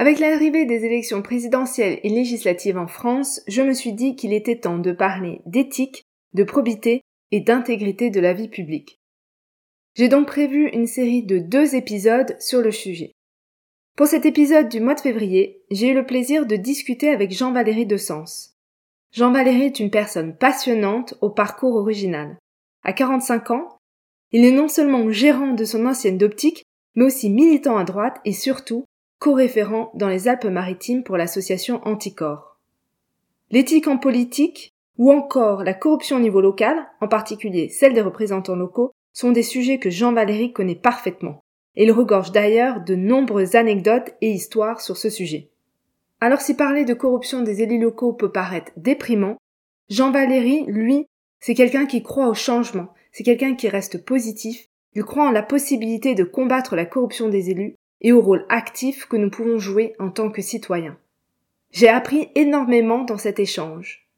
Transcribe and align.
Avec 0.00 0.18
l'arrivée 0.18 0.64
des 0.64 0.86
élections 0.86 1.20
présidentielles 1.20 2.00
et 2.02 2.08
législatives 2.08 2.78
en 2.78 2.86
France, 2.86 3.42
je 3.46 3.60
me 3.60 3.74
suis 3.74 3.92
dit 3.92 4.16
qu'il 4.16 4.32
était 4.32 4.56
temps 4.56 4.78
de 4.78 4.92
parler 4.92 5.42
d'éthique, 5.44 6.04
de 6.32 6.42
probité 6.42 7.02
et 7.32 7.40
d'intégrité 7.40 8.08
de 8.08 8.18
la 8.18 8.32
vie 8.32 8.48
publique. 8.48 8.98
J'ai 9.96 10.08
donc 10.08 10.26
prévu 10.26 10.70
une 10.70 10.86
série 10.86 11.22
de 11.22 11.38
deux 11.38 11.74
épisodes 11.74 12.34
sur 12.40 12.62
le 12.62 12.70
sujet. 12.70 13.12
Pour 13.94 14.06
cet 14.06 14.24
épisode 14.24 14.70
du 14.70 14.80
mois 14.80 14.94
de 14.94 15.00
février, 15.00 15.60
j'ai 15.70 15.88
eu 15.88 15.94
le 15.94 16.06
plaisir 16.06 16.46
de 16.46 16.56
discuter 16.56 17.10
avec 17.10 17.30
Jean-Valéry 17.30 17.84
de 17.84 17.98
Sens. 17.98 18.54
Jean-Valéry 19.12 19.64
est 19.64 19.80
une 19.80 19.90
personne 19.90 20.34
passionnante 20.34 21.12
au 21.20 21.28
parcours 21.28 21.76
original. 21.76 22.38
À 22.84 22.94
45 22.94 23.50
ans, 23.50 23.76
il 24.32 24.46
est 24.46 24.50
non 24.50 24.68
seulement 24.68 25.10
gérant 25.10 25.52
de 25.52 25.64
son 25.66 25.84
ancienne 25.84 26.16
d'optique, 26.16 26.62
mais 26.94 27.04
aussi 27.04 27.28
militant 27.28 27.76
à 27.76 27.84
droite 27.84 28.16
et 28.24 28.32
surtout 28.32 28.86
co-référent 29.20 29.92
dans 29.94 30.08
les 30.08 30.28
Alpes-Maritimes 30.28 31.04
pour 31.04 31.18
l'association 31.18 31.80
Anticorps. 31.86 32.58
L'éthique 33.50 33.86
en 33.86 33.98
politique, 33.98 34.72
ou 34.96 35.12
encore 35.12 35.62
la 35.62 35.74
corruption 35.74 36.16
au 36.16 36.20
niveau 36.20 36.40
local, 36.40 36.88
en 37.02 37.06
particulier 37.06 37.68
celle 37.68 37.92
des 37.92 38.00
représentants 38.00 38.56
locaux, 38.56 38.92
sont 39.12 39.30
des 39.30 39.42
sujets 39.42 39.78
que 39.78 39.90
Jean 39.90 40.14
Valéry 40.14 40.52
connaît 40.52 40.74
parfaitement. 40.74 41.44
Il 41.76 41.92
regorge 41.92 42.32
d'ailleurs 42.32 42.80
de 42.80 42.94
nombreuses 42.94 43.56
anecdotes 43.56 44.14
et 44.22 44.30
histoires 44.30 44.80
sur 44.80 44.96
ce 44.96 45.10
sujet. 45.10 45.50
Alors 46.20 46.40
si 46.40 46.54
parler 46.54 46.86
de 46.86 46.94
corruption 46.94 47.42
des 47.42 47.62
élus 47.62 47.80
locaux 47.80 48.14
peut 48.14 48.32
paraître 48.32 48.72
déprimant, 48.76 49.36
Jean 49.90 50.12
Valéry, 50.12 50.64
lui, 50.66 51.06
c'est 51.40 51.54
quelqu'un 51.54 51.84
qui 51.84 52.02
croit 52.02 52.28
au 52.28 52.34
changement, 52.34 52.88
c'est 53.12 53.24
quelqu'un 53.24 53.54
qui 53.54 53.68
reste 53.68 54.02
positif, 54.02 54.66
il 54.94 55.04
croit 55.04 55.28
en 55.28 55.30
la 55.30 55.42
possibilité 55.42 56.14
de 56.14 56.24
combattre 56.24 56.74
la 56.74 56.86
corruption 56.86 57.28
des 57.28 57.50
élus 57.50 57.76
et 58.00 58.12
au 58.12 58.20
rôle 58.20 58.46
actif 58.48 59.06
que 59.06 59.16
nous 59.16 59.30
pouvons 59.30 59.58
jouer 59.58 59.94
en 59.98 60.10
tant 60.10 60.30
que 60.30 60.42
citoyens. 60.42 60.98
J'ai 61.70 61.88
appris 61.88 62.30
énormément 62.34 63.04
dans 63.04 63.18
cet 63.18 63.38
échange. 63.38 64.08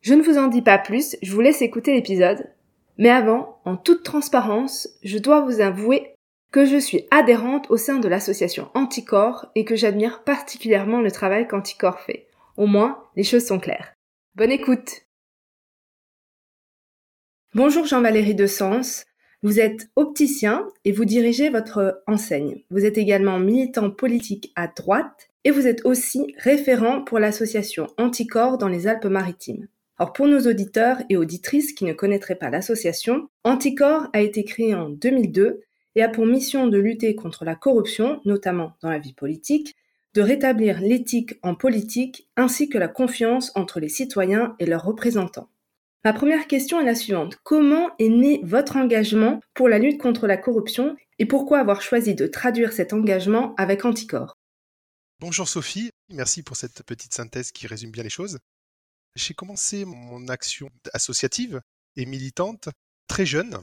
Je 0.00 0.14
ne 0.14 0.22
vous 0.22 0.38
en 0.38 0.46
dis 0.46 0.62
pas 0.62 0.78
plus, 0.78 1.16
je 1.22 1.32
vous 1.32 1.40
laisse 1.40 1.62
écouter 1.62 1.92
l'épisode, 1.92 2.50
mais 2.96 3.10
avant, 3.10 3.60
en 3.64 3.76
toute 3.76 4.02
transparence, 4.02 4.88
je 5.02 5.18
dois 5.18 5.40
vous 5.40 5.60
avouer 5.60 6.14
que 6.52 6.66
je 6.66 6.76
suis 6.76 7.06
adhérente 7.10 7.70
au 7.70 7.76
sein 7.76 7.98
de 7.98 8.08
l'association 8.08 8.70
Anticorps 8.74 9.46
et 9.54 9.64
que 9.64 9.76
j'admire 9.76 10.24
particulièrement 10.24 11.00
le 11.00 11.10
travail 11.10 11.46
qu'Anticorps 11.46 12.00
fait. 12.00 12.26
Au 12.56 12.66
moins, 12.66 13.04
les 13.16 13.22
choses 13.22 13.46
sont 13.46 13.60
claires. 13.60 13.94
Bonne 14.34 14.52
écoute 14.52 15.02
Bonjour 17.54 17.84
Jean-Valéry 17.84 18.34
de 18.34 18.46
Sens, 18.46 19.04
vous 19.42 19.58
êtes 19.58 19.88
opticien 19.96 20.68
et 20.84 20.92
vous 20.92 21.06
dirigez 21.06 21.48
votre 21.48 22.02
enseigne. 22.06 22.62
Vous 22.70 22.84
êtes 22.84 22.98
également 22.98 23.38
militant 23.38 23.90
politique 23.90 24.52
à 24.54 24.68
droite 24.68 25.30
et 25.44 25.50
vous 25.50 25.66
êtes 25.66 25.84
aussi 25.86 26.34
référent 26.38 27.02
pour 27.02 27.18
l'association 27.18 27.86
Anticorps 27.96 28.58
dans 28.58 28.68
les 28.68 28.86
Alpes-Maritimes. 28.86 29.66
Alors 29.98 30.12
pour 30.12 30.26
nos 30.26 30.46
auditeurs 30.46 30.98
et 31.08 31.16
auditrices 31.16 31.72
qui 31.72 31.84
ne 31.84 31.92
connaîtraient 31.92 32.34
pas 32.34 32.50
l'association, 32.50 33.28
Anticorps 33.44 34.08
a 34.12 34.20
été 34.20 34.44
créé 34.44 34.74
en 34.74 34.90
2002 34.90 35.62
et 35.94 36.02
a 36.02 36.08
pour 36.08 36.26
mission 36.26 36.66
de 36.66 36.78
lutter 36.78 37.14
contre 37.14 37.44
la 37.44 37.54
corruption, 37.54 38.20
notamment 38.24 38.72
dans 38.82 38.90
la 38.90 38.98
vie 38.98 39.14
politique, 39.14 39.74
de 40.14 40.22
rétablir 40.22 40.80
l'éthique 40.80 41.38
en 41.42 41.54
politique 41.54 42.28
ainsi 42.36 42.68
que 42.68 42.78
la 42.78 42.88
confiance 42.88 43.52
entre 43.54 43.80
les 43.80 43.88
citoyens 43.88 44.54
et 44.58 44.66
leurs 44.66 44.84
représentants. 44.84 45.48
Ma 46.02 46.14
première 46.14 46.46
question 46.46 46.80
est 46.80 46.86
la 46.86 46.94
suivante. 46.94 47.36
Comment 47.42 47.90
est 47.98 48.08
né 48.08 48.40
votre 48.42 48.76
engagement 48.76 49.38
pour 49.52 49.68
la 49.68 49.78
lutte 49.78 50.00
contre 50.00 50.26
la 50.26 50.38
corruption 50.38 50.96
et 51.18 51.26
pourquoi 51.26 51.58
avoir 51.58 51.82
choisi 51.82 52.14
de 52.14 52.26
traduire 52.26 52.72
cet 52.72 52.94
engagement 52.94 53.54
avec 53.56 53.84
Anticorps 53.84 54.38
Bonjour 55.18 55.46
Sophie, 55.46 55.90
merci 56.08 56.42
pour 56.42 56.56
cette 56.56 56.82
petite 56.84 57.12
synthèse 57.12 57.52
qui 57.52 57.66
résume 57.66 57.90
bien 57.90 58.02
les 58.02 58.08
choses. 58.08 58.38
J'ai 59.14 59.34
commencé 59.34 59.84
mon 59.84 60.26
action 60.28 60.70
associative 60.94 61.60
et 61.96 62.06
militante 62.06 62.70
très 63.06 63.26
jeune, 63.26 63.58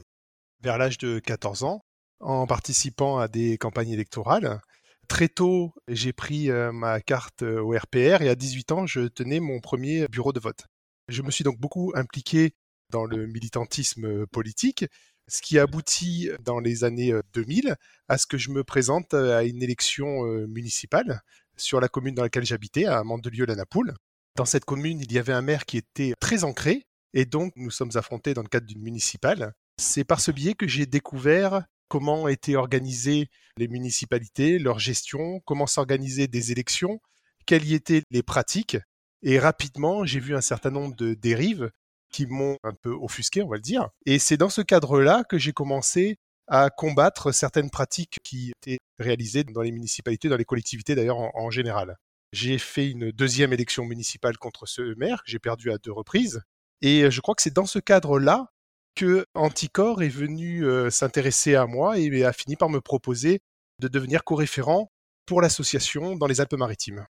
vers 0.60 0.78
l'âge 0.78 0.98
de 0.98 1.18
14 1.18 1.64
ans, 1.64 1.80
en 2.20 2.46
participant 2.46 3.18
à 3.18 3.26
des 3.26 3.58
campagnes 3.58 3.90
électorales. 3.90 4.60
Très 5.08 5.28
tôt, 5.28 5.74
j'ai 5.88 6.12
pris 6.12 6.52
euh, 6.52 6.70
ma 6.70 7.00
carte 7.00 7.42
au 7.42 7.76
RPR 7.76 8.22
et 8.22 8.28
à 8.28 8.36
18 8.36 8.70
ans, 8.70 8.86
je 8.86 9.08
tenais 9.08 9.40
mon 9.40 9.58
premier 9.58 10.06
bureau 10.06 10.32
de 10.32 10.38
vote. 10.38 10.66
Je 11.08 11.22
me 11.22 11.30
suis 11.30 11.44
donc 11.44 11.58
beaucoup 11.58 11.92
impliqué 11.94 12.52
dans 12.90 13.04
le 13.04 13.26
militantisme 13.26 14.26
politique, 14.26 14.84
ce 15.26 15.42
qui 15.42 15.58
aboutit 15.58 16.30
dans 16.42 16.58
les 16.60 16.84
années 16.84 17.14
2000 17.32 17.76
à 18.08 18.18
ce 18.18 18.26
que 18.26 18.38
je 18.38 18.50
me 18.50 18.62
présente 18.62 19.14
à 19.14 19.44
une 19.44 19.62
élection 19.62 20.22
municipale 20.46 21.22
sur 21.56 21.80
la 21.80 21.88
commune 21.88 22.14
dans 22.14 22.22
laquelle 22.22 22.44
j'habitais, 22.44 22.84
à 22.84 23.02
Mandelieu-la-Napoule. 23.04 23.94
Dans 24.36 24.44
cette 24.44 24.64
commune, 24.64 25.00
il 25.00 25.10
y 25.10 25.18
avait 25.18 25.32
un 25.32 25.42
maire 25.42 25.66
qui 25.66 25.78
était 25.78 26.12
très 26.20 26.44
ancré, 26.44 26.86
et 27.14 27.24
donc 27.24 27.52
nous 27.56 27.70
sommes 27.70 27.90
affrontés 27.94 28.34
dans 28.34 28.42
le 28.42 28.48
cadre 28.48 28.66
d'une 28.66 28.82
municipale. 28.82 29.54
C'est 29.78 30.04
par 30.04 30.20
ce 30.20 30.30
biais 30.30 30.54
que 30.54 30.68
j'ai 30.68 30.86
découvert 30.86 31.64
comment 31.88 32.28
étaient 32.28 32.56
organisées 32.56 33.28
les 33.56 33.66
municipalités, 33.66 34.58
leur 34.58 34.78
gestion, 34.78 35.40
comment 35.46 35.66
s'organisaient 35.66 36.28
des 36.28 36.52
élections, 36.52 37.00
quelles 37.46 37.64
y 37.64 37.74
étaient 37.74 38.02
les 38.10 38.22
pratiques, 38.22 38.76
et 39.22 39.38
rapidement, 39.38 40.04
j'ai 40.04 40.20
vu 40.20 40.36
un 40.36 40.40
certain 40.40 40.70
nombre 40.70 40.94
de 40.96 41.14
dérives 41.14 41.70
qui 42.10 42.26
m'ont 42.26 42.56
un 42.62 42.72
peu 42.72 42.90
offusqué, 42.90 43.42
on 43.42 43.48
va 43.48 43.56
le 43.56 43.62
dire. 43.62 43.88
Et 44.06 44.18
c'est 44.18 44.36
dans 44.36 44.48
ce 44.48 44.62
cadre-là 44.62 45.24
que 45.24 45.38
j'ai 45.38 45.52
commencé 45.52 46.16
à 46.46 46.70
combattre 46.70 47.32
certaines 47.32 47.70
pratiques 47.70 48.18
qui 48.24 48.52
étaient 48.62 48.78
réalisées 48.98 49.44
dans 49.44 49.60
les 49.60 49.72
municipalités, 49.72 50.28
dans 50.28 50.36
les 50.36 50.44
collectivités 50.44 50.94
d'ailleurs 50.94 51.18
en, 51.18 51.50
général. 51.50 51.96
J'ai 52.32 52.58
fait 52.58 52.90
une 52.90 53.10
deuxième 53.10 53.52
élection 53.52 53.84
municipale 53.84 54.38
contre 54.38 54.66
ce 54.66 54.94
maire 54.96 55.22
que 55.22 55.30
j'ai 55.30 55.38
perdu 55.38 55.70
à 55.70 55.78
deux 55.78 55.92
reprises. 55.92 56.40
Et 56.80 57.10
je 57.10 57.20
crois 57.20 57.34
que 57.34 57.42
c'est 57.42 57.54
dans 57.54 57.66
ce 57.66 57.78
cadre-là 57.78 58.46
que 58.94 59.26
Anticor 59.34 60.02
est 60.02 60.08
venu 60.08 60.64
euh, 60.64 60.90
s'intéresser 60.90 61.54
à 61.54 61.66
moi 61.66 61.98
et 61.98 62.24
a 62.24 62.32
fini 62.32 62.56
par 62.56 62.68
me 62.68 62.80
proposer 62.80 63.40
de 63.80 63.88
devenir 63.88 64.24
co-référent 64.24 64.90
pour 65.26 65.40
l'association 65.40 66.16
dans 66.16 66.26
les 66.26 66.40
Alpes-Maritimes. 66.40 67.06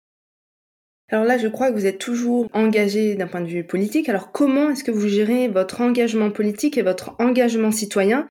Alors 1.09 1.23
là, 1.23 1.37
je 1.37 1.47
crois 1.47 1.71
que 1.71 1.75
vous 1.75 1.85
êtes 1.85 1.99
toujours 1.99 2.49
engagé 2.53 3.15
d'un 3.15 3.27
point 3.27 3.39
de 3.39 3.47
vue 3.47 3.63
politique. 3.63 4.09
Alors 4.09 4.31
comment 4.33 4.71
est-ce 4.71 4.83
que 4.83 4.91
vous 4.91 5.07
gérez 5.07 5.47
votre 5.47 5.79
engagement 5.79 6.31
politique 6.31 6.77
et 6.77 6.81
votre 6.81 7.15
engagement 7.19 7.71
citoyen? 7.71 8.27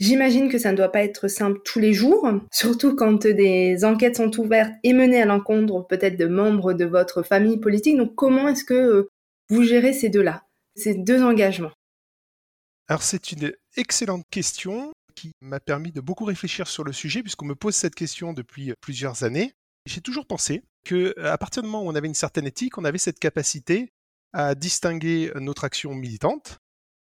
J'imagine 0.00 0.48
que 0.48 0.58
ça 0.58 0.72
ne 0.72 0.76
doit 0.76 0.90
pas 0.90 1.04
être 1.04 1.28
simple 1.28 1.60
tous 1.64 1.78
les 1.78 1.92
jours, 1.92 2.28
surtout 2.52 2.96
quand 2.96 3.26
des 3.26 3.84
enquêtes 3.84 4.16
sont 4.16 4.40
ouvertes 4.40 4.72
et 4.82 4.94
menées 4.94 5.20
à 5.20 5.26
l'encontre 5.26 5.86
peut-être 5.86 6.16
de 6.16 6.26
membres 6.26 6.72
de 6.72 6.86
votre 6.86 7.22
famille 7.22 7.58
politique. 7.58 7.98
Donc 7.98 8.14
comment 8.14 8.48
est-ce 8.48 8.64
que 8.64 8.74
euh, 8.74 9.08
vous 9.50 9.62
gérez 9.62 9.92
ces 9.92 10.08
deux-là, 10.08 10.44
ces 10.76 10.94
deux 10.94 11.22
engagements? 11.22 11.72
Alors 12.88 13.02
c'est 13.02 13.32
une 13.32 13.52
excellente 13.76 14.24
question 14.30 14.92
qui 15.14 15.32
m'a 15.42 15.60
permis 15.60 15.92
de 15.92 16.00
beaucoup 16.00 16.24
réfléchir 16.24 16.68
sur 16.68 16.84
le 16.84 16.92
sujet 16.92 17.22
puisqu'on 17.22 17.46
me 17.46 17.54
pose 17.54 17.74
cette 17.74 17.94
question 17.94 18.32
depuis 18.32 18.72
plusieurs 18.80 19.24
années. 19.24 19.52
J'ai 19.86 20.00
toujours 20.00 20.26
pensé 20.26 20.62
que 20.84 21.18
à 21.20 21.38
partir 21.38 21.62
du 21.62 21.68
moment 21.68 21.84
où 21.84 21.90
on 21.90 21.94
avait 21.94 22.08
une 22.08 22.14
certaine 22.14 22.46
éthique, 22.46 22.78
on 22.78 22.84
avait 22.84 22.98
cette 22.98 23.18
capacité 23.18 23.92
à 24.32 24.54
distinguer 24.54 25.32
notre 25.36 25.64
action 25.64 25.94
militante, 25.94 26.58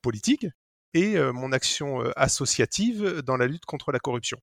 politique, 0.02 0.46
et 0.92 1.18
mon 1.32 1.52
action 1.52 2.00
associative 2.14 3.22
dans 3.22 3.36
la 3.36 3.46
lutte 3.46 3.64
contre 3.64 3.90
la 3.90 3.98
corruption. 3.98 4.38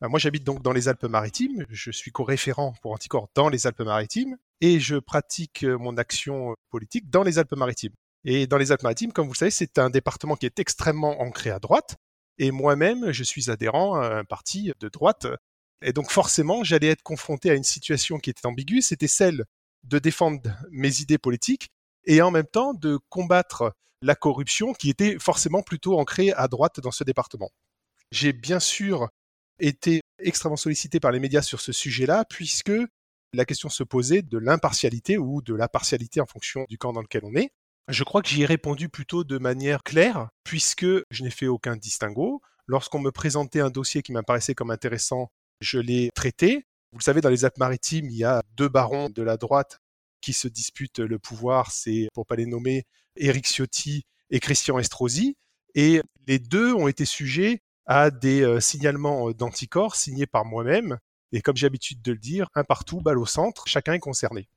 Bah, 0.00 0.08
moi, 0.08 0.18
j'habite 0.18 0.44
donc 0.44 0.62
dans 0.62 0.72
les 0.72 0.88
Alpes-Maritimes, 0.88 1.64
je 1.70 1.90
suis 1.90 2.10
co-référent 2.10 2.74
pour 2.82 2.92
Anticorps 2.92 3.30
dans 3.34 3.48
les 3.48 3.66
Alpes-Maritimes, 3.66 4.36
et 4.60 4.80
je 4.80 4.96
pratique 4.96 5.64
mon 5.64 5.96
action 5.96 6.54
politique 6.70 7.08
dans 7.08 7.22
les 7.22 7.38
Alpes-Maritimes. 7.38 7.94
Et 8.24 8.46
dans 8.46 8.58
les 8.58 8.70
Alpes-Maritimes, 8.72 9.12
comme 9.12 9.26
vous 9.26 9.32
le 9.32 9.38
savez, 9.38 9.50
c'est 9.50 9.78
un 9.78 9.88
département 9.88 10.36
qui 10.36 10.46
est 10.46 10.58
extrêmement 10.58 11.22
ancré 11.22 11.50
à 11.50 11.58
droite, 11.58 11.96
et 12.38 12.50
moi-même, 12.50 13.12
je 13.12 13.22
suis 13.22 13.50
adhérent 13.50 13.94
à 13.94 14.16
un 14.16 14.24
parti 14.24 14.72
de 14.80 14.88
droite 14.88 15.26
et 15.84 15.92
donc 15.92 16.10
forcément, 16.10 16.64
j'allais 16.64 16.88
être 16.88 17.02
confronté 17.02 17.50
à 17.50 17.54
une 17.54 17.64
situation 17.64 18.18
qui 18.18 18.30
était 18.30 18.46
ambiguë, 18.46 18.82
c'était 18.82 19.08
celle 19.08 19.44
de 19.84 19.98
défendre 19.98 20.40
mes 20.70 21.00
idées 21.00 21.18
politiques 21.18 21.68
et 22.06 22.22
en 22.22 22.30
même 22.30 22.46
temps 22.46 22.74
de 22.74 22.98
combattre 23.10 23.74
la 24.02 24.14
corruption 24.14 24.72
qui 24.72 24.90
était 24.90 25.18
forcément 25.18 25.62
plutôt 25.62 25.98
ancrée 25.98 26.32
à 26.32 26.48
droite 26.48 26.80
dans 26.80 26.90
ce 26.90 27.04
département. 27.04 27.50
J'ai 28.10 28.32
bien 28.32 28.60
sûr 28.60 29.08
été 29.58 30.00
extrêmement 30.18 30.56
sollicité 30.56 31.00
par 31.00 31.12
les 31.12 31.20
médias 31.20 31.42
sur 31.42 31.60
ce 31.60 31.72
sujet-là, 31.72 32.24
puisque 32.28 32.72
la 33.32 33.44
question 33.44 33.68
se 33.68 33.82
posait 33.82 34.22
de 34.22 34.38
l'impartialité 34.38 35.18
ou 35.18 35.42
de 35.42 35.54
la 35.54 35.68
partialité 35.68 36.20
en 36.20 36.26
fonction 36.26 36.64
du 36.68 36.78
camp 36.78 36.92
dans 36.92 37.02
lequel 37.02 37.22
on 37.24 37.34
est. 37.34 37.50
Je 37.88 38.04
crois 38.04 38.22
que 38.22 38.28
j'y 38.28 38.42
ai 38.42 38.46
répondu 38.46 38.88
plutôt 38.88 39.24
de 39.24 39.38
manière 39.38 39.82
claire, 39.82 40.28
puisque 40.44 40.86
je 41.10 41.22
n'ai 41.22 41.30
fait 41.30 41.46
aucun 41.46 41.76
distinguo. 41.76 42.40
Lorsqu'on 42.66 43.00
me 43.00 43.10
présentait 43.10 43.60
un 43.60 43.70
dossier 43.70 44.02
qui 44.02 44.12
m'apparaissait 44.12 44.54
comme 44.54 44.70
intéressant, 44.70 45.30
je 45.64 45.78
l'ai 45.78 46.10
traité. 46.14 46.66
Vous 46.92 46.98
le 46.98 47.02
savez, 47.02 47.20
dans 47.20 47.30
les 47.30 47.44
Alpes-Maritimes, 47.44 48.08
il 48.08 48.16
y 48.16 48.24
a 48.24 48.42
deux 48.56 48.68
barons 48.68 49.10
de 49.10 49.22
la 49.22 49.36
droite 49.36 49.80
qui 50.20 50.32
se 50.32 50.46
disputent 50.46 51.00
le 51.00 51.18
pouvoir. 51.18 51.72
C'est, 51.72 52.08
pour 52.14 52.26
pas 52.26 52.36
les 52.36 52.46
nommer, 52.46 52.84
Éric 53.16 53.46
Ciotti 53.46 54.04
et 54.30 54.40
Christian 54.40 54.78
Estrosi. 54.78 55.36
Et 55.74 56.02
les 56.26 56.38
deux 56.38 56.72
ont 56.72 56.86
été 56.86 57.04
sujets 57.04 57.60
à 57.86 58.10
des 58.10 58.42
euh, 58.42 58.60
signalements 58.60 59.28
euh, 59.28 59.34
d'anticorps 59.34 59.96
signés 59.96 60.26
par 60.26 60.44
moi-même. 60.44 60.98
Et 61.32 61.42
comme 61.42 61.56
j'ai 61.56 61.66
l'habitude 61.66 62.00
de 62.00 62.12
le 62.12 62.18
dire, 62.18 62.48
un 62.54 62.64
partout, 62.64 63.00
balle 63.00 63.18
au 63.18 63.26
centre, 63.26 63.64
chacun 63.66 63.94
est 63.94 63.98
concerné. 63.98 64.48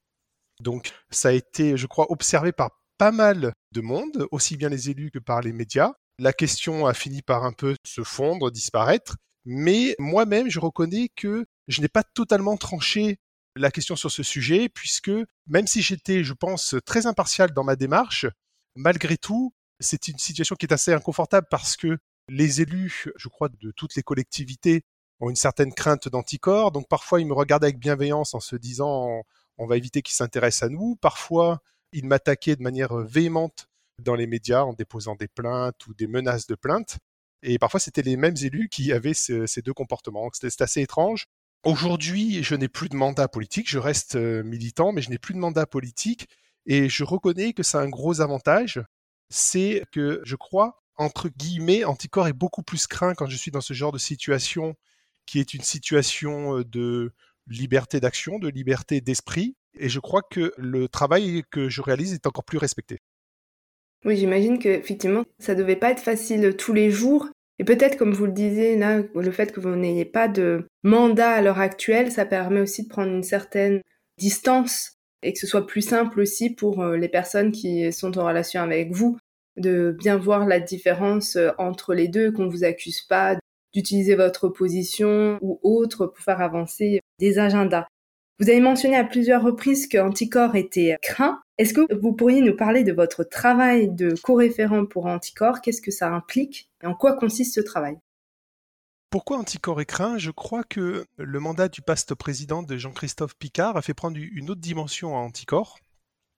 Donc 0.60 0.92
ça 1.10 1.30
a 1.30 1.32
été, 1.32 1.76
je 1.76 1.88
crois, 1.88 2.12
observé 2.12 2.52
par 2.52 2.72
pas 2.98 3.12
mal 3.12 3.54
de 3.74 3.82
monde, 3.82 4.28
aussi 4.32 4.58
bien 4.58 4.70
les 4.70 4.90
élus 4.90 5.12
que 5.12 5.20
par 5.20 5.42
les 5.42 5.54
médias. 5.54 5.94
La 6.20 6.34
question 6.34 6.88
a 6.88 6.94
fini 6.94 7.22
par 7.22 7.44
un 7.46 7.52
peu 7.52 7.76
se 7.86 8.04
fondre, 8.04 8.52
disparaître, 8.52 9.18
mais 9.50 9.96
moi-même, 9.98 10.50
je 10.50 10.60
reconnais 10.60 11.10
que 11.16 11.46
je 11.70 11.80
n'ai 11.80 11.88
pas 11.88 12.04
totalement 12.04 12.58
tranché 12.58 13.18
la 13.56 13.72
question 13.72 13.96
sur 13.96 14.12
ce 14.12 14.22
sujet, 14.22 14.68
puisque 14.68 15.12
même 15.48 15.68
si 15.68 15.82
j'étais, 15.82 16.26
je 16.26 16.34
pense, 16.34 16.76
très 16.86 17.08
impartial 17.08 17.54
dans 17.54 17.64
ma 17.64 17.78
démarche, 17.78 18.26
malgré 18.76 19.18
tout, 19.18 19.54
c'est 19.80 20.10
une 20.10 20.18
situation 20.18 20.58
qui 20.58 20.66
est 20.66 20.74
assez 20.74 20.92
inconfortable 20.92 21.48
parce 21.50 21.78
que 21.78 21.98
les 22.28 22.60
élus, 22.60 23.06
je 23.16 23.30
crois, 23.30 23.48
de 23.48 23.72
toutes 23.72 23.96
les 23.96 24.04
collectivités 24.04 24.84
ont 25.22 25.30
une 25.30 25.38
certaine 25.38 25.74
crainte 25.74 26.10
d'anticorps, 26.10 26.74
donc 26.74 26.90
parfois 26.90 27.22
ils 27.22 27.26
me 27.26 27.34
regardent 27.34 27.64
avec 27.64 27.80
bienveillance 27.80 28.34
en 28.34 28.42
se 28.42 28.58
disant 28.58 29.24
on 29.58 29.66
va 29.66 29.78
éviter 29.78 30.02
qu'ils 30.02 30.16
s'intéressent 30.16 30.64
à 30.64 30.70
nous. 30.70 30.98
Parfois, 30.98 31.62
ils 31.94 32.06
m'attaquaient 32.06 32.58
de 32.58 32.64
manière 32.64 32.98
véhémente 32.98 33.70
dans 34.04 34.16
les 34.16 34.28
médias 34.28 34.64
en 34.64 34.74
déposant 34.74 35.16
des 35.16 35.30
plaintes 35.30 35.88
ou 35.88 35.94
des 35.94 36.08
menaces 36.08 36.48
de 36.48 36.56
plaintes. 36.56 36.98
Et 37.44 37.60
parfois, 37.60 37.80
c'était 37.80 38.02
les 38.02 38.18
mêmes 38.18 38.36
élus 38.42 38.70
qui 38.70 38.92
avaient 38.92 39.14
ces 39.14 39.62
deux 39.64 39.74
comportements. 39.74 40.30
C'était 40.34 40.64
assez 40.64 40.82
étrange. 40.82 41.26
Aujourd'hui, 41.64 42.44
je 42.44 42.56
n'ai 42.56 42.68
plus 42.68 42.90
de 42.90 42.96
mandat 42.96 43.28
politique. 43.28 43.70
Je 43.70 43.80
reste 43.80 44.16
euh, 44.16 44.44
militant, 44.44 44.92
mais 44.92 45.02
je 45.02 45.10
n'ai 45.10 45.18
plus 45.18 45.34
de 45.34 45.40
mandat 45.40 45.66
politique. 45.66 46.28
Et 46.66 46.90
je 46.90 47.04
reconnais 47.04 47.54
que 47.54 47.64
c'est 47.64 47.78
un 47.78 47.90
gros 47.90 48.22
avantage. 48.22 48.82
C'est 49.30 49.84
que 49.92 50.22
je 50.24 50.36
crois, 50.36 50.82
entre 50.96 51.30
guillemets, 51.30 51.84
Anticor 51.84 52.28
est 52.28 52.34
beaucoup 52.34 52.64
plus 52.64 52.88
craint 52.88 53.14
quand 53.16 53.28
je 53.28 53.36
suis 53.36 53.52
dans 53.52 53.62
ce 53.62 53.74
genre 53.74 53.92
de 53.92 53.98
situation 53.98 54.76
qui 55.26 55.40
est 55.40 55.54
une 55.54 55.62
situation 55.62 56.60
euh, 56.60 56.64
de 56.64 57.12
liberté 57.48 58.00
d'action, 58.00 58.40
de 58.40 58.50
liberté 58.50 59.02
d'esprit. 59.02 59.56
Et 59.80 59.90
je 59.90 60.00
crois 60.00 60.22
que 60.22 60.54
le 60.58 60.88
travail 60.88 61.44
que 61.52 61.70
je 61.70 61.82
réalise 61.82 62.14
est 62.14 62.28
encore 62.28 62.44
plus 62.44 62.58
respecté. 62.58 63.00
Oui, 64.06 64.18
j'imagine 64.18 64.60
que 64.60 64.70
effectivement, 64.70 65.24
ça 65.40 65.56
devait 65.56 65.76
pas 65.76 65.92
être 65.92 66.02
facile 66.02 66.56
tous 66.56 66.74
les 66.74 66.92
jours. 66.92 67.30
Et 67.60 67.64
peut-être, 67.64 67.98
comme 67.98 68.14
vous 68.14 68.28
le 68.28 68.32
disiez, 68.32 68.78
là, 68.78 69.02
le 69.16 69.32
fait 69.32 69.52
que 69.52 69.60
vous 69.60 69.76
n'ayez 69.76 70.06
pas 70.06 70.28
de 70.28 70.68
mandat 70.84 71.32
à 71.32 71.42
l'heure 71.42 71.60
actuelle, 71.60 72.12
ça 72.12 72.26
permet 72.26 72.62
aussi 72.62 72.84
de 72.84 72.90
prendre 72.90 73.12
une 73.12 73.24
certaine 73.24 73.82
distance 74.20 74.98
et 75.24 75.34
que 75.34 75.40
ce 75.40 75.48
soit 75.48 75.66
plus 75.66 75.82
simple 75.82 76.20
aussi 76.20 76.52
pour 76.52 76.82
euh, 76.82 76.96
les 76.96 77.10
personnes 77.10 77.52
qui 77.52 77.92
sont 77.92 78.18
en 78.20 78.26
relation 78.26 78.62
avec 78.62 78.92
vous 78.92 79.18
de 79.58 79.96
bien 79.98 80.18
voir 80.18 80.46
la 80.46 80.60
différence 80.60 81.36
euh, 81.36 81.50
entre 81.58 81.94
les 81.94 82.08
deux, 82.08 82.32
qu'on 82.32 82.48
vous 82.48 82.64
accuse 82.64 83.02
pas 83.02 83.38
d'utiliser 83.74 84.16
votre 84.16 84.48
position 84.50 85.40
ou 85.42 85.60
autre 85.64 86.08
pour 86.08 86.24
faire 86.24 86.42
avancer 86.42 87.02
des 87.20 87.40
agendas. 87.40 87.88
Vous 88.40 88.50
avez 88.50 88.60
mentionné 88.60 88.96
à 88.96 89.04
plusieurs 89.04 89.42
reprises 89.42 89.88
que 89.88 89.98
Anticor 89.98 90.56
était 90.56 90.96
craint. 91.02 91.42
Est-ce 91.58 91.74
que 91.74 91.92
vous 92.00 92.14
pourriez 92.14 92.42
nous 92.42 92.56
parler 92.56 92.84
de 92.84 92.94
votre 92.94 93.24
travail 93.24 93.90
de 93.90 94.14
co-référent 94.22 94.86
pour 94.86 95.08
Anticor 95.08 95.60
Qu'est-ce 95.62 95.82
que 95.82 95.90
ça 95.90 96.14
implique? 96.14 96.70
Et 96.84 96.86
en 96.86 96.94
quoi 96.94 97.18
consiste 97.18 97.56
ce 97.56 97.62
travail? 97.62 97.98
Pourquoi 99.10 99.38
Anticor 99.40 99.82
est 99.82 99.86
craint? 99.86 100.20
Je 100.20 100.30
crois 100.30 100.64
que 100.64 101.08
le 101.18 101.40
mandat 101.40 101.68
du 101.68 101.82
paste 101.82 102.14
président 102.14 102.62
de 102.62 102.78
Jean-Christophe 102.78 103.36
Picard 103.38 103.76
a 103.76 103.82
fait 103.82 103.96
prendre 103.96 104.18
une 104.20 104.52
autre 104.52 104.62
dimension 104.62 105.18
à 105.18 105.20
Anticor, 105.20 105.80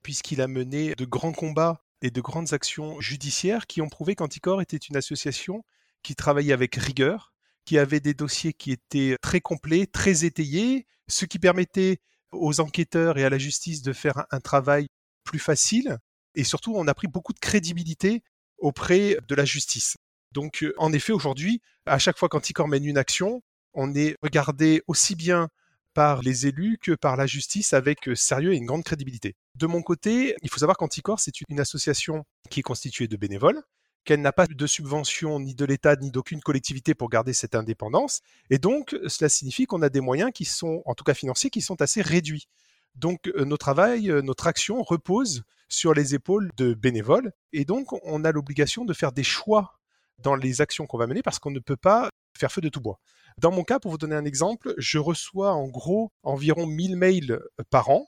puisqu'il 0.02 0.40
a 0.40 0.48
mené 0.48 0.94
de 0.94 1.04
grands 1.04 1.32
combats 1.32 1.82
et 2.00 2.10
de 2.10 2.20
grandes 2.22 2.54
actions 2.54 2.98
judiciaires 3.02 3.66
qui 3.66 3.82
ont 3.82 3.90
prouvé 3.90 4.14
qu'Anticor 4.14 4.62
était 4.62 4.78
une 4.78 4.96
association 4.96 5.64
qui 6.02 6.14
travaillait 6.14 6.54
avec 6.54 6.76
rigueur, 6.76 7.34
qui 7.64 7.78
avait 7.78 8.00
des 8.00 8.14
dossiers 8.14 8.52
qui 8.52 8.72
étaient 8.72 9.16
très 9.22 9.40
complets, 9.40 9.86
très 9.86 10.24
étayés, 10.24 10.86
ce 11.08 11.24
qui 11.24 11.38
permettait 11.38 11.98
aux 12.32 12.60
enquêteurs 12.60 13.18
et 13.18 13.24
à 13.24 13.30
la 13.30 13.38
justice 13.38 13.82
de 13.82 13.92
faire 13.92 14.24
un 14.30 14.40
travail 14.40 14.88
plus 15.24 15.38
facile. 15.38 15.98
Et 16.34 16.44
surtout, 16.44 16.74
on 16.76 16.86
a 16.86 16.94
pris 16.94 17.08
beaucoup 17.08 17.32
de 17.32 17.38
crédibilité 17.40 18.22
auprès 18.58 19.16
de 19.26 19.34
la 19.34 19.44
justice. 19.44 19.96
Donc, 20.32 20.62
euh, 20.62 20.72
en 20.78 20.92
effet, 20.92 21.12
aujourd'hui, 21.12 21.60
à 21.86 21.98
chaque 21.98 22.18
fois 22.18 22.28
qu'Anticor 22.28 22.68
mène 22.68 22.84
une 22.84 22.98
action, 22.98 23.42
on 23.74 23.94
est 23.94 24.16
regardé 24.22 24.82
aussi 24.86 25.16
bien 25.16 25.48
par 25.92 26.22
les 26.22 26.46
élus 26.46 26.78
que 26.80 26.92
par 26.92 27.16
la 27.16 27.26
justice 27.26 27.72
avec 27.72 28.08
euh, 28.08 28.14
sérieux 28.14 28.52
et 28.52 28.56
une 28.56 28.66
grande 28.66 28.84
crédibilité. 28.84 29.34
De 29.56 29.66
mon 29.66 29.82
côté, 29.82 30.36
il 30.42 30.50
faut 30.50 30.58
savoir 30.58 30.76
qu'Anticor, 30.76 31.18
c'est 31.18 31.40
une 31.48 31.58
association 31.58 32.24
qui 32.48 32.60
est 32.60 32.62
constituée 32.62 33.08
de 33.08 33.16
bénévoles, 33.16 33.60
qu'elle 34.04 34.20
n'a 34.20 34.32
pas 34.32 34.46
de 34.46 34.66
subvention 34.66 35.40
ni 35.40 35.54
de 35.54 35.64
l'État 35.64 35.96
ni 35.96 36.10
d'aucune 36.10 36.40
collectivité 36.40 36.94
pour 36.94 37.08
garder 37.08 37.32
cette 37.32 37.54
indépendance. 37.54 38.20
Et 38.48 38.58
donc, 38.58 38.96
cela 39.06 39.28
signifie 39.28 39.66
qu'on 39.66 39.82
a 39.82 39.88
des 39.88 40.00
moyens 40.00 40.30
qui 40.32 40.44
sont, 40.44 40.82
en 40.86 40.94
tout 40.94 41.04
cas 41.04 41.14
financiers, 41.14 41.50
qui 41.50 41.60
sont 41.60 41.80
assez 41.82 42.02
réduits. 42.02 42.48
Donc, 42.94 43.28
euh, 43.28 43.44
notre 43.44 43.64
travail, 43.64 44.10
euh, 44.10 44.22
notre 44.22 44.46
action 44.46 44.82
repose 44.82 45.44
sur 45.68 45.94
les 45.94 46.14
épaules 46.14 46.50
de 46.56 46.74
bénévoles. 46.74 47.32
Et 47.52 47.64
donc, 47.64 47.92
on 48.04 48.24
a 48.24 48.32
l'obligation 48.32 48.84
de 48.84 48.92
faire 48.92 49.12
des 49.12 49.22
choix 49.22 49.78
dans 50.18 50.34
les 50.34 50.60
actions 50.60 50.86
qu'on 50.86 50.98
va 50.98 51.06
mener 51.06 51.22
parce 51.22 51.38
qu'on 51.38 51.50
ne 51.50 51.60
peut 51.60 51.76
pas 51.76 52.10
faire 52.36 52.50
feu 52.50 52.60
de 52.60 52.68
tout 52.68 52.80
bois. 52.80 52.98
Dans 53.38 53.52
mon 53.52 53.62
cas, 53.62 53.78
pour 53.78 53.90
vous 53.90 53.98
donner 53.98 54.16
un 54.16 54.24
exemple, 54.24 54.74
je 54.76 54.98
reçois 54.98 55.52
en 55.52 55.68
gros 55.68 56.10
environ 56.22 56.66
1000 56.66 56.96
mails 56.96 57.32
euh, 57.32 57.64
par 57.70 57.90
an 57.90 58.06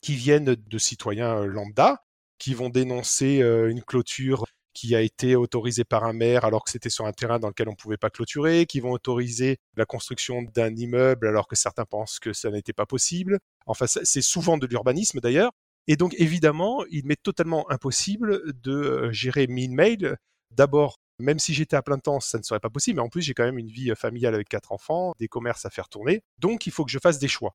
qui 0.00 0.14
viennent 0.14 0.54
de 0.54 0.78
citoyens 0.78 1.44
lambda 1.44 2.04
qui 2.38 2.52
vont 2.52 2.68
dénoncer 2.68 3.38
une 3.38 3.82
clôture 3.82 4.44
qui 4.74 4.94
a 4.94 5.00
été 5.00 5.36
autorisé 5.36 5.84
par 5.84 6.04
un 6.04 6.12
maire 6.12 6.44
alors 6.44 6.64
que 6.64 6.70
c'était 6.70 6.90
sur 6.90 7.06
un 7.06 7.12
terrain 7.12 7.38
dans 7.38 7.48
lequel 7.48 7.68
on 7.68 7.72
ne 7.72 7.76
pouvait 7.76 7.96
pas 7.96 8.10
clôturer, 8.10 8.66
qui 8.66 8.80
vont 8.80 8.90
autoriser 8.90 9.58
la 9.76 9.86
construction 9.86 10.42
d'un 10.42 10.74
immeuble 10.74 11.28
alors 11.28 11.48
que 11.48 11.56
certains 11.56 11.84
pensent 11.84 12.18
que 12.18 12.32
ça 12.32 12.50
n'était 12.50 12.72
pas 12.72 12.86
possible. 12.86 13.38
Enfin, 13.66 13.86
c'est 13.86 14.22
souvent 14.22 14.58
de 14.58 14.66
l'urbanisme 14.66 15.20
d'ailleurs. 15.20 15.52
Et 15.86 15.96
donc, 15.96 16.14
évidemment, 16.18 16.84
il 16.90 17.06
m'est 17.06 17.22
totalement 17.22 17.70
impossible 17.70 18.42
de 18.60 18.72
euh, 18.72 19.12
gérer 19.12 19.46
1000 19.46 19.72
mails. 19.72 20.16
D'abord, 20.50 20.98
même 21.18 21.38
si 21.38 21.54
j'étais 21.54 21.76
à 21.76 21.82
plein 21.82 21.98
temps, 21.98 22.20
ça 22.20 22.38
ne 22.38 22.42
serait 22.42 22.60
pas 22.60 22.70
possible. 22.70 22.96
Mais 22.96 23.02
en 23.02 23.08
plus, 23.08 23.22
j'ai 23.22 23.34
quand 23.34 23.44
même 23.44 23.58
une 23.58 23.68
vie 23.68 23.92
familiale 23.94 24.34
avec 24.34 24.48
quatre 24.48 24.72
enfants, 24.72 25.12
des 25.18 25.28
commerces 25.28 25.66
à 25.66 25.70
faire 25.70 25.88
tourner. 25.88 26.22
Donc, 26.38 26.66
il 26.66 26.72
faut 26.72 26.84
que 26.84 26.90
je 26.90 26.98
fasse 26.98 27.18
des 27.18 27.28
choix. 27.28 27.54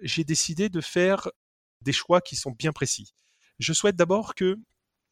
J'ai 0.00 0.24
décidé 0.24 0.68
de 0.68 0.80
faire 0.80 1.28
des 1.82 1.92
choix 1.92 2.20
qui 2.20 2.36
sont 2.36 2.50
bien 2.50 2.72
précis. 2.72 3.14
Je 3.58 3.72
souhaite 3.72 3.96
d'abord 3.96 4.34
que 4.34 4.58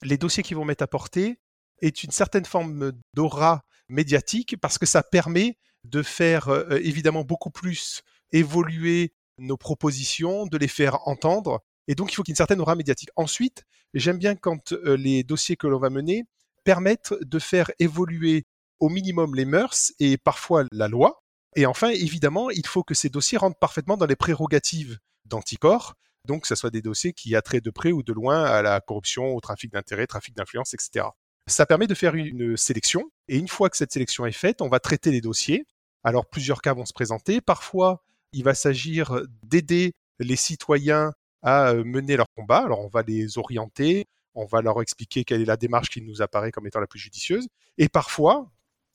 les 0.03 0.19
dossiers 0.19 0.43
qui 0.43 0.55
vont 0.55 0.65
m'être 0.65 0.83
apportés 0.83 1.39
est 1.81 2.03
une 2.03 2.11
certaine 2.11 2.45
forme 2.45 2.93
d'aura 3.15 3.65
médiatique 3.89 4.57
parce 4.61 4.79
que 4.79 4.87
ça 4.87 5.03
permet 5.03 5.59
de 5.85 6.03
faire 6.03 6.49
euh, 6.49 6.65
euh, 6.71 6.81
évidemment 6.83 7.25
beaucoup 7.25 7.51
plus 7.51 8.03
évoluer 8.33 9.15
nos 9.39 9.57
propositions, 9.57 10.47
de 10.47 10.59
les 10.59 10.69
faire 10.69 11.07
entendre. 11.07 11.61
Et 11.87 11.95
donc, 11.95 12.13
il 12.13 12.17
faut 12.17 12.23
qu'il 12.23 12.33
y 12.33 12.33
ait 12.33 12.35
une 12.35 12.37
certaine 12.37 12.61
aura 12.61 12.75
médiatique. 12.75 13.11
Ensuite, 13.17 13.65
j'aime 13.95 14.19
bien 14.19 14.35
quand 14.35 14.73
euh, 14.73 14.97
les 14.97 15.23
dossiers 15.23 15.57
que 15.57 15.67
l'on 15.67 15.79
va 15.79 15.91
mener 15.91 16.25
permettent 16.65 17.15
de 17.21 17.39
faire 17.39 17.71
évoluer 17.79 18.45
au 18.81 18.89
minimum 18.89 19.35
les 19.35 19.45
mœurs 19.45 19.93
et 19.99 20.19
parfois 20.19 20.65
la 20.73 20.89
loi. 20.89 21.23
Et 21.57 21.67
enfin, 21.67 21.89
évidemment, 21.89 22.51
il 22.51 22.67
faut 22.67 22.83
que 22.83 22.95
ces 22.95 23.09
dossiers 23.09 23.39
rentrent 23.39 23.59
parfaitement 23.59 23.97
dans 23.97 24.07
les 24.07 24.17
prérogatives 24.17 24.99
d'anticorps 25.25 25.95
donc 26.29 26.43
que 26.43 26.49
ce 26.49 26.55
soit 26.55 26.71
des 26.71 26.83
dossiers 26.83 27.13
qui 27.13 27.35
attrait 27.35 27.61
de 27.61 27.71
près 27.71 27.91
ou 27.91 28.03
de 28.03 28.13
loin 28.13 28.45
à 28.45 28.63
la 28.63 28.81
corruption, 28.81 29.35
au 29.35 29.41
trafic 29.41 29.73
d'intérêts, 29.73 30.07
trafic 30.07 30.37
d'influence, 30.37 30.75
etc. 30.75 31.07
Ça 31.49 31.67
permet 31.67 31.87
de 31.87 31.95
faire 31.95 32.15
une 32.15 32.57
sélection, 32.57 33.11
et 33.27 33.39
une 33.39 33.49
fois 33.49 33.71
que 33.71 33.77
cette 33.77 33.91
sélection 33.91 34.27
est 34.27 34.33
faite, 34.33 34.61
on 34.61 34.69
va 34.69 34.79
traiter 34.79 35.11
les 35.11 35.23
dossiers. 35.23 35.67
Alors 36.05 36.27
plusieurs 36.27 36.61
cas 36.61 36.75
vont 36.75 36.85
se 36.85 36.93
présenter. 36.93 37.41
Parfois, 37.41 38.05
il 38.33 38.45
va 38.45 38.55
s'agir 38.55 39.23
d'aider 39.43 39.95
les 40.21 40.37
citoyens 40.37 41.13
à 41.43 41.71
euh, 41.71 41.85
mener 41.85 42.17
leur 42.17 42.27
combat. 42.37 42.59
Alors 42.59 42.81
on 42.81 42.89
va 42.89 43.03
les 43.03 43.39
orienter, 43.39 44.07
on 44.35 44.45
va 44.45 44.61
leur 44.61 44.81
expliquer 44.83 45.25
quelle 45.25 45.41
est 45.41 45.47
la 45.47 45.57
démarche 45.57 45.89
qui 45.89 46.03
nous 46.03 46.23
apparaît 46.23 46.53
comme 46.53 46.67
étant 46.67 46.81
la 46.81 46.87
plus 46.87 47.01
judicieuse. 47.01 47.49
Et 47.79 47.89
parfois, 47.89 48.51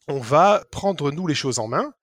on 0.07 0.19
va 0.19 0.63
prendre 0.71 1.11
nous 1.11 1.27
les 1.27 1.35
choses 1.35 1.59
en 1.59 1.67
main 1.67 1.93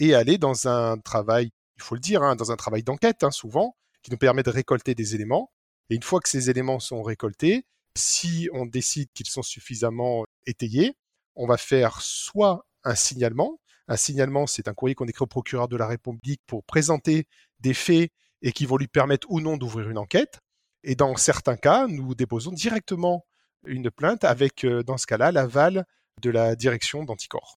et 0.00 0.14
aller 0.14 0.38
dans 0.38 0.66
un 0.66 0.98
travail, 0.98 1.50
il 1.76 1.82
faut 1.82 1.94
le 1.94 2.00
dire, 2.00 2.22
hein, 2.22 2.34
dans 2.34 2.50
un 2.50 2.56
travail 2.56 2.82
d'enquête 2.82 3.22
hein, 3.22 3.30
souvent, 3.30 3.76
qui 4.02 4.10
nous 4.10 4.16
permet 4.16 4.42
de 4.42 4.50
récolter 4.50 4.94
des 4.94 5.14
éléments. 5.14 5.50
Et 5.88 5.94
une 5.94 6.02
fois 6.02 6.20
que 6.20 6.28
ces 6.28 6.50
éléments 6.50 6.80
sont 6.80 7.02
récoltés, 7.02 7.64
si 7.96 8.48
on 8.52 8.66
décide 8.66 9.08
qu'ils 9.12 9.28
sont 9.28 9.42
suffisamment 9.42 10.24
étayés, 10.46 10.94
on 11.34 11.46
va 11.46 11.56
faire 11.56 12.00
soit 12.00 12.66
un 12.84 12.94
signalement. 12.94 13.60
Un 13.88 13.96
signalement, 13.96 14.46
c'est 14.46 14.68
un 14.68 14.74
courrier 14.74 14.94
qu'on 14.94 15.06
écrit 15.06 15.24
au 15.24 15.26
procureur 15.26 15.68
de 15.68 15.76
la 15.76 15.86
République 15.86 16.40
pour 16.46 16.64
présenter 16.64 17.26
des 17.58 17.74
faits 17.74 18.10
et 18.42 18.52
qui 18.52 18.66
vont 18.66 18.76
lui 18.76 18.88
permettre 18.88 19.26
ou 19.30 19.40
non 19.40 19.56
d'ouvrir 19.56 19.90
une 19.90 19.98
enquête. 19.98 20.38
Et 20.84 20.94
dans 20.94 21.16
certains 21.16 21.56
cas, 21.56 21.86
nous 21.88 22.14
déposons 22.14 22.52
directement 22.52 23.26
une 23.66 23.90
plainte 23.90 24.24
avec, 24.24 24.64
euh, 24.64 24.82
dans 24.82 24.96
ce 24.96 25.06
cas-là, 25.06 25.32
l'aval 25.32 25.84
de 26.22 26.30
la 26.30 26.56
direction 26.56 27.04
d'anticorps. 27.04 27.58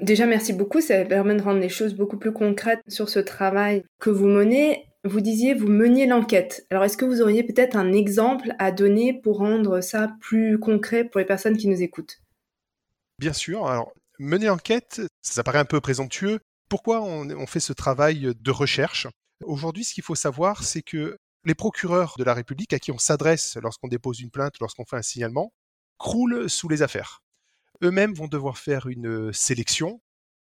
Déjà, 0.00 0.26
merci 0.26 0.52
beaucoup. 0.52 0.80
Ça 0.80 1.04
permet 1.04 1.36
de 1.36 1.42
rendre 1.42 1.60
les 1.60 1.68
choses 1.68 1.94
beaucoup 1.94 2.18
plus 2.18 2.32
concrètes 2.32 2.80
sur 2.88 3.08
ce 3.08 3.20
travail 3.20 3.84
que 4.00 4.10
vous 4.10 4.26
menez. 4.26 4.86
Vous 5.06 5.20
disiez, 5.20 5.52
vous 5.52 5.68
meniez 5.68 6.06
l'enquête. 6.06 6.66
Alors, 6.70 6.82
est-ce 6.84 6.96
que 6.96 7.04
vous 7.04 7.20
auriez 7.20 7.42
peut-être 7.42 7.76
un 7.76 7.92
exemple 7.92 8.54
à 8.58 8.72
donner 8.72 9.12
pour 9.12 9.36
rendre 9.36 9.82
ça 9.82 10.16
plus 10.20 10.58
concret 10.58 11.04
pour 11.04 11.18
les 11.18 11.26
personnes 11.26 11.58
qui 11.58 11.68
nous 11.68 11.82
écoutent? 11.82 12.22
Bien 13.18 13.34
sûr. 13.34 13.66
Alors, 13.66 13.92
mener 14.18 14.46
l'enquête, 14.46 15.02
ça 15.20 15.42
paraît 15.42 15.58
un 15.58 15.66
peu 15.66 15.82
présomptueux. 15.82 16.40
Pourquoi 16.70 17.02
on, 17.02 17.46
fait 17.46 17.60
ce 17.60 17.74
travail 17.74 18.32
de 18.34 18.50
recherche? 18.50 19.06
Aujourd'hui, 19.44 19.84
ce 19.84 19.92
qu'il 19.92 20.02
faut 20.02 20.14
savoir, 20.14 20.64
c'est 20.64 20.80
que 20.80 21.18
les 21.44 21.54
procureurs 21.54 22.14
de 22.18 22.24
la 22.24 22.32
République 22.32 22.72
à 22.72 22.78
qui 22.78 22.90
on 22.90 22.96
s'adresse 22.96 23.58
lorsqu'on 23.62 23.88
dépose 23.88 24.20
une 24.20 24.30
plainte, 24.30 24.54
lorsqu'on 24.58 24.86
fait 24.86 24.96
un 24.96 25.02
signalement, 25.02 25.52
croulent 25.98 26.48
sous 26.48 26.70
les 26.70 26.80
affaires. 26.80 27.20
Eux-mêmes 27.82 28.14
vont 28.14 28.28
devoir 28.28 28.56
faire 28.56 28.86
une 28.86 29.34
sélection. 29.34 30.00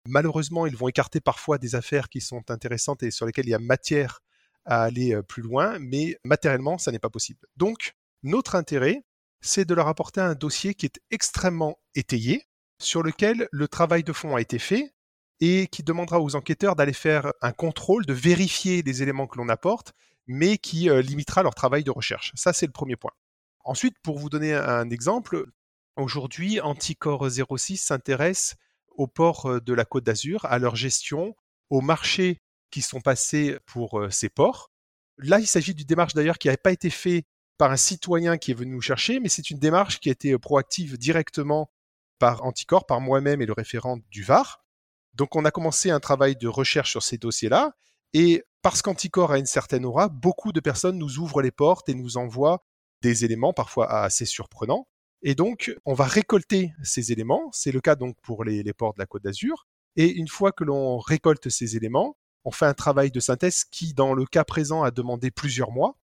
Malheureusement, 0.09 0.67
ils 0.67 0.77
vont 0.77 0.89
écarter 0.89 1.21
parfois 1.21 1.59
des 1.59 1.77
affaires 1.77 2.09
qui 2.09 2.21
sont 2.21 2.43
intéressantes 2.51 3.05
et 3.05 3.13
sur 3.13 3.25
lesquelles 3.25 3.47
il 3.47 3.51
y 3.51 3.55
a 3.55 3.61
matière 3.61 4.19
aller 4.69 5.21
plus 5.23 5.43
loin, 5.43 5.79
mais 5.81 6.19
matériellement, 6.25 6.79
ça 6.79 6.93
n'est 6.93 6.99
pas 6.99 7.11
possible. 7.11 7.41
Donc, 7.57 7.95
notre 8.23 8.55
intérêt, 8.55 9.05
c'est 9.41 9.65
de 9.65 9.75
leur 9.75 9.89
apporter 9.89 10.21
un 10.21 10.35
dossier 10.35 10.75
qui 10.75 10.87
est 10.87 11.01
extrêmement 11.11 11.79
étayé, 11.95 12.45
sur 12.81 13.03
lequel 13.03 13.49
le 13.51 13.67
travail 13.67 14.05
de 14.05 14.13
fond 14.13 14.37
a 14.37 14.41
été 14.41 14.59
fait 14.59 14.93
et 15.41 15.67
qui 15.69 15.83
demandera 15.83 16.21
aux 16.21 16.37
enquêteurs 16.37 16.77
d'aller 16.77 16.93
faire 16.93 17.33
un 17.43 17.53
contrôle, 17.53 18.07
de 18.07 18.13
vérifier 18.13 18.83
les 18.83 19.03
éléments 19.03 19.27
que 19.27 19.39
l'on 19.39 19.49
apporte, 19.49 19.93
mais 20.27 20.59
qui 20.59 20.89
limitera 21.03 21.43
leur 21.43 21.55
travail 21.55 21.85
de 21.85 21.91
recherche. 21.91 22.33
Ça, 22.35 22.53
c'est 22.53 22.67
le 22.67 22.73
premier 22.73 22.97
point. 22.97 23.13
Ensuite, 23.65 23.97
pour 24.03 24.19
vous 24.19 24.29
donner 24.31 24.55
un 24.55 24.91
exemple, 24.91 25.47
Aujourd'hui, 25.99 26.61
Anticor 26.61 27.29
06 27.29 27.77
s'intéresse 27.77 28.55
aux 28.91 29.09
ports 29.09 29.61
de 29.61 29.73
la 29.73 29.85
Côte 29.85 30.05
d'Azur, 30.05 30.45
à 30.45 30.61
leur 30.61 30.77
gestion, 30.77 31.35
aux 31.71 31.81
marchés 31.81 32.41
qui 32.71 32.83
sont 32.83 33.01
passés 33.01 33.59
pour 33.67 34.07
ces 34.11 34.29
ports. 34.29 34.71
Là, 35.19 35.41
il 35.41 35.47
s'agit 35.47 35.75
d'une 35.75 35.87
démarche 35.87 36.15
d'ailleurs 36.15 36.39
qui 36.39 36.49
n'avait 36.49 36.57
pas 36.57 36.73
été 36.73 36.91
faite 36.91 37.27
par 37.57 37.73
un 37.73 37.77
citoyen 37.77 38.39
qui 38.39 38.53
est 38.53 38.55
venu 38.55 38.73
nous 38.73 38.81
chercher, 38.81 39.21
mais 39.21 39.29
c'est 39.29 39.51
une 39.51 39.59
démarche 39.59 39.99
qui 39.99 40.09
a 40.09 40.13
été 40.13 40.37
proactive 40.39 40.97
directement 40.97 41.71
par 42.19 42.45
Anticor, 42.45 42.87
par 42.87 43.01
moi-même 43.01 43.43
et 43.43 43.47
le 43.47 43.53
référent 43.53 43.99
du 44.11 44.23
VAR. 44.23 44.65
Donc 45.15 45.35
on 45.35 45.45
a 45.45 45.51
commencé 45.51 45.91
un 45.91 46.01
travail 46.01 46.37
de 46.37 46.47
recherche 46.47 46.91
sur 46.91 47.03
ces 47.03 47.19
dossiers-là, 47.19 47.75
et 48.13 48.45
parce 48.63 48.83
qu'Anticor 48.83 49.33
a 49.33 49.39
une 49.39 49.47
certaine 49.47 49.85
aura, 49.85 50.09
beaucoup 50.09 50.53
de 50.53 50.61
personnes 50.61 50.99
nous 50.99 51.19
ouvrent 51.19 51.43
les 51.43 51.51
portes 51.51 51.89
et 51.89 51.95
nous 51.95 52.17
envoient 52.17 52.65
des 53.03 53.25
éléments 53.25 53.53
parfois 53.53 53.91
assez 53.91 54.25
surprenants. 54.25 54.89
Et 55.23 55.35
donc, 55.35 55.75
on 55.85 55.95
va 55.95 56.05
récolter 56.05 56.73
ces 56.83 57.13
éléments. 57.13 57.51
C'est 57.53 57.73
le 57.73 57.81
cas 57.81 57.97
donc 57.97 58.17
pour 58.23 58.45
les, 58.45 58.63
ports 58.73 58.95
de 58.95 58.99
la 58.99 59.07
Côte 59.07 59.25
d'Azur. 59.25 59.67
Et 59.97 60.11
une 60.11 60.29
fois 60.29 60.53
que 60.53 60.65
l'on 60.65 60.99
récolte 60.99 61.49
ces 61.49 61.77
éléments, 61.77 62.17
on 62.49 62.51
fait 62.51 62.65
un 62.65 62.73
travail 62.73 63.11
de 63.11 63.21
synthèse 63.21 63.65
qui, 63.65 63.93
dans 63.93 64.15
le 64.15 64.25
cas 64.25 64.43
présent, 64.43 64.83
a 64.83 64.91
demandé 64.91 65.31
plusieurs 65.31 65.71
mois 65.71 65.99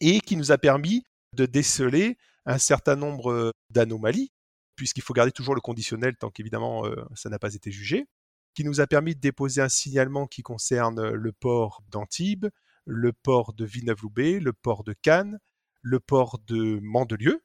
et 0.00 0.20
qui 0.20 0.36
nous 0.36 0.52
a 0.52 0.58
permis 0.58 1.04
de 1.34 1.46
déceler 1.46 2.18
un 2.44 2.58
certain 2.58 2.96
nombre 2.96 3.32
euh, 3.32 3.50
d'anomalies, 3.70 4.30
puisqu'il 4.76 5.02
faut 5.02 5.14
garder 5.14 5.32
toujours 5.32 5.54
le 5.54 5.62
conditionnel 5.62 6.16
tant 6.18 6.28
qu'évidemment 6.30 6.84
euh, 6.84 6.94
ça 7.14 7.30
n'a 7.30 7.38
pas 7.38 7.54
été 7.54 7.70
jugé, 7.70 8.06
qui 8.54 8.62
nous 8.62 8.82
a 8.82 8.86
permis 8.86 9.14
de 9.14 9.20
déposer 9.20 9.62
un 9.62 9.70
signalement 9.70 10.26
qui 10.26 10.42
concerne 10.42 11.08
le 11.08 11.32
port 11.32 11.82
d'Antibes, 11.88 12.48
le 12.84 13.14
port 13.14 13.54
de 13.54 13.64
Villeneuve-Loubet, 13.64 14.38
le 14.38 14.52
port 14.52 14.84
de 14.84 14.92
Cannes, 14.92 15.38
le 15.80 15.98
port 15.98 16.40
de 16.46 16.78
Mandelieu, 16.82 17.42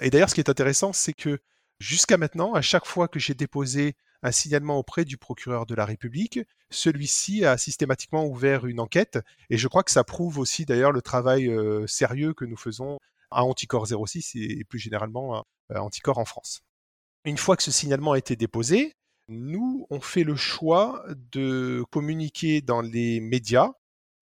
et 0.00 0.08
d'ailleurs, 0.08 0.30
ce 0.30 0.34
qui 0.34 0.40
est 0.40 0.48
intéressant, 0.48 0.94
c'est 0.94 1.12
que 1.12 1.38
jusqu'à 1.80 2.16
maintenant, 2.16 2.54
à 2.54 2.62
chaque 2.62 2.86
fois 2.86 3.08
que 3.08 3.18
j'ai 3.18 3.34
déposé 3.34 3.94
un 4.22 4.32
signalement 4.32 4.78
auprès 4.78 5.04
du 5.04 5.16
procureur 5.16 5.66
de 5.66 5.74
la 5.74 5.84
République, 5.84 6.40
celui-ci 6.70 7.44
a 7.44 7.56
systématiquement 7.56 8.26
ouvert 8.26 8.66
une 8.66 8.80
enquête. 8.80 9.18
Et 9.50 9.56
je 9.56 9.68
crois 9.68 9.82
que 9.82 9.90
ça 9.90 10.04
prouve 10.04 10.38
aussi 10.38 10.64
d'ailleurs 10.64 10.92
le 10.92 11.02
travail 11.02 11.48
euh, 11.48 11.86
sérieux 11.86 12.34
que 12.34 12.44
nous 12.44 12.56
faisons 12.56 12.98
à 13.30 13.44
Anticor 13.44 13.86
06 13.86 14.32
et 14.34 14.64
plus 14.64 14.78
généralement 14.78 15.44
à 15.70 15.82
Anticor 15.82 16.18
en 16.18 16.24
France. 16.24 16.62
Une 17.24 17.36
fois 17.36 17.56
que 17.56 17.62
ce 17.62 17.70
signalement 17.70 18.12
a 18.12 18.18
été 18.18 18.36
déposé, 18.36 18.94
nous, 19.28 19.86
on 19.90 20.00
fait 20.00 20.24
le 20.24 20.36
choix 20.36 21.04
de 21.32 21.84
communiquer 21.90 22.62
dans 22.62 22.80
les 22.80 23.20
médias 23.20 23.72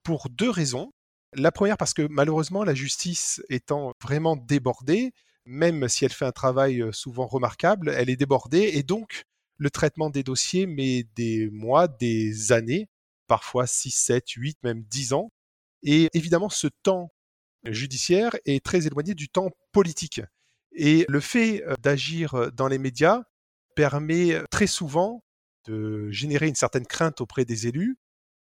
pour 0.02 0.28
deux 0.28 0.50
raisons. 0.50 0.92
La 1.32 1.52
première 1.52 1.76
parce 1.76 1.94
que 1.94 2.06
malheureusement, 2.10 2.64
la 2.64 2.74
justice 2.74 3.40
étant 3.48 3.92
vraiment 4.02 4.36
débordée, 4.36 5.12
même 5.44 5.88
si 5.88 6.04
elle 6.04 6.12
fait 6.12 6.24
un 6.24 6.32
travail 6.32 6.82
souvent 6.92 7.26
remarquable, 7.26 7.90
elle 7.90 8.10
est 8.10 8.16
débordée 8.16 8.72
et 8.74 8.82
donc 8.82 9.24
le 9.58 9.70
traitement 9.70 10.10
des 10.10 10.22
dossiers 10.22 10.66
met 10.66 11.04
des 11.14 11.48
mois, 11.50 11.88
des 11.88 12.52
années, 12.52 12.88
parfois 13.26 13.66
6, 13.66 13.90
7, 13.90 14.30
8, 14.30 14.58
même 14.62 14.82
10 14.84 15.12
ans. 15.12 15.32
Et 15.82 16.08
évidemment, 16.14 16.48
ce 16.48 16.68
temps 16.82 17.12
judiciaire 17.64 18.36
est 18.44 18.64
très 18.64 18.86
éloigné 18.86 19.14
du 19.14 19.28
temps 19.28 19.50
politique. 19.72 20.20
Et 20.72 21.06
le 21.08 21.20
fait 21.20 21.64
d'agir 21.82 22.52
dans 22.52 22.68
les 22.68 22.78
médias 22.78 23.22
permet 23.74 24.42
très 24.50 24.66
souvent 24.66 25.24
de 25.66 26.10
générer 26.10 26.48
une 26.48 26.54
certaine 26.54 26.86
crainte 26.86 27.20
auprès 27.20 27.44
des 27.44 27.66
élus. 27.66 27.96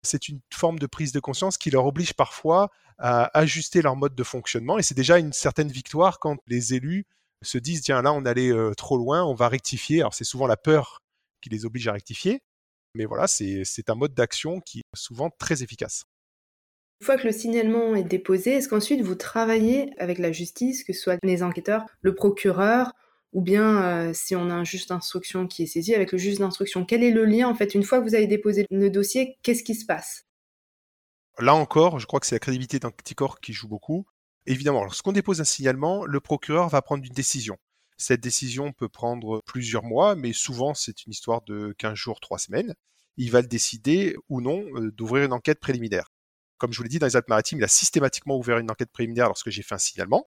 C'est 0.03 0.29
une 0.29 0.41
forme 0.53 0.79
de 0.79 0.87
prise 0.87 1.13
de 1.13 1.21
conscience 1.21 1.59
qui 1.59 1.71
leur 1.71 1.87
oblige 1.87 2.15
parfois 2.15 2.71
à 2.99 3.37
ajuster 3.39 3.83
leur 3.83 3.97
mode 3.97 4.15
de 4.15 4.23
fonctionnement. 4.23 4.79
Et 4.79 4.83
c'est 4.83 4.95
déjà 4.95 5.19
une 5.19 5.33
certaine 5.33 5.71
victoire 5.71 6.19
quand 6.19 6.39
les 6.47 6.75
élus 6.75 7.07
se 7.43 7.59
disent, 7.59 7.83
tiens, 7.83 8.03
là, 8.03 8.13
on 8.13 8.25
allait 8.25 8.53
euh, 8.53 8.75
trop 8.75 8.97
loin, 8.97 9.25
on 9.25 9.35
va 9.35 9.49
rectifier. 9.49 10.01
Alors 10.01 10.15
c'est 10.15 10.25
souvent 10.25 10.47
la 10.47 10.57
peur 10.57 11.01
qui 11.41 11.49
les 11.49 11.65
oblige 11.65 11.89
à 11.89 11.93
rectifier. 11.93 12.41
Mais 12.95 13.05
voilà, 13.05 13.27
c'est 13.29 13.89
un 13.89 13.95
mode 13.95 14.15
d'action 14.15 14.61
qui 14.61 14.81
est 14.81 14.97
souvent 14.97 15.31
très 15.31 15.63
efficace. 15.63 16.05
Une 17.01 17.07
fois 17.07 17.17
que 17.17 17.27
le 17.27 17.33
signalement 17.33 17.95
est 17.95 18.03
déposé, 18.03 18.53
est-ce 18.53 18.69
qu'ensuite 18.69 19.01
vous 19.01 19.15
travaillez 19.15 19.91
avec 19.99 20.19
la 20.19 20.33
justice, 20.33 20.85
que 20.85 20.93
ce 20.93 21.01
soit 21.01 21.19
les 21.23 21.43
enquêteurs, 21.43 21.87
le 22.03 22.15
procureur, 22.15 22.93
ou 23.33 23.41
bien 23.41 23.83
euh, 23.83 24.13
si 24.13 24.35
on 24.35 24.51
a 24.51 24.55
un 24.55 24.65
juge 24.65 24.87
d'instruction 24.87 25.47
qui 25.47 25.63
est 25.63 25.67
saisi 25.67 25.95
avec 25.95 26.13
le 26.13 26.19
juge 26.19 26.39
d'instruction? 26.39 26.85
Quel 26.85 27.03
est 27.03 27.13
le 27.13 27.25
lien 27.25 27.49
en 27.49 27.55
fait 27.55 27.75
Une 27.75 27.85
fois 27.85 28.01
que 28.01 28.05
vous 28.05 28.17
avez 28.17 28.27
déposé 28.27 28.67
le 28.71 28.91
dossier, 28.91 29.39
qu'est-ce 29.43 29.63
qui 29.63 29.77
se 29.77 29.87
passe? 29.87 30.27
Là 31.39 31.55
encore, 31.55 32.01
je 32.01 32.07
crois 32.07 32.21
que 32.21 32.27
c'est 32.27 32.35
la 32.35 32.41
crédibilité 32.41 32.81
d'Anticor 32.81 33.41
qui 33.41 33.53
joue 33.53 33.69
beaucoup. 33.69 34.05
Évidemment, 34.47 34.85
lorsqu'on 34.85 35.13
dépose 35.13 35.41
un 35.41 35.45
signalement, 35.45 36.05
le 36.05 36.21
procureur 36.21 36.69
va 36.69 36.83
prendre 36.83 37.05
une 37.05 37.13
décision. 37.13 37.59
Cette 37.97 38.21
décision 38.21 38.73
peut 38.73 38.89
prendre 38.89 39.43
plusieurs 39.45 39.85
mois, 39.85 40.17
mais 40.17 40.33
souvent 40.33 40.75
c'est 40.75 41.05
une 41.05 41.13
histoire 41.13 41.43
de 41.43 41.75
15 41.79 41.95
jours, 41.95 42.21
3 42.21 42.39
semaines. 42.39 42.75
Il 43.17 43.31
va 43.31 43.43
le 43.43 43.47
décider 43.47 44.17
ou 44.31 44.41
non 44.41 44.65
euh, 44.77 44.91
d'ouvrir 44.93 45.25
une 45.25 45.35
enquête 45.35 45.61
préliminaire. 45.61 46.11
Comme 46.57 46.73
je 46.73 46.79
vous 46.79 46.85
l'ai 46.85 46.89
dit, 46.89 46.99
dans 46.99 47.07
les 47.07 47.17
Alpes-Maritimes, 47.17 47.59
il 47.59 47.65
a 47.65 47.69
systématiquement 47.69 48.39
ouvert 48.39 48.59
une 48.59 48.71
enquête 48.71 48.91
préliminaire 48.91 49.27
lorsque 49.27 49.51
j'ai 49.51 49.63
fait 49.63 49.75
un 49.75 49.79
signalement. 49.79 50.27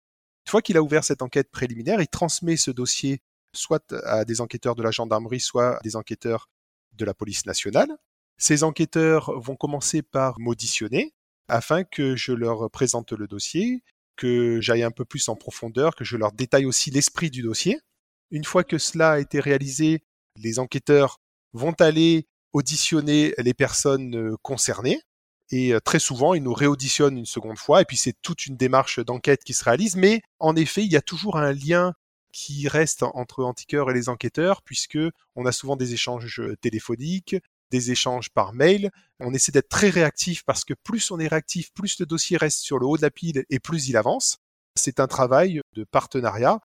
Une 0.46 0.52
fois 0.52 0.62
qu'il 0.62 0.78
a 0.78 0.82
ouvert 0.82 1.04
cette 1.04 1.22
enquête 1.22 1.52
préliminaire, 1.52 2.02
il 2.02 2.08
transmet 2.08 2.56
ce 2.56 2.72
dossier 2.72 3.22
soit 3.54 3.94
à 4.06 4.24
des 4.24 4.40
enquêteurs 4.40 4.76
de 4.76 4.84
la 4.84 4.92
gendarmerie, 4.92 5.40
soit 5.40 5.78
à 5.78 5.80
des 5.82 5.98
enquêteurs 5.98 6.50
de 6.94 7.04
la 7.06 7.14
police 7.14 7.46
nationale. 7.46 7.90
Ces 8.38 8.64
enquêteurs 8.64 9.38
vont 9.42 9.56
commencer 9.56 10.02
par 10.02 10.40
m'auditionner 10.40 11.14
afin 11.50 11.84
que 11.84 12.16
je 12.16 12.32
leur 12.34 12.70
présente 12.72 13.12
le 13.14 13.28
dossier, 13.28 13.84
que 14.18 14.60
j'aille 14.62 14.84
un 14.84 14.92
peu 14.92 15.06
plus 15.06 15.30
en 15.30 15.36
profondeur, 15.36 15.96
que 15.96 16.04
je 16.04 16.18
leur 16.18 16.32
détaille 16.32 16.66
aussi 16.66 16.92
l'esprit 16.92 17.30
du 17.30 17.42
dossier. 17.42 17.80
Une 18.32 18.44
fois 18.44 18.64
que 18.64 18.78
cela 18.78 19.12
a 19.12 19.20
été 19.20 19.40
réalisé, 19.40 20.04
les 20.36 20.60
enquêteurs 20.60 21.20
vont 21.54 21.74
aller 21.80 22.28
auditionner 22.54 23.34
les 23.38 23.54
personnes 23.54 24.16
euh, 24.16 24.36
concernées 24.42 25.02
et 25.52 25.74
euh, 25.74 25.80
très 25.80 26.00
souvent 26.00 26.34
ils 26.34 26.44
nous 26.44 26.54
réauditionnent 26.54 27.18
une 27.18 27.26
seconde 27.26 27.58
fois 27.58 27.82
et 27.82 27.86
puis 27.86 27.98
c'est 27.98 28.16
toute 28.22 28.46
une 28.46 28.58
démarche 28.58 29.00
d'enquête 29.00 29.44
qui 29.44 29.54
se 29.54 29.64
réalise 29.64 29.96
mais 29.96 30.22
en 30.40 30.56
effet 30.56 30.84
il 30.84 30.92
y 30.92 30.98
a 30.98 31.02
toujours 31.02 31.38
un 31.38 31.54
lien 31.54 31.94
qui 32.34 32.68
reste 32.68 33.04
entre 33.04 33.44
Antiqueur 33.44 33.90
et 33.90 33.94
les 33.94 34.10
enquêteurs 34.10 34.62
puisque 34.62 35.00
on 35.36 35.46
a 35.46 35.52
souvent 35.52 35.76
des 35.76 35.94
échanges 35.94 36.40
euh, 36.40 36.56
téléphoniques, 36.58 37.36
des 37.72 37.92
échanges 37.92 38.30
par 38.30 38.54
mail. 38.54 38.92
On 39.20 39.34
essaie 39.34 39.52
d'être 39.52 39.70
très 39.70 39.90
réactif 39.90 40.44
parce 40.46 40.64
que 40.64 40.74
plus 40.74 41.12
on 41.12 41.20
est 41.20 41.28
réactif, 41.28 41.74
plus 41.74 42.00
le 42.00 42.06
dossier 42.06 42.38
reste 42.38 42.60
sur 42.60 42.80
le 42.80 42.86
haut 42.86 42.98
de 42.98 43.02
la 43.02 43.12
pile 43.12 43.46
et 43.50 43.60
plus 43.60 43.88
il 43.88 43.98
avance. 43.98 44.38
C'est 44.76 45.00
un 45.00 45.08
travail 45.08 45.62
de 45.74 45.84
partenariat 45.84 46.60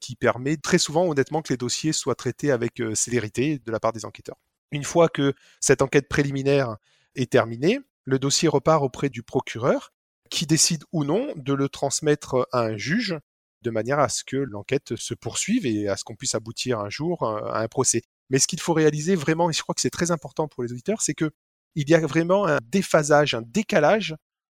qui 0.00 0.16
permet 0.16 0.56
très 0.56 0.78
souvent 0.78 1.06
honnêtement 1.06 1.42
que 1.42 1.52
les 1.52 1.56
dossiers 1.56 1.92
soient 1.92 2.14
traités 2.14 2.50
avec 2.50 2.80
euh, 2.80 2.94
célérité 2.94 3.58
de 3.58 3.72
la 3.72 3.80
part 3.80 3.92
des 3.92 4.04
enquêteurs. 4.04 4.36
Une 4.70 4.84
fois 4.84 5.08
que 5.08 5.34
cette 5.60 5.82
enquête 5.82 6.08
préliminaire 6.08 6.76
est 7.14 7.30
terminée, 7.30 7.80
le 8.04 8.18
dossier 8.18 8.48
repart 8.48 8.82
auprès 8.82 9.08
du 9.08 9.22
procureur 9.22 9.92
qui 10.30 10.46
décide 10.46 10.84
ou 10.92 11.04
non 11.04 11.32
de 11.36 11.52
le 11.52 11.68
transmettre 11.68 12.48
à 12.52 12.60
un 12.60 12.76
juge 12.76 13.18
de 13.62 13.70
manière 13.70 13.98
à 13.98 14.08
ce 14.08 14.24
que 14.24 14.36
l'enquête 14.36 14.96
se 14.96 15.14
poursuive 15.14 15.66
et 15.66 15.88
à 15.88 15.96
ce 15.96 16.04
qu'on 16.04 16.14
puisse 16.14 16.34
aboutir 16.34 16.78
un 16.80 16.90
jour 16.90 17.24
à 17.24 17.60
un 17.60 17.68
procès. 17.68 18.02
Mais 18.30 18.38
ce 18.38 18.46
qu'il 18.46 18.60
faut 18.60 18.74
réaliser 18.74 19.14
vraiment, 19.14 19.50
et 19.50 19.52
je 19.52 19.62
crois 19.62 19.74
que 19.74 19.80
c'est 19.80 19.90
très 19.90 20.10
important 20.10 20.48
pour 20.48 20.62
les 20.62 20.72
auditeurs, 20.72 21.00
c'est 21.02 21.14
que 21.14 21.30
il 21.74 21.88
y 21.88 21.94
a 21.94 22.00
vraiment 22.06 22.46
un 22.46 22.58
déphasage, 22.62 23.34
un 23.34 23.42
décalage 23.42 24.16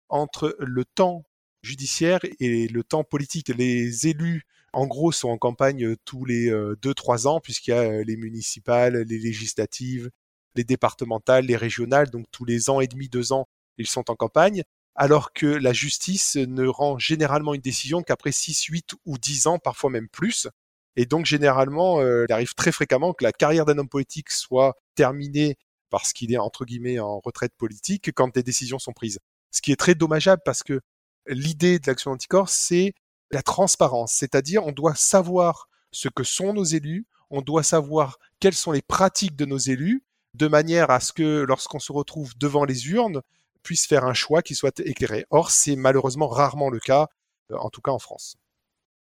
entre 0.09 0.55
le 0.59 0.85
temps 0.85 1.23
judiciaire 1.61 2.19
et 2.39 2.67
le 2.67 2.83
temps 2.83 3.03
politique. 3.03 3.49
Les 3.49 4.07
élus, 4.07 4.43
en 4.73 4.87
gros, 4.87 5.11
sont 5.11 5.29
en 5.29 5.37
campagne 5.37 5.95
tous 6.05 6.25
les 6.25 6.49
2-3 6.49 7.27
ans, 7.27 7.39
puisqu'il 7.39 7.71
y 7.71 7.73
a 7.73 8.03
les 8.03 8.17
municipales, 8.17 8.97
les 9.03 9.19
législatives, 9.19 10.09
les 10.55 10.63
départementales, 10.63 11.45
les 11.45 11.55
régionales, 11.55 12.09
donc 12.09 12.25
tous 12.31 12.45
les 12.45 12.69
ans 12.69 12.81
et 12.81 12.87
demi, 12.87 13.07
deux 13.07 13.31
ans, 13.33 13.47
ils 13.77 13.87
sont 13.87 14.09
en 14.09 14.15
campagne, 14.15 14.63
alors 14.95 15.31
que 15.33 15.45
la 15.45 15.73
justice 15.73 16.35
ne 16.35 16.67
rend 16.67 16.97
généralement 16.99 17.53
une 17.53 17.61
décision 17.61 18.01
qu'après 18.01 18.31
6, 18.31 18.63
8 18.63 18.93
ou 19.05 19.17
10 19.17 19.47
ans, 19.47 19.59
parfois 19.59 19.89
même 19.89 20.09
plus. 20.09 20.47
Et 20.95 21.05
donc 21.05 21.25
généralement, 21.25 22.01
il 22.01 22.31
arrive 22.31 22.53
très 22.53 22.71
fréquemment 22.71 23.13
que 23.13 23.23
la 23.23 23.31
carrière 23.31 23.65
d'un 23.65 23.77
homme 23.77 23.89
politique 23.89 24.29
soit 24.29 24.75
terminée 24.95 25.57
parce 25.89 26.13
qu'il 26.13 26.33
est 26.33 26.37
entre 26.37 26.65
guillemets 26.65 26.99
en 26.99 27.19
retraite 27.19 27.53
politique 27.57 28.11
quand 28.13 28.33
des 28.33 28.43
décisions 28.43 28.79
sont 28.79 28.93
prises. 28.93 29.19
Ce 29.51 29.61
qui 29.61 29.71
est 29.71 29.75
très 29.75 29.95
dommageable 29.95 30.41
parce 30.43 30.63
que 30.63 30.81
l'idée 31.27 31.79
de 31.79 31.87
l'action 31.87 32.11
anticorps, 32.11 32.49
c'est 32.49 32.93
la 33.31 33.43
transparence, 33.43 34.13
c'est-à-dire 34.13 34.65
on 34.65 34.71
doit 34.71 34.95
savoir 34.95 35.69
ce 35.91 36.09
que 36.09 36.23
sont 36.23 36.53
nos 36.53 36.63
élus, 36.63 37.05
on 37.29 37.41
doit 37.41 37.63
savoir 37.63 38.17
quelles 38.39 38.53
sont 38.53 38.71
les 38.71 38.81
pratiques 38.81 39.35
de 39.35 39.45
nos 39.45 39.57
élus, 39.57 40.03
de 40.33 40.47
manière 40.47 40.89
à 40.89 40.99
ce 40.99 41.13
que 41.13 41.45
lorsqu'on 41.47 41.79
se 41.79 41.91
retrouve 41.91 42.37
devant 42.37 42.65
les 42.65 42.87
urnes, 42.89 43.21
puisse 43.63 43.85
faire 43.85 44.05
un 44.05 44.13
choix 44.13 44.41
qui 44.41 44.55
soit 44.55 44.79
éclairé. 44.79 45.25
Or, 45.29 45.51
c'est 45.51 45.75
malheureusement 45.75 46.27
rarement 46.27 46.69
le 46.69 46.79
cas, 46.79 47.07
euh, 47.51 47.57
en 47.57 47.69
tout 47.69 47.81
cas 47.81 47.91
en 47.91 47.99
France. 47.99 48.37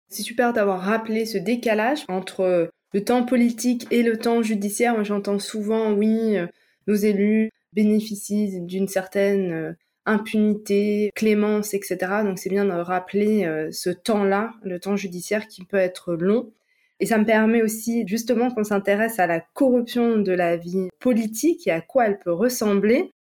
C'est 0.09 0.23
super 0.23 0.53
d'avoir 0.53 0.81
rappelé 0.81 1.27
ce 1.27 1.39
décalage 1.39 2.05
entre 2.09 2.71
le 2.93 3.05
temps 3.05 3.25
politique 3.25 3.87
et 3.91 4.03
le 4.03 4.17
temps 4.17 4.43
judiciaire. 4.43 5.03
J'entends 5.05 5.39
souvent, 5.39 5.93
oui, 5.93 6.37
euh, 6.37 6.47
nos 6.87 6.95
élus 6.95 7.51
bénéficient 7.73 8.61
d'une 8.61 8.89
certaine 8.89 9.53
euh, 9.53 9.73
impunité, 10.07 11.11
clémence, 11.15 11.75
etc. 11.75 11.97
Donc 12.25 12.39
c'est 12.39 12.51
bien 12.51 12.65
de 12.65 12.71
rappeler 12.71 13.45
euh, 13.45 13.71
ce 13.73 13.91
temps-là, 13.91 14.55
le 14.63 14.79
temps 14.79 14.97
judiciaire 14.97 15.49
qui 15.49 15.65
peut 15.65 15.77
être 15.77 16.15
long. 16.15 16.53
Et 17.01 17.07
ça 17.07 17.19
me 17.19 17.25
permet 17.25 17.63
aussi 17.63 18.07
justement 18.07 18.51
qu'on 18.51 18.65
s'intéresse 18.65 19.19
à 19.19 19.27
la 19.27 19.41
corruption 19.41 20.19
de 20.19 20.33
la 20.33 20.57
vie 20.57 20.89
politique 21.01 21.67
et 21.67 21.73
à 21.73 21.81
quoi 21.81 22.07
elle 22.07 22.19
peut 22.21 22.33
ressembler. 22.33 23.13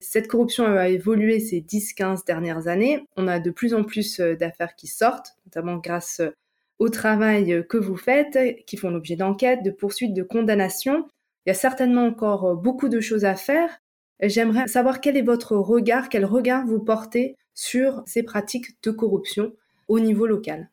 Cette 0.00 0.28
corruption 0.28 0.64
a 0.64 0.88
évolué 0.88 1.40
ces 1.40 1.60
10-15 1.60 2.26
dernières 2.26 2.68
années. 2.68 3.06
On 3.16 3.28
a 3.28 3.38
de 3.38 3.50
plus 3.50 3.74
en 3.74 3.84
plus 3.84 4.20
euh, 4.20 4.34
d'affaires 4.34 4.74
qui 4.74 4.86
sortent, 4.86 5.36
notamment 5.46 5.76
grâce 5.76 6.22
au 6.78 6.88
travail 6.88 7.64
que 7.68 7.76
vous 7.76 7.96
faites, 7.96 8.64
qui 8.66 8.76
font 8.76 8.90
l'objet 8.90 9.16
d'enquêtes, 9.16 9.62
de 9.62 9.70
poursuites, 9.70 10.14
de 10.14 10.22
condamnations. 10.22 11.06
Il 11.44 11.50
y 11.50 11.52
a 11.52 11.54
certainement 11.54 12.06
encore 12.06 12.56
beaucoup 12.56 12.88
de 12.88 13.00
choses 13.00 13.26
à 13.26 13.34
faire, 13.34 13.80
J'aimerais 14.22 14.68
savoir 14.68 15.00
quel 15.00 15.16
est 15.16 15.22
votre 15.22 15.56
regard, 15.56 16.10
quel 16.10 16.26
regard 16.26 16.66
vous 16.66 16.78
portez 16.78 17.36
sur 17.54 18.02
ces 18.06 18.22
pratiques 18.22 18.82
de 18.82 18.90
corruption 18.90 19.52
au 19.88 19.98
niveau 19.98 20.26
local. 20.26 20.68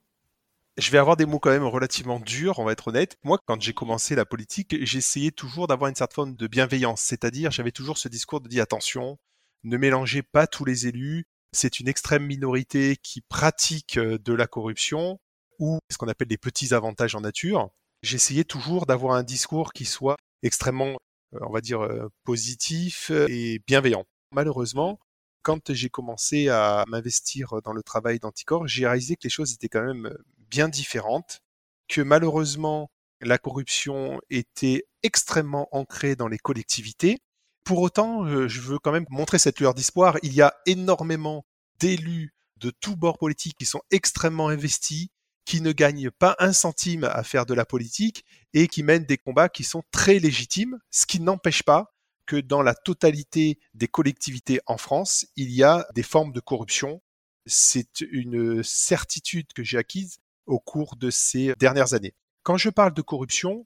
Je 0.77 0.91
vais 0.91 0.99
avoir 0.99 1.17
des 1.17 1.25
mots 1.25 1.39
quand 1.39 1.49
même 1.49 1.63
relativement 1.63 2.19
durs, 2.19 2.59
on 2.59 2.65
va 2.65 2.71
être 2.73 2.89
honnête. 2.89 3.17
Moi, 3.23 3.39
quand 3.47 3.59
j'ai 3.59 3.73
commencé 3.73 4.13
la 4.13 4.25
politique, 4.25 4.75
j'essayais 4.85 5.31
toujours 5.31 5.67
d'avoir 5.67 5.89
une 5.89 5.95
certaine 5.95 6.13
forme 6.13 6.35
de 6.35 6.47
bienveillance, 6.47 7.01
c'est-à-dire 7.01 7.49
j'avais 7.49 7.71
toujours 7.71 7.97
ce 7.97 8.07
discours 8.07 8.41
de 8.41 8.47
dire 8.47 8.61
attention, 8.61 9.17
ne 9.63 9.75
mélangez 9.77 10.21
pas 10.21 10.45
tous 10.45 10.65
les 10.65 10.85
élus, 10.85 11.25
c'est 11.51 11.79
une 11.79 11.87
extrême 11.87 12.27
minorité 12.27 12.95
qui 13.01 13.21
pratique 13.21 13.97
euh, 13.97 14.19
de 14.19 14.33
la 14.33 14.45
corruption 14.45 15.19
ou 15.57 15.79
ce 15.91 15.97
qu'on 15.97 16.09
appelle 16.09 16.27
des 16.27 16.37
petits 16.37 16.75
avantages 16.75 17.15
en 17.15 17.21
nature. 17.21 17.69
J'essayais 18.03 18.43
toujours 18.43 18.85
d'avoir 18.85 19.15
un 19.15 19.23
discours 19.23 19.73
qui 19.73 19.85
soit 19.85 20.17
extrêmement 20.43 20.97
euh, 21.33 21.39
on 21.41 21.51
va 21.51 21.61
dire, 21.61 21.81
euh, 21.81 22.07
positif 22.23 23.09
et 23.29 23.59
bienveillant. 23.65 24.05
Malheureusement, 24.31 24.99
quand 25.41 25.73
j'ai 25.73 25.89
commencé 25.89 26.49
à 26.49 26.85
m'investir 26.87 27.61
dans 27.63 27.73
le 27.73 27.81
travail 27.81 28.19
d'Anticor, 28.19 28.67
j'ai 28.67 28.85
réalisé 28.85 29.15
que 29.15 29.23
les 29.23 29.29
choses 29.31 29.53
étaient 29.53 29.69
quand 29.69 29.83
même 29.83 30.13
bien 30.49 30.69
différentes, 30.69 31.41
que 31.87 32.01
malheureusement, 32.01 32.89
la 33.21 33.37
corruption 33.37 34.19
était 34.29 34.85
extrêmement 35.03 35.67
ancrée 35.71 36.15
dans 36.15 36.27
les 36.27 36.37
collectivités. 36.37 37.19
Pour 37.63 37.81
autant, 37.81 38.25
euh, 38.25 38.47
je 38.47 38.61
veux 38.61 38.79
quand 38.79 38.91
même 38.91 39.05
montrer 39.09 39.39
cette 39.39 39.59
lueur 39.59 39.73
d'espoir. 39.73 40.17
Il 40.23 40.33
y 40.33 40.41
a 40.41 40.53
énormément 40.65 41.45
d'élus 41.79 42.33
de 42.57 42.71
tous 42.71 42.95
bords 42.95 43.17
politiques 43.17 43.57
qui 43.57 43.65
sont 43.65 43.81
extrêmement 43.91 44.47
investis, 44.49 45.07
qui 45.45 45.61
ne 45.61 45.71
gagnent 45.71 46.11
pas 46.11 46.35
un 46.39 46.53
centime 46.53 47.03
à 47.05 47.23
faire 47.23 47.45
de 47.45 47.53
la 47.53 47.65
politique 47.65 48.25
et 48.53 48.67
qui 48.67 48.83
mènent 48.83 49.05
des 49.05 49.17
combats 49.17 49.49
qui 49.49 49.63
sont 49.63 49.83
très 49.91 50.19
légitimes, 50.19 50.79
ce 50.91 51.05
qui 51.05 51.19
n'empêche 51.19 51.63
pas 51.63 51.93
que 52.25 52.35
dans 52.35 52.61
la 52.61 52.75
totalité 52.75 53.57
des 53.73 53.87
collectivités 53.87 54.59
en 54.65 54.77
France, 54.77 55.25
il 55.35 55.51
y 55.51 55.63
a 55.63 55.87
des 55.95 56.03
formes 56.03 56.33
de 56.33 56.41
corruption. 56.41 57.01
C'est 57.45 58.01
une 58.01 58.61
certitude 58.63 59.53
que 59.53 59.63
j'ai 59.63 59.77
acquise 59.77 60.17
au 60.47 60.59
cours 60.59 60.95
de 60.95 61.09
ces 61.09 61.53
dernières 61.59 61.93
années. 61.93 62.13
Quand 62.43 62.57
je 62.57 62.69
parle 62.69 62.93
de 62.93 63.01
corruption, 63.01 63.65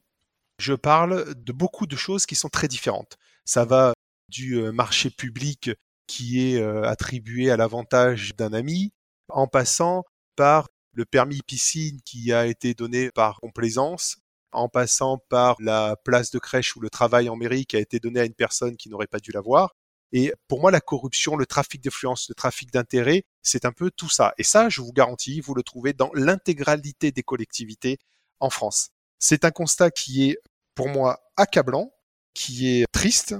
je 0.57 0.73
parle 0.73 1.33
de 1.35 1.51
beaucoup 1.51 1.87
de 1.87 1.95
choses 1.95 2.25
qui 2.25 2.35
sont 2.35 2.49
très 2.49 2.67
différentes. 2.67 3.17
Ça 3.45 3.65
va 3.65 3.93
du 4.29 4.55
euh, 4.55 4.71
marché 4.71 5.09
public 5.09 5.71
qui 6.07 6.53
est 6.53 6.59
euh, 6.59 6.83
attribué 6.83 7.51
à 7.51 7.57
l'avantage 7.57 8.35
d'un 8.35 8.53
ami, 8.53 8.91
en 9.29 9.47
passant 9.47 10.03
par 10.35 10.67
le 10.93 11.05
permis 11.05 11.41
piscine 11.45 12.01
qui 12.03 12.33
a 12.33 12.47
été 12.47 12.73
donné 12.73 13.11
par 13.11 13.39
complaisance, 13.39 14.17
en 14.51 14.67
passant 14.67 15.17
par 15.29 15.55
la 15.59 15.95
place 16.03 16.31
de 16.31 16.39
crèche 16.39 16.75
ou 16.75 16.81
le 16.81 16.89
travail 16.89 17.29
en 17.29 17.35
mairie 17.35 17.65
qui 17.65 17.77
a 17.77 17.79
été 17.79 17.99
donné 17.99 18.19
à 18.19 18.25
une 18.25 18.33
personne 18.33 18.75
qui 18.75 18.89
n'aurait 18.89 19.07
pas 19.07 19.19
dû 19.19 19.31
l'avoir. 19.31 19.75
Et 20.13 20.33
pour 20.47 20.59
moi, 20.59 20.71
la 20.71 20.81
corruption, 20.81 21.35
le 21.35 21.45
trafic 21.45 21.81
d'influence, 21.81 22.27
le 22.29 22.35
trafic 22.35 22.71
d'intérêt, 22.71 23.23
c'est 23.43 23.65
un 23.65 23.71
peu 23.71 23.91
tout 23.91 24.09
ça. 24.09 24.33
Et 24.37 24.43
ça, 24.43 24.69
je 24.69 24.81
vous 24.81 24.91
garantis, 24.91 25.39
vous 25.39 25.53
le 25.53 25.63
trouvez 25.63 25.93
dans 25.93 26.11
l'intégralité 26.13 27.11
des 27.11 27.23
collectivités 27.23 27.97
en 28.39 28.49
France. 28.49 28.89
C'est 29.19 29.45
un 29.45 29.51
constat 29.51 29.91
qui 29.91 30.29
est, 30.29 30.37
pour 30.75 30.89
moi, 30.89 31.21
accablant, 31.37 31.93
qui 32.33 32.67
est 32.67 32.85
triste, 32.91 33.35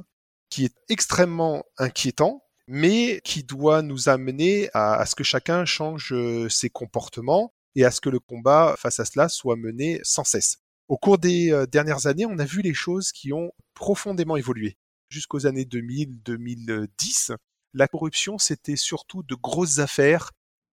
qui 0.50 0.66
est 0.66 0.76
extrêmement 0.90 1.64
inquiétant, 1.78 2.44
mais 2.68 3.20
qui 3.24 3.44
doit 3.44 3.82
nous 3.82 4.08
amener 4.08 4.70
à, 4.74 5.06
ce 5.06 5.16
que 5.16 5.24
chacun 5.24 5.66
change 5.66 6.14
euh, 6.14 6.48
ses 6.50 6.70
comportements 6.70 7.54
et 7.76 7.84
à 7.84 7.92
ce 7.92 8.00
que 8.00 8.10
le 8.10 8.20
combat 8.20 8.76
face 8.78 9.00
à 9.00 9.06
cela 9.06 9.28
soit 9.28 9.56
mené 9.56 10.00
sans 10.04 10.24
cesse. 10.24 10.58
Au 10.88 10.98
cours 10.98 11.18
des 11.18 11.52
euh, 11.52 11.66
dernières 11.66 12.08
années, 12.08 12.26
on 12.26 12.38
a 12.38 12.46
vu 12.46 12.62
les 12.62 12.74
choses 12.74 13.12
qui 13.12 13.34
ont 13.34 13.52
profondément 13.74 14.38
évolué. 14.38 14.78
Jusqu'aux 15.12 15.46
années 15.46 15.66
2000-2010, 15.66 17.36
la 17.74 17.88
corruption, 17.88 18.38
c'était 18.38 18.78
surtout 18.78 19.24
de 19.24 19.36
grosses 19.36 19.80
affaires, 19.80 20.32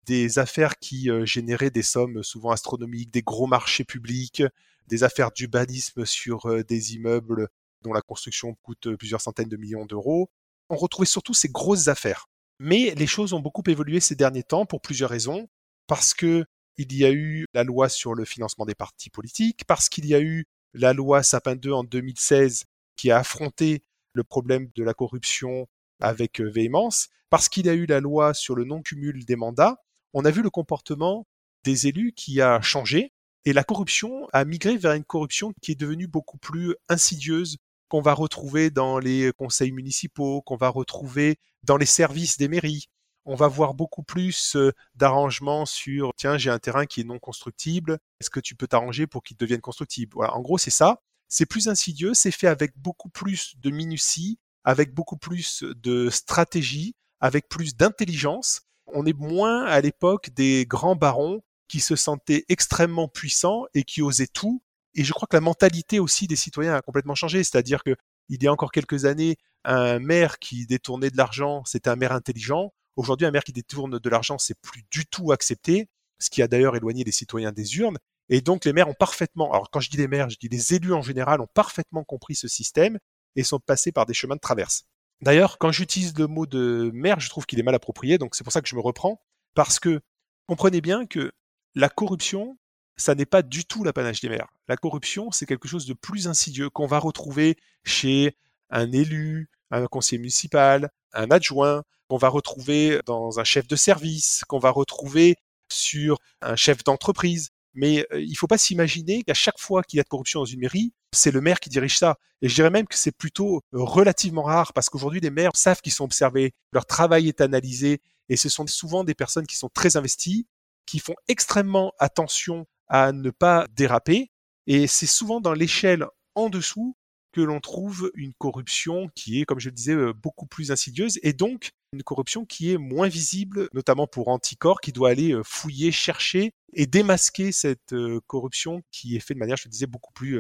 des 0.06 0.40
affaires 0.40 0.78
qui 0.78 1.10
euh, 1.10 1.26
généraient 1.26 1.72
des 1.72 1.82
sommes 1.82 2.22
souvent 2.22 2.52
astronomiques, 2.52 3.12
des 3.12 3.22
gros 3.22 3.48
marchés 3.48 3.86
publics, 3.86 4.44
des 4.88 5.04
affaires 5.04 5.32
d'urbanisme 5.32 6.06
sur 6.06 6.64
des 6.66 6.96
immeubles 6.96 7.48
dont 7.82 7.94
la 7.94 8.02
construction 8.02 8.56
coûte 8.62 8.96
plusieurs 8.98 9.22
centaines 9.22 9.50
de 9.50 9.58
millions 9.58 9.86
d'euros, 9.86 10.30
on 10.70 10.76
retrouvait 10.76 11.06
surtout 11.06 11.34
ces 11.34 11.50
grosses 11.50 11.88
affaires. 11.88 12.28
Mais 12.60 12.94
les 12.96 13.08
choses 13.08 13.34
ont 13.34 13.40
beaucoup 13.40 13.64
évolué 13.68 14.00
ces 14.02 14.16
derniers 14.16 14.44
temps 14.44 14.66
pour 14.66 14.82
plusieurs 14.82 15.10
raisons. 15.10 15.48
Parce 15.88 16.14
que 16.14 16.46
il 16.78 16.94
y 16.94 17.06
a 17.06 17.12
eu 17.12 17.46
la 17.54 17.64
loi 17.64 17.88
sur 17.88 18.16
le 18.16 18.26
financement 18.26 18.66
des 18.66 18.76
partis 18.76 19.10
politiques, 19.10 19.64
parce 19.66 19.88
qu'il 19.88 20.06
y 20.06 20.14
a 20.14 20.20
eu 20.20 20.46
la 20.74 20.92
loi 20.92 21.24
Sapin 21.24 21.56
2 21.56 21.72
en 21.72 21.84
2016 21.86 22.66
qui 22.98 23.12
a 23.12 23.20
affronté 23.20 23.84
le 24.16 24.24
problème 24.24 24.70
de 24.76 24.84
la 24.84 24.94
corruption 24.94 25.68
avec 26.00 26.42
euh, 26.42 26.50
véhémence, 26.50 27.10
parce 27.30 27.50
qu'il 27.50 27.66
y 27.66 27.70
a 27.70 27.74
eu 27.74 27.86
la 27.86 28.00
loi 28.00 28.34
sur 28.34 28.56
le 28.56 28.64
non-cumul 28.64 29.26
des 29.26 29.36
mandats, 29.36 29.78
on 30.14 30.26
a 30.26 30.32
vu 30.32 30.42
le 30.42 30.50
comportement 30.50 31.28
des 31.64 31.88
élus 31.88 32.14
qui 32.14 32.42
a 32.42 32.62
changé 32.62 33.12
et 33.46 33.54
la 33.54 33.64
corruption 33.64 34.28
a 34.34 34.46
migré 34.46 34.78
vers 34.78 34.94
une 34.94 35.04
corruption 35.04 35.54
qui 35.62 35.72
est 35.72 35.80
devenue 35.80 36.08
beaucoup 36.08 36.38
plus 36.38 36.76
insidieuse, 36.90 37.58
qu'on 37.90 38.02
va 38.02 38.14
retrouver 38.14 38.72
dans 38.72 38.98
les 38.98 39.32
conseils 39.38 39.72
municipaux, 39.72 40.42
qu'on 40.42 40.56
va 40.56 40.70
retrouver 40.70 41.38
dans 41.64 41.78
les 41.78 41.86
services 41.86 42.38
des 42.38 42.48
mairies. 42.48 42.88
On 43.26 43.36
va 43.36 43.48
voir 43.48 43.74
beaucoup 43.74 44.04
plus 44.04 44.58
d'arrangements 44.96 45.66
sur 45.66 46.14
tiens, 46.16 46.38
j'ai 46.38 46.50
un 46.50 46.60
terrain 46.60 46.86
qui 46.86 47.02
est 47.02 47.04
non 47.04 47.20
constructible, 47.20 48.00
est-ce 48.20 48.30
que 48.30 48.40
tu 48.40 48.56
peux 48.56 48.68
t'arranger 48.68 49.08
pour 49.08 49.24
qu'il 49.24 49.38
devienne 49.38 49.62
constructible? 49.62 50.14
Voilà, 50.16 50.36
en 50.36 50.42
gros, 50.42 50.58
c'est 50.58 50.72
ça. 50.72 51.02
C'est 51.28 51.46
plus 51.46 51.68
insidieux, 51.68 52.14
c'est 52.14 52.32
fait 52.32 52.48
avec 52.48 52.78
beaucoup 52.78 53.10
plus 53.10 53.56
de 53.58 53.70
minutie, 53.70 54.40
avec 54.64 54.94
beaucoup 54.94 55.18
plus 55.18 55.64
de 55.64 56.10
stratégie, 56.10 56.96
avec 57.20 57.50
plus 57.50 57.76
d'intelligence. 57.76 58.62
On 58.88 59.06
est 59.06 59.18
moins 59.18 59.66
à 59.66 59.82
l'époque 59.82 60.30
des 60.32 60.66
grands 60.66 60.96
barons 60.96 61.42
qui 61.68 61.80
se 61.80 61.96
sentaient 61.96 62.46
extrêmement 62.50 63.08
puissants 63.08 63.66
et 63.74 63.84
qui 63.84 64.02
osaient 64.02 64.28
tout 64.28 64.62
et 64.96 65.04
je 65.04 65.14
crois 65.14 65.28
que 65.28 65.36
la 65.36 65.42
mentalité 65.42 66.00
aussi 66.00 66.26
des 66.28 66.36
citoyens 66.36 66.76
a 66.76 66.82
complètement 66.82 67.16
changé. 67.16 67.44
C'est-à-dire 67.44 67.84
que 67.84 67.96
il 68.30 68.42
y 68.42 68.48
a 68.48 68.52
encore 68.52 68.72
quelques 68.72 69.06
années, 69.06 69.38
un 69.66 70.00
maire 70.00 70.40
qui 70.40 70.66
détournait 70.66 71.12
de 71.12 71.18
l'argent, 71.18 71.64
c'était 71.66 71.90
un 71.90 71.96
maire 71.96 72.14
intelligent. 72.14 72.74
Aujourd'hui, 72.96 73.28
un 73.28 73.32
maire 73.32 73.44
qui 73.44 73.54
détourne 73.54 74.00
de 74.00 74.10
l'argent, 74.10 74.38
c'est 74.38 74.60
plus 74.60 74.84
du 74.90 75.06
tout 75.06 75.32
accepté, 75.32 75.90
ce 76.18 76.30
qui 76.30 76.42
a 76.42 76.48
d'ailleurs 76.48 76.76
éloigné 76.76 77.04
les 77.04 77.12
citoyens 77.12 77.52
des 77.52 77.78
urnes. 77.78 77.98
Et 78.30 78.42
donc, 78.42 78.66
les 78.66 78.74
maires 78.74 78.90
ont 78.90 78.96
parfaitement, 78.96 79.52
alors 79.52 79.70
quand 79.70 79.80
je 79.80 79.90
dis 79.90 79.98
les 79.98 80.08
maires, 80.08 80.30
je 80.30 80.38
dis 80.38 80.50
les 80.50 80.74
élus 80.74 80.94
en 80.94 81.02
général, 81.02 81.42
ont 81.42 81.48
parfaitement 81.54 82.04
compris 82.04 82.36
ce 82.36 82.48
système 82.48 82.98
et 83.36 83.44
sont 83.44 83.60
passés 83.60 83.92
par 83.92 84.06
des 84.06 84.14
chemins 84.14 84.36
de 84.36 84.40
traverse. 84.40 84.86
D'ailleurs, 85.22 85.58
quand 85.58 85.72
j'utilise 85.72 86.18
le 86.18 86.28
mot 86.28 86.46
de 86.46 86.92
maire, 86.94 87.20
je 87.20 87.30
trouve 87.30 87.46
qu'il 87.46 87.60
est 87.60 87.64
mal 87.64 87.76
approprié, 87.76 88.18
donc 88.18 88.36
c'est 88.36 88.44
pour 88.44 88.54
ça 88.54 88.62
que 88.62 88.68
je 88.68 88.76
me 88.76 88.82
reprends, 88.82 89.22
parce 89.54 89.80
que 89.80 90.02
comprenez 90.48 90.82
bien 90.82 91.06
que 91.06 91.32
la 91.76 91.90
corruption, 91.90 92.58
ça 92.98 93.16
n'est 93.16 93.26
pas 93.26 93.42
du 93.42 93.66
tout 93.66 93.84
l'apanage 93.84 94.22
des 94.22 94.30
maires. 94.30 94.48
La 94.68 94.78
corruption, 94.78 95.32
c'est 95.32 95.46
quelque 95.46 95.68
chose 95.68 95.86
de 95.86 95.94
plus 95.94 96.28
insidieux 96.28 96.70
qu'on 96.70 96.88
va 96.88 97.00
retrouver 97.00 97.58
chez 97.84 98.38
un 98.70 98.92
élu, 98.92 99.50
un 99.72 99.86
conseiller 99.88 100.20
municipal, 100.20 100.90
un 101.14 101.30
adjoint, 101.32 101.84
qu'on 102.08 102.18
va 102.18 102.30
retrouver 102.30 103.00
dans 103.06 103.40
un 103.40 103.44
chef 103.44 103.68
de 103.68 103.76
service, 103.76 104.44
qu'on 104.48 104.60
va 104.60 104.70
retrouver 104.70 105.36
sur 105.70 106.20
un 106.42 106.56
chef 106.56 106.84
d'entreprise. 106.84 107.50
Mais 107.76 108.06
euh, 108.12 108.22
il 108.22 108.32
ne 108.32 108.36
faut 108.36 108.48
pas 108.48 108.58
s'imaginer 108.58 109.24
qu'à 109.24 109.34
chaque 109.34 109.60
fois 109.60 109.84
qu'il 109.84 109.98
y 109.98 110.00
a 110.00 110.04
de 110.04 110.10
corruption 110.10 110.40
dans 110.40 110.46
une 110.46 110.62
mairie, 110.62 110.94
c'est 111.12 111.32
le 111.32 111.42
maire 111.42 111.60
qui 111.60 111.70
dirige 111.70 111.98
ça. 111.98 112.18
Et 112.42 112.50
je 112.50 112.56
dirais 112.56 112.70
même 112.70 112.88
que 112.88 112.98
c'est 112.98 113.16
plutôt 113.16 113.62
relativement 113.72 114.44
rare 114.44 114.74
parce 114.74 114.90
qu'aujourd'hui, 114.90 115.20
les 115.20 115.30
maires 115.30 115.56
savent 115.56 115.82
qu'ils 115.82 115.94
sont 115.94 116.06
observés, 116.06 116.54
leur 116.72 116.86
travail 116.86 117.28
est 117.28 117.42
analysé 117.42 118.02
et 118.30 118.38
ce 118.38 118.50
sont 118.50 118.66
souvent 118.68 119.04
des 119.04 119.14
personnes 119.14 119.48
qui 119.48 119.56
sont 119.56 119.70
très 119.70 119.98
investies, 119.98 120.48
qui 120.86 121.00
font 121.00 121.16
extrêmement 121.28 121.94
attention 122.00 122.66
à 122.88 123.12
ne 123.12 123.30
pas 123.30 123.68
déraper. 123.72 124.32
Et 124.68 124.88
c'est 124.88 125.06
souvent 125.06 125.42
dans 125.42 125.54
l'échelle 125.54 126.06
en 126.34 126.50
dessous 126.50 126.96
que 127.36 127.42
l'on 127.42 127.60
trouve 127.60 128.12
une 128.16 128.34
corruption 128.34 129.10
qui 129.14 129.42
est, 129.42 129.46
comme 129.46 129.60
je 129.60 129.68
le 129.68 129.76
disais, 129.76 129.94
euh, 129.94 130.14
beaucoup 130.14 130.46
plus 130.46 130.72
insidieuse 130.72 131.20
et 131.22 131.34
donc 131.34 131.72
une 131.92 132.02
corruption 132.02 132.46
qui 132.46 132.72
est 132.72 132.78
moins 132.78 133.10
visible, 133.10 133.68
notamment 133.74 134.08
pour 134.08 134.30
Anticor, 134.30 134.80
qui 134.80 134.94
doit 134.94 135.10
aller 135.10 135.34
euh, 135.34 135.42
fouiller, 135.44 135.92
chercher 135.92 136.54
et 136.72 136.86
démasquer 136.86 137.52
cette 137.52 137.92
euh, 137.92 138.22
corruption 138.28 138.84
qui 138.90 139.18
est 139.18 139.20
faite 139.20 139.36
de 139.36 139.40
manière, 139.40 139.58
je 139.58 139.68
le 139.68 139.72
disais, 139.72 139.86
beaucoup 139.86 140.14
plus 140.14 140.40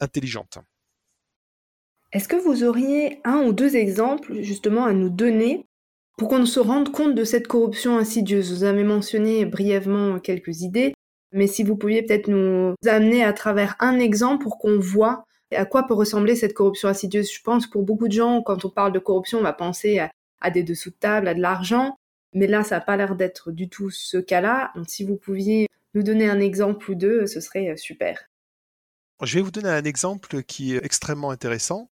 intelligente. 0.00 0.58
Est-ce 2.12 2.26
que 2.26 2.34
vous 2.34 2.64
auriez 2.64 3.20
un 3.22 3.44
ou 3.44 3.52
deux 3.52 3.76
exemples 3.76 4.42
justement 4.42 4.84
à 4.84 4.92
nous 4.92 5.10
donner 5.10 5.64
pour 6.18 6.28
qu'on 6.28 6.44
se 6.44 6.58
rende 6.58 6.90
compte 6.90 7.14
de 7.14 7.24
cette 7.24 7.46
corruption 7.46 7.98
insidieuse? 7.98 8.52
Vous 8.52 8.64
avez 8.64 8.82
mentionné 8.82 9.44
brièvement 9.44 10.18
quelques 10.18 10.62
idées, 10.62 10.92
mais 11.32 11.46
si 11.46 11.62
vous 11.62 11.76
pouviez 11.76 12.02
peut-être 12.02 12.28
nous 12.28 12.74
amener 12.84 13.22
à 13.22 13.32
travers 13.32 13.76
un 13.78 14.00
exemple 14.00 14.42
pour 14.42 14.58
qu'on 14.58 14.80
voit 14.80 15.24
à 15.56 15.64
quoi 15.64 15.86
peut 15.86 15.94
ressembler 15.94 16.36
cette 16.36 16.54
corruption 16.54 16.88
insidieuse? 16.88 17.32
Je 17.32 17.42
pense 17.42 17.66
pour 17.66 17.82
beaucoup 17.82 18.08
de 18.08 18.12
gens, 18.12 18.42
quand 18.42 18.64
on 18.64 18.70
parle 18.70 18.92
de 18.92 18.98
corruption, 18.98 19.38
on 19.38 19.42
va 19.42 19.52
penser 19.52 20.00
à, 20.40 20.50
des 20.50 20.62
dessous 20.62 20.90
de 20.90 20.96
table, 20.96 21.28
à 21.28 21.34
de 21.34 21.40
l'argent, 21.40 21.96
mais 22.32 22.46
là, 22.46 22.64
ça 22.64 22.76
n'a 22.76 22.80
pas 22.80 22.96
l'air 22.96 23.14
d'être 23.14 23.52
du 23.52 23.68
tout 23.68 23.90
ce 23.90 24.16
cas-là. 24.16 24.72
Donc 24.74 24.88
si 24.88 25.04
vous 25.04 25.16
pouviez 25.16 25.68
nous 25.94 26.02
donner 26.02 26.28
un 26.28 26.40
exemple 26.40 26.90
ou 26.90 26.94
deux, 26.94 27.26
ce 27.26 27.40
serait 27.40 27.70
euh, 27.70 27.76
super. 27.76 28.28
Je 29.22 29.34
vais 29.34 29.42
vous 29.42 29.50
donner 29.50 29.68
un 29.68 29.84
exemple 29.84 30.42
qui 30.42 30.74
est 30.74 30.84
extrêmement 30.84 31.30
intéressant, 31.30 31.90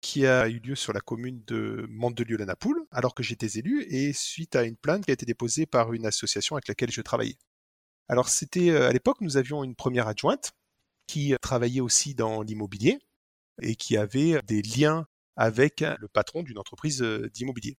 qui 0.00 0.26
a 0.26 0.48
eu 0.48 0.58
lieu 0.58 0.74
sur 0.74 0.92
la 0.92 1.00
commune 1.00 1.42
de 1.46 1.86
Mandelieu-la-Napoule, 1.90 2.86
alors 2.90 3.14
que 3.14 3.22
j'étais 3.22 3.58
élu, 3.58 3.84
et 3.88 4.12
suite 4.12 4.56
à 4.56 4.62
une 4.62 4.76
plainte 4.76 5.04
qui 5.04 5.10
a 5.10 5.14
été 5.14 5.26
déposée 5.26 5.66
par 5.66 5.92
une 5.92 6.06
association 6.06 6.56
avec 6.56 6.68
laquelle 6.68 6.90
je 6.90 7.02
travaillais. 7.02 7.36
Alors 8.08 8.28
c'était 8.28 8.70
euh, 8.70 8.88
à 8.88 8.92
l'époque, 8.92 9.20
nous 9.20 9.36
avions 9.36 9.64
une 9.64 9.74
première 9.74 10.08
adjointe 10.08 10.52
qui 11.12 11.34
travaillait 11.42 11.82
aussi 11.82 12.14
dans 12.14 12.40
l'immobilier 12.40 12.98
et 13.60 13.76
qui 13.76 13.98
avait 13.98 14.40
des 14.46 14.62
liens 14.62 15.06
avec 15.36 15.80
le 15.80 16.08
patron 16.08 16.42
d'une 16.42 16.56
entreprise 16.56 17.02
euh, 17.02 17.28
d'immobilier. 17.34 17.76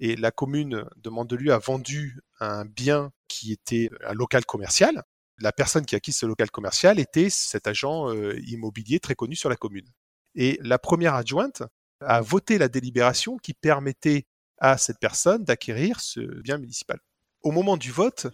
Et 0.00 0.16
la 0.16 0.30
commune 0.30 0.84
de 0.96 1.08
Mandelieu 1.08 1.54
a 1.54 1.58
vendu 1.58 2.20
un 2.40 2.66
bien 2.66 3.10
qui 3.26 3.52
était 3.52 3.88
un 4.06 4.12
local 4.12 4.44
commercial. 4.44 5.02
La 5.38 5.50
personne 5.50 5.86
qui 5.86 5.94
a 5.94 5.96
acquis 5.96 6.12
ce 6.12 6.26
local 6.26 6.50
commercial 6.50 6.98
était 6.98 7.30
cet 7.30 7.66
agent 7.66 8.10
euh, 8.10 8.38
immobilier 8.46 9.00
très 9.00 9.14
connu 9.14 9.34
sur 9.34 9.48
la 9.48 9.56
commune. 9.56 9.88
Et 10.34 10.58
la 10.60 10.78
première 10.78 11.14
adjointe 11.14 11.62
a 12.00 12.20
voté 12.20 12.58
la 12.58 12.68
délibération 12.68 13.38
qui 13.38 13.54
permettait 13.54 14.26
à 14.58 14.76
cette 14.76 14.98
personne 14.98 15.42
d'acquérir 15.42 16.00
ce 16.00 16.20
bien 16.42 16.58
municipal. 16.58 16.98
Au 17.40 17.50
moment 17.50 17.78
du 17.78 17.90
vote, 17.90 18.26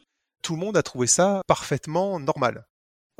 tout 0.42 0.54
le 0.54 0.60
monde 0.60 0.76
a 0.76 0.82
trouvé 0.82 1.06
ça 1.06 1.42
parfaitement 1.46 2.18
normal. 2.18 2.66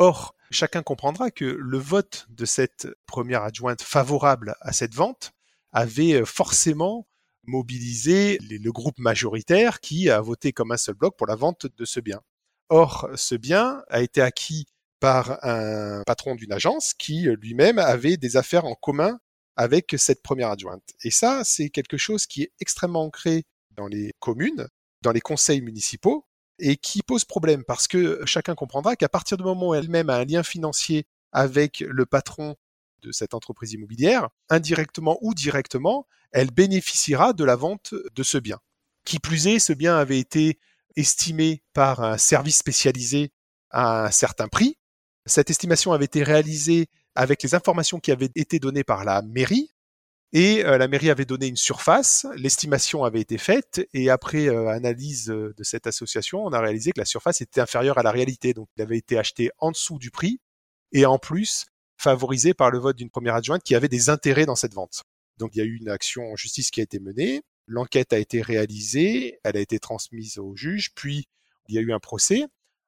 Or, 0.01 0.35
chacun 0.51 0.83
comprendra 0.83 1.31
que 1.31 1.45
le 1.45 1.77
vote 1.77 2.27
de 2.31 2.47
cette 2.47 2.89
première 3.05 3.43
adjointe 3.43 3.83
favorable 3.83 4.57
à 4.63 4.73
cette 4.73 4.95
vente 4.95 5.33
avait 5.73 6.15
euh, 6.15 6.25
forcément 6.25 7.07
mobilisé 7.45 8.39
le 8.39 8.71
groupe 8.73 8.99
majoritaire 8.99 9.81
qui 9.81 10.09
a 10.09 10.23
voté 10.23 10.55
comme 10.55 10.73
un 10.73 10.79
seul 10.79 10.95
bloc 10.95 11.19
pour 11.19 11.27
la 11.27 11.35
vente 11.35 11.67
de 11.77 11.85
ce 11.85 12.01
bien. 12.01 12.23
Or, 12.71 13.11
ce 13.15 13.35
bien 13.35 13.83
a 13.89 14.01
été 14.01 14.23
acquis 14.23 14.65
par 15.01 15.45
un 15.45 16.03
patron 16.07 16.35
d'une 16.35 16.53
agence 16.53 16.95
qui 16.95 17.29
lui-même 17.39 17.79
avait 17.79 18.17
des 18.17 18.39
affaires 18.39 18.65
en 18.65 18.75
commun 18.75 19.21
avec 19.57 19.95
cette 19.99 20.23
première 20.23 20.49
adjointe. 20.49 20.95
Et 21.05 21.11
ça, 21.11 21.43
c'est 21.45 21.69
quelque 21.69 21.99
chose 21.99 22.27
qui 22.27 22.45
est 22.45 22.53
extrêmement 22.59 23.05
ancré 23.05 23.45
dans 23.73 23.87
les 23.87 24.13
communes, 24.19 24.67
dans 25.03 25.13
les 25.13 25.21
conseils 25.21 25.61
municipaux, 25.61 26.25
et 26.61 26.77
qui 26.77 27.03
pose 27.03 27.25
problème 27.25 27.64
parce 27.64 27.88
que 27.88 28.20
chacun 28.27 28.55
comprendra 28.55 28.96
qu'à 28.96 29.09
partir 29.09 29.37
du 29.37 29.44
moment 29.44 29.68
où 29.68 29.75
elle-même 29.75 30.11
a 30.11 30.16
un 30.16 30.25
lien 30.25 30.42
financier 30.42 31.07
avec 31.33 31.81
le 31.81 32.07
patron 32.07 32.57
de 33.03 33.12
cette 33.12 33.35
entreprise 33.35 33.73
immobilière, 33.73 34.29
indirectement 34.49 35.18
ou 35.23 35.35
directement, 35.35 36.07
elle 36.33 36.51
bénéficiera 36.51 37.33
de 37.33 37.44
la 37.44 37.57
vente 37.57 37.94
de 38.14 38.23
ce 38.23 38.38
bien. 38.38 38.59
Qui 39.05 39.18
plus 39.18 39.46
est, 39.46 39.59
ce 39.59 39.73
bien 39.73 39.96
avait 39.96 40.18
été 40.18 40.59
estimé 40.96 41.62
par 41.73 42.03
un 42.03 42.18
service 42.18 42.59
spécialisé 42.59 43.33
à 43.70 44.07
un 44.07 44.11
certain 44.11 44.49
prix. 44.49 44.77
Cette 45.27 45.51
estimation 45.51 45.92
avait 45.92 46.05
été 46.05 46.23
réalisée 46.23 46.88
avec 47.14 47.42
les 47.42 47.55
informations 47.55 48.01
qui 48.01 48.12
avaient 48.12 48.31
été 48.35 48.59
données 48.59 48.85
par 48.85 49.05
la 49.05 49.23
mairie, 49.23 49.73
et 50.33 50.64
euh, 50.64 50.79
la 50.79 50.87
mairie 50.87 51.11
avait 51.11 51.25
donné 51.25 51.49
une 51.49 51.57
surface, 51.57 52.25
l'estimation 52.37 53.03
avait 53.03 53.21
été 53.21 53.37
faite, 53.37 53.87
et 53.93 54.11
après 54.11 54.49
euh, 54.49 54.69
analyse 54.69 55.29
euh, 55.31 55.53
de 55.57 55.64
cette 55.64 55.88
association, 55.88 56.45
on 56.45 56.53
a 56.53 56.61
réalisé 56.61 56.93
que 56.93 57.01
la 57.01 57.05
surface 57.05 57.40
était 57.40 57.61
inférieure 57.61 57.99
à 57.99 58.05
la 58.05 58.12
réalité. 58.12 58.55
Donc 58.55 58.69
il 58.77 58.83
avait 58.83 58.99
été 58.99 59.19
acheté 59.19 59.51
en 59.59 59.73
dessous 59.73 59.99
du 59.99 60.11
prix, 60.11 60.40
et 60.93 61.05
en 61.05 61.19
plus 61.19 61.66
favorisé 61.97 62.55
par 62.55 62.71
le 62.71 62.79
vote 62.79 62.97
d'une 62.97 63.11
première 63.11 63.35
adjointe 63.35 63.62
qui 63.62 63.75
avait 63.75 63.88
des 63.88 64.09
intérêts 64.09 64.47
dans 64.47 64.57
cette 64.57 64.73
vente. 64.73 65.03
Donc 65.38 65.51
il 65.55 65.59
y 65.59 65.62
a 65.62 65.64
eu 65.64 65.77
une 65.77 65.90
action 65.90 66.31
en 66.31 66.37
justice 66.37 66.71
qui 66.71 66.81
a 66.81 66.85
été 66.85 67.01
menée, 67.01 67.43
l'enquête 67.66 68.12
a 68.12 68.19
été 68.19 68.40
réalisée, 68.40 69.38
elle 69.43 69.57
a 69.57 69.61
été 69.61 69.79
transmise 69.81 70.38
au 70.38 70.55
juge, 70.55 70.95
puis 70.95 71.27
il 71.69 71.75
y 71.75 71.79
a 71.79 71.81
eu 71.81 71.93
un 71.93 71.99
procès. 71.99 72.45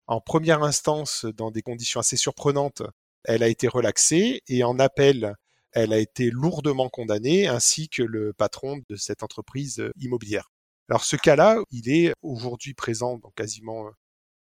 En 0.06 0.20
première 0.20 0.62
instance, 0.62 1.24
dans 1.24 1.50
des 1.50 1.62
conditions 1.62 2.00
assez 2.00 2.16
surprenantes, 2.16 2.82
elle 3.24 3.42
a 3.42 3.48
été 3.48 3.68
relaxée, 3.68 4.42
et 4.48 4.64
en 4.64 4.78
appel, 4.78 5.34
elle 5.72 5.92
a 5.92 5.98
été 5.98 6.30
lourdement 6.30 6.88
condamnée, 6.88 7.46
ainsi 7.46 7.88
que 7.88 8.02
le 8.02 8.32
patron 8.32 8.80
de 8.88 8.96
cette 8.96 9.22
entreprise 9.22 9.80
euh, 9.80 9.90
immobilière. 9.96 10.50
Alors 10.88 11.04
ce 11.04 11.16
cas-là, 11.16 11.58
il 11.70 11.90
est 11.90 12.12
aujourd'hui 12.22 12.74
présent 12.74 13.18
dans 13.18 13.30
quasiment 13.30 13.86
euh, 13.86 13.90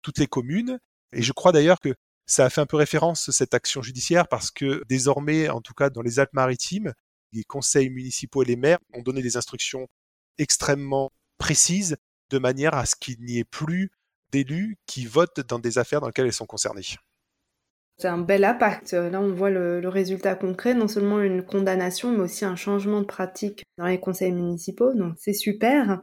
toutes 0.01 0.17
les 0.17 0.27
communes, 0.27 0.79
et 1.13 1.21
je 1.21 1.33
crois 1.33 1.51
d'ailleurs 1.51 1.79
que 1.79 1.93
ça 2.25 2.45
a 2.45 2.49
fait 2.49 2.61
un 2.61 2.65
peu 2.65 2.77
référence 2.77 3.29
cette 3.31 3.53
action 3.53 3.81
judiciaire 3.81 4.27
parce 4.27 4.51
que 4.51 4.83
désormais, 4.87 5.49
en 5.49 5.61
tout 5.61 5.73
cas 5.73 5.89
dans 5.89 6.01
les 6.01 6.19
Alpes-Maritimes, 6.19 6.93
les 7.33 7.43
conseils 7.43 7.89
municipaux 7.89 8.43
et 8.43 8.45
les 8.45 8.55
maires 8.55 8.79
ont 8.93 9.01
donné 9.01 9.21
des 9.21 9.37
instructions 9.37 9.87
extrêmement 10.37 11.11
précises 11.37 11.97
de 12.29 12.39
manière 12.39 12.73
à 12.73 12.85
ce 12.85 12.95
qu'il 12.95 13.19
n'y 13.21 13.37
ait 13.37 13.43
plus 13.43 13.91
d'élus 14.31 14.77
qui 14.85 15.05
votent 15.05 15.41
dans 15.41 15.59
des 15.59 15.77
affaires 15.77 15.99
dans 15.99 16.07
lesquelles 16.07 16.27
elles 16.27 16.33
sont 16.33 16.45
concernées. 16.45 16.85
C'est 18.01 18.07
un 18.07 18.17
bel 18.17 18.43
impact. 18.43 18.93
Là, 18.93 19.21
on 19.21 19.31
voit 19.31 19.51
le, 19.51 19.87
résultat 19.87 20.33
concret, 20.33 20.73
non 20.73 20.87
seulement 20.87 21.21
une 21.21 21.45
condamnation, 21.45 22.11
mais 22.11 22.21
aussi 22.21 22.45
un 22.45 22.55
changement 22.55 23.01
de 23.01 23.05
pratique 23.05 23.63
dans 23.77 23.85
les 23.85 23.99
conseils 23.99 24.31
municipaux. 24.31 24.95
Donc, 24.95 25.13
c'est 25.19 25.33
super. 25.33 26.01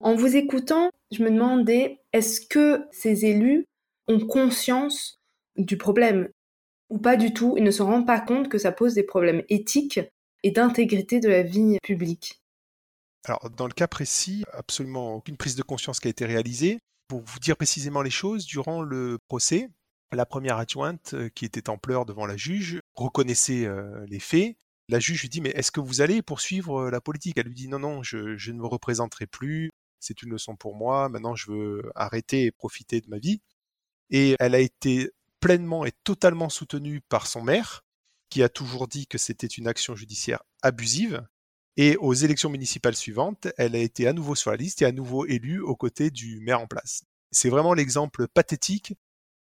En 0.00 0.14
vous 0.14 0.34
écoutant, 0.34 0.88
je 1.10 1.22
me 1.22 1.30
demandais, 1.30 2.00
est-ce 2.14 2.40
que 2.40 2.86
ces 2.90 3.26
élus 3.26 3.66
ont 4.08 4.26
conscience 4.26 5.20
du 5.56 5.76
problème 5.76 6.30
ou 6.88 6.96
pas 6.96 7.16
du 7.16 7.34
tout 7.34 7.54
Ils 7.58 7.64
ne 7.64 7.70
se 7.70 7.82
rendent 7.82 8.06
pas 8.06 8.20
compte 8.20 8.48
que 8.48 8.56
ça 8.56 8.72
pose 8.72 8.94
des 8.94 9.02
problèmes 9.02 9.42
éthiques 9.50 10.00
et 10.42 10.52
d'intégrité 10.52 11.20
de 11.20 11.28
la 11.28 11.42
vie 11.42 11.76
publique? 11.82 12.40
Alors, 13.26 13.50
dans 13.50 13.66
le 13.66 13.74
cas 13.74 13.88
précis, 13.88 14.44
absolument 14.54 15.16
aucune 15.16 15.36
prise 15.36 15.54
de 15.54 15.62
conscience 15.62 16.00
qui 16.00 16.08
a 16.08 16.10
été 16.10 16.24
réalisée. 16.24 16.78
Pour 17.08 17.20
vous 17.20 17.40
dire 17.40 17.58
précisément 17.58 18.00
les 18.00 18.08
choses, 18.08 18.46
durant 18.46 18.80
le 18.80 19.18
procès, 19.28 19.68
la 20.12 20.26
première 20.26 20.56
adjointe, 20.56 21.14
euh, 21.14 21.28
qui 21.28 21.44
était 21.44 21.70
en 21.70 21.78
pleurs 21.78 22.06
devant 22.06 22.26
la 22.26 22.36
juge, 22.36 22.80
reconnaissait 22.94 23.64
euh, 23.64 24.04
les 24.06 24.20
faits. 24.20 24.56
La 24.88 24.98
juge 24.98 25.22
lui 25.22 25.28
dit 25.28 25.40
Mais 25.40 25.50
est-ce 25.50 25.70
que 25.70 25.80
vous 25.80 26.00
allez 26.00 26.22
poursuivre 26.22 26.82
euh, 26.82 26.90
la 26.90 27.00
politique? 27.00 27.38
Elle 27.38 27.46
lui 27.46 27.54
dit 27.54 27.68
Non, 27.68 27.78
non, 27.78 28.02
je, 28.02 28.50
ne 28.50 28.58
me 28.58 28.66
représenterai 28.66 29.26
plus. 29.26 29.70
C'est 30.00 30.22
une 30.22 30.30
leçon 30.30 30.56
pour 30.56 30.74
moi. 30.74 31.08
Maintenant, 31.08 31.34
je 31.34 31.50
veux 31.50 31.92
arrêter 31.94 32.44
et 32.44 32.50
profiter 32.50 33.00
de 33.00 33.08
ma 33.08 33.18
vie. 33.18 33.40
Et 34.10 34.34
elle 34.40 34.54
a 34.54 34.60
été 34.60 35.10
pleinement 35.38 35.84
et 35.84 35.92
totalement 36.04 36.48
soutenue 36.48 37.00
par 37.08 37.26
son 37.26 37.42
maire, 37.42 37.84
qui 38.30 38.42
a 38.42 38.48
toujours 38.48 38.88
dit 38.88 39.06
que 39.06 39.18
c'était 39.18 39.46
une 39.46 39.68
action 39.68 39.94
judiciaire 39.94 40.42
abusive. 40.62 41.24
Et 41.76 41.96
aux 41.98 42.14
élections 42.14 42.50
municipales 42.50 42.96
suivantes, 42.96 43.48
elle 43.56 43.76
a 43.76 43.78
été 43.78 44.08
à 44.08 44.12
nouveau 44.12 44.34
sur 44.34 44.50
la 44.50 44.56
liste 44.56 44.82
et 44.82 44.86
à 44.86 44.92
nouveau 44.92 45.24
élue 45.26 45.60
aux 45.60 45.76
côtés 45.76 46.10
du 46.10 46.40
maire 46.40 46.60
en 46.60 46.66
place. 46.66 47.04
C'est 47.30 47.48
vraiment 47.48 47.74
l'exemple 47.74 48.26
pathétique 48.26 48.94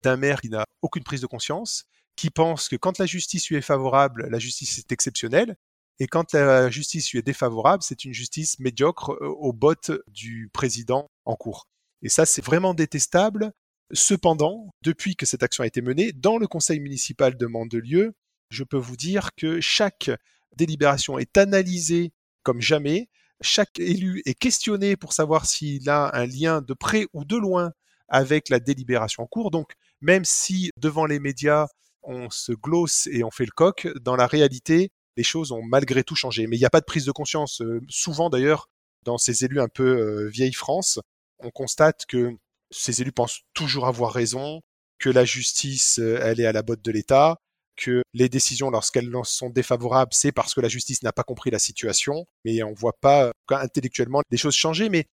d'un 0.06 0.18
maire 0.18 0.42
qui 0.42 0.50
n'a 0.50 0.66
aucune 0.82 1.04
prise 1.04 1.22
de 1.22 1.28
conscience, 1.28 1.86
qui 2.16 2.30
pense 2.30 2.70
que 2.70 2.76
quand 2.76 2.98
la 3.00 3.06
justice 3.06 3.50
lui 3.50 3.58
est 3.58 3.62
favorable, 3.62 4.28
la 4.30 4.40
justice 4.40 4.78
est 4.80 4.92
exceptionnelle, 4.92 5.58
Et 6.00 6.08
quand 6.08 6.34
la 6.34 6.70
justice 6.70 7.12
lui 7.12 7.20
est 7.20 7.26
défavorable, 7.26 7.82
c'est 7.82 8.04
une 8.04 8.14
justice 8.14 8.60
médiocre 8.60 9.12
euh, 9.12 9.28
au 9.28 9.54
bottes 9.54 9.94
du 10.08 10.50
président 10.52 11.10
en 11.24 11.36
cours. 11.38 11.70
Et 12.02 12.10
ça, 12.10 12.26
c'est 12.26 12.44
vraiment 12.44 12.74
détestable. 12.74 13.54
Cependant, 13.94 14.74
depuis 14.82 15.16
que 15.16 15.26
cette 15.26 15.42
action 15.42 15.64
a 15.64 15.68
été 15.68 15.82
menée, 15.82 16.12
dans 16.12 16.38
le 16.38 16.48
conseil 16.48 16.82
municipal 16.82 17.38
de 17.38 17.46
Mandelieu, 17.46 18.14
je 18.50 18.66
peux 18.66 18.78
vous 18.78 18.98
dire 18.98 19.30
que 19.38 19.62
chaque 19.62 20.12
délibération 20.58 21.18
est 21.18 21.38
analysée 21.38 22.12
comme 22.44 22.62
jamais. 22.62 23.08
Chaque 23.42 23.80
élu 23.80 24.22
est 24.26 24.34
questionné 24.34 24.98
pour 24.98 25.14
savoir 25.14 25.46
s'il 25.46 25.90
a 25.90 26.14
un 26.14 26.26
lien 26.26 26.62
de 26.62 26.74
près 26.74 27.08
ou 27.14 27.24
de 27.24 27.38
loin 27.38 27.72
avec 28.10 28.50
la 28.50 28.60
délibération 28.60 29.24
en 29.24 29.28
cours. 29.28 29.50
Donc, 29.50 29.76
même 30.06 30.24
si 30.24 30.70
devant 30.78 31.08
les 31.08 31.20
médias, 31.20 31.68
on 32.04 32.30
se 32.30 32.52
glosse 32.52 33.08
et 33.08 33.24
on 33.24 33.32
fait 33.32 33.46
le 33.46 33.52
coq, 33.52 33.88
dans 34.02 34.16
la 34.16 34.28
réalité, 34.28 34.92
les 35.18 35.24
choses 35.24 35.52
ont 35.52 35.64
malgré 35.64 36.04
tout 36.04 36.16
changé. 36.16 36.46
Mais 36.46 36.58
il 36.58 36.60
n'y 36.60 36.66
a 36.66 36.70
pas 36.70 36.80
de 36.80 36.86
prise 36.86 37.06
de 37.06 37.12
conscience. 37.12 37.62
Euh, 37.62 37.82
souvent 37.90 38.30
d'ailleurs, 38.30 38.68
dans 39.04 39.18
ces 39.18 39.46
élus 39.46 39.60
un 39.60 39.68
peu 39.68 39.84
euh, 39.84 40.30
vieille 40.30 40.54
France, 40.54 41.00
on 41.40 41.50
constate 41.50 42.06
que 42.06 42.32
ces 42.70 43.02
élus 43.02 43.14
pensent 43.14 43.42
toujours 43.56 43.88
avoir 43.88 44.14
raison, 44.14 44.62
que 45.00 45.10
la 45.10 45.26
justice, 45.26 45.98
euh, 45.98 46.20
elle 46.22 46.40
est 46.40 46.46
à 46.46 46.52
la 46.52 46.62
botte 46.62 46.84
de 46.84 46.92
l'État, 46.92 47.38
que 47.76 48.04
les 48.14 48.30
décisions, 48.30 48.70
lorsqu'elles 48.70 49.12
sont 49.24 49.50
défavorables, 49.50 50.14
c'est 50.14 50.32
parce 50.32 50.54
que 50.54 50.62
la 50.62 50.70
justice 50.70 51.02
n'a 51.02 51.14
pas 51.14 51.24
compris 51.24 51.50
la 51.50 51.60
situation, 51.60 52.28
mais 52.46 52.62
on 52.62 52.72
ne 52.72 52.76
voit 52.76 52.98
pas 53.02 53.32
intellectuellement 53.50 54.22
des 54.30 54.38
choses 54.38 54.54
changer. 54.54 54.90
Mais 54.90 55.08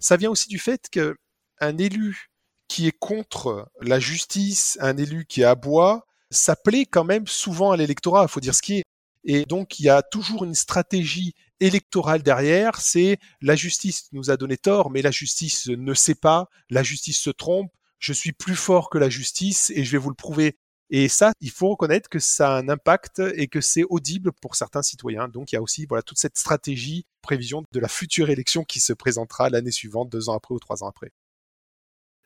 ça 0.00 0.18
vient 0.18 0.30
aussi 0.30 0.48
du 0.48 0.58
fait 0.58 0.90
qu'un 0.90 1.78
élu 1.78 2.33
qui 2.68 2.86
est 2.86 2.98
contre 2.98 3.70
la 3.80 4.00
justice, 4.00 4.78
un 4.80 4.96
élu 4.96 5.26
qui 5.26 5.44
aboie, 5.44 6.06
ça 6.30 6.56
plaît 6.56 6.86
quand 6.86 7.04
même 7.04 7.26
souvent 7.26 7.72
à 7.72 7.76
l'électorat, 7.76 8.24
il 8.24 8.30
faut 8.30 8.40
dire 8.40 8.54
ce 8.54 8.62
qui 8.62 8.78
est. 8.78 8.84
Et 9.24 9.44
donc, 9.44 9.80
il 9.80 9.84
y 9.84 9.88
a 9.88 10.02
toujours 10.02 10.44
une 10.44 10.54
stratégie 10.54 11.34
électorale 11.60 12.22
derrière, 12.22 12.80
c'est 12.80 13.18
la 13.40 13.56
justice 13.56 14.08
nous 14.12 14.30
a 14.30 14.36
donné 14.36 14.56
tort, 14.56 14.90
mais 14.90 15.02
la 15.02 15.10
justice 15.10 15.68
ne 15.68 15.94
sait 15.94 16.14
pas, 16.14 16.48
la 16.68 16.82
justice 16.82 17.20
se 17.20 17.30
trompe, 17.30 17.70
je 17.98 18.12
suis 18.12 18.32
plus 18.32 18.56
fort 18.56 18.90
que 18.90 18.98
la 18.98 19.08
justice 19.08 19.70
et 19.74 19.84
je 19.84 19.92
vais 19.92 19.98
vous 19.98 20.10
le 20.10 20.14
prouver. 20.14 20.58
Et 20.90 21.08
ça, 21.08 21.32
il 21.40 21.50
faut 21.50 21.70
reconnaître 21.70 22.10
que 22.10 22.18
ça 22.18 22.54
a 22.54 22.58
un 22.58 22.68
impact 22.68 23.22
et 23.34 23.48
que 23.48 23.62
c'est 23.62 23.84
audible 23.88 24.32
pour 24.32 24.56
certains 24.56 24.82
citoyens. 24.82 25.28
Donc 25.28 25.52
il 25.52 25.54
y 25.54 25.58
a 25.58 25.62
aussi 25.62 25.86
voilà 25.86 26.02
toute 26.02 26.18
cette 26.18 26.36
stratégie, 26.36 27.06
prévision 27.22 27.64
de 27.72 27.80
la 27.80 27.88
future 27.88 28.28
élection 28.28 28.64
qui 28.64 28.80
se 28.80 28.92
présentera 28.92 29.48
l'année 29.48 29.70
suivante, 29.70 30.10
deux 30.10 30.28
ans 30.28 30.36
après 30.36 30.54
ou 30.54 30.58
trois 30.58 30.84
ans 30.84 30.88
après. 30.88 31.10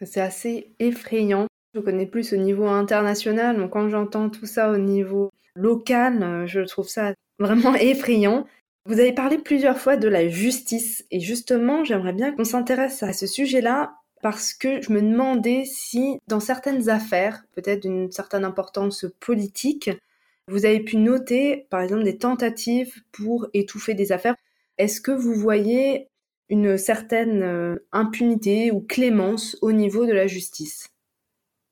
C'est 0.03 0.21
assez 0.21 0.73
effrayant. 0.79 1.47
Je 1.75 1.81
connais 1.81 2.07
plus 2.07 2.33
au 2.33 2.37
niveau 2.37 2.67
international, 2.67 3.57
donc 3.57 3.71
quand 3.71 3.89
j'entends 3.89 4.31
tout 4.31 4.47
ça 4.47 4.71
au 4.71 4.79
niveau 4.79 5.31
local, 5.55 6.23
euh, 6.23 6.47
je 6.47 6.61
trouve 6.61 6.89
ça 6.89 7.15
vraiment 7.39 7.75
effrayant. 7.75 8.47
Vous 8.87 9.01
avez 9.01 9.13
parlé 9.13 9.39
plusieurs 9.39 9.79
fois 9.79 9.97
de 9.97 10.09
la 10.09 10.29
justice 10.29 11.05
et 11.11 11.21
justement, 11.21 11.85
j'aimerais 11.85 12.15
bien 12.15 12.33
qu'on 12.33 12.45
s'intéresse 12.45 13.03
à 13.03 13.13
ce 13.13 13.27
sujet-là 13.27 13.93
parce 14.23 14.55
que 14.55 14.81
je 14.81 14.93
me 14.93 15.03
demandais 15.03 15.65
si 15.65 16.19
dans 16.27 16.41
certaines 16.41 16.89
affaires, 16.89 17.45
peut-être 17.53 17.83
d'une 17.83 18.11
certaine 18.11 18.45
importance 18.45 19.07
politique, 19.21 19.91
vous 20.49 20.65
avez 20.65 20.81
pu 20.81 20.97
noter 20.97 21.67
par 21.71 21.83
exemple 21.83 22.05
des 22.05 22.17
tentatives 22.17 23.03
pour 23.13 23.49
étouffer 23.53 23.95
des 23.95 24.13
affaires. 24.13 24.37
Est-ce 24.79 25.01
que 25.01 25.13
vous 25.13 25.35
voyez 25.35 26.08
une 26.49 26.79
certaine 26.79 27.43
euh, 27.43 27.87
impunité 27.93 28.71
ou 28.71 28.81
clémence 28.81 29.57
au 29.61 29.73
niveau 29.73 30.07
de 30.07 30.13
la 30.13 30.27
justice 30.27 30.89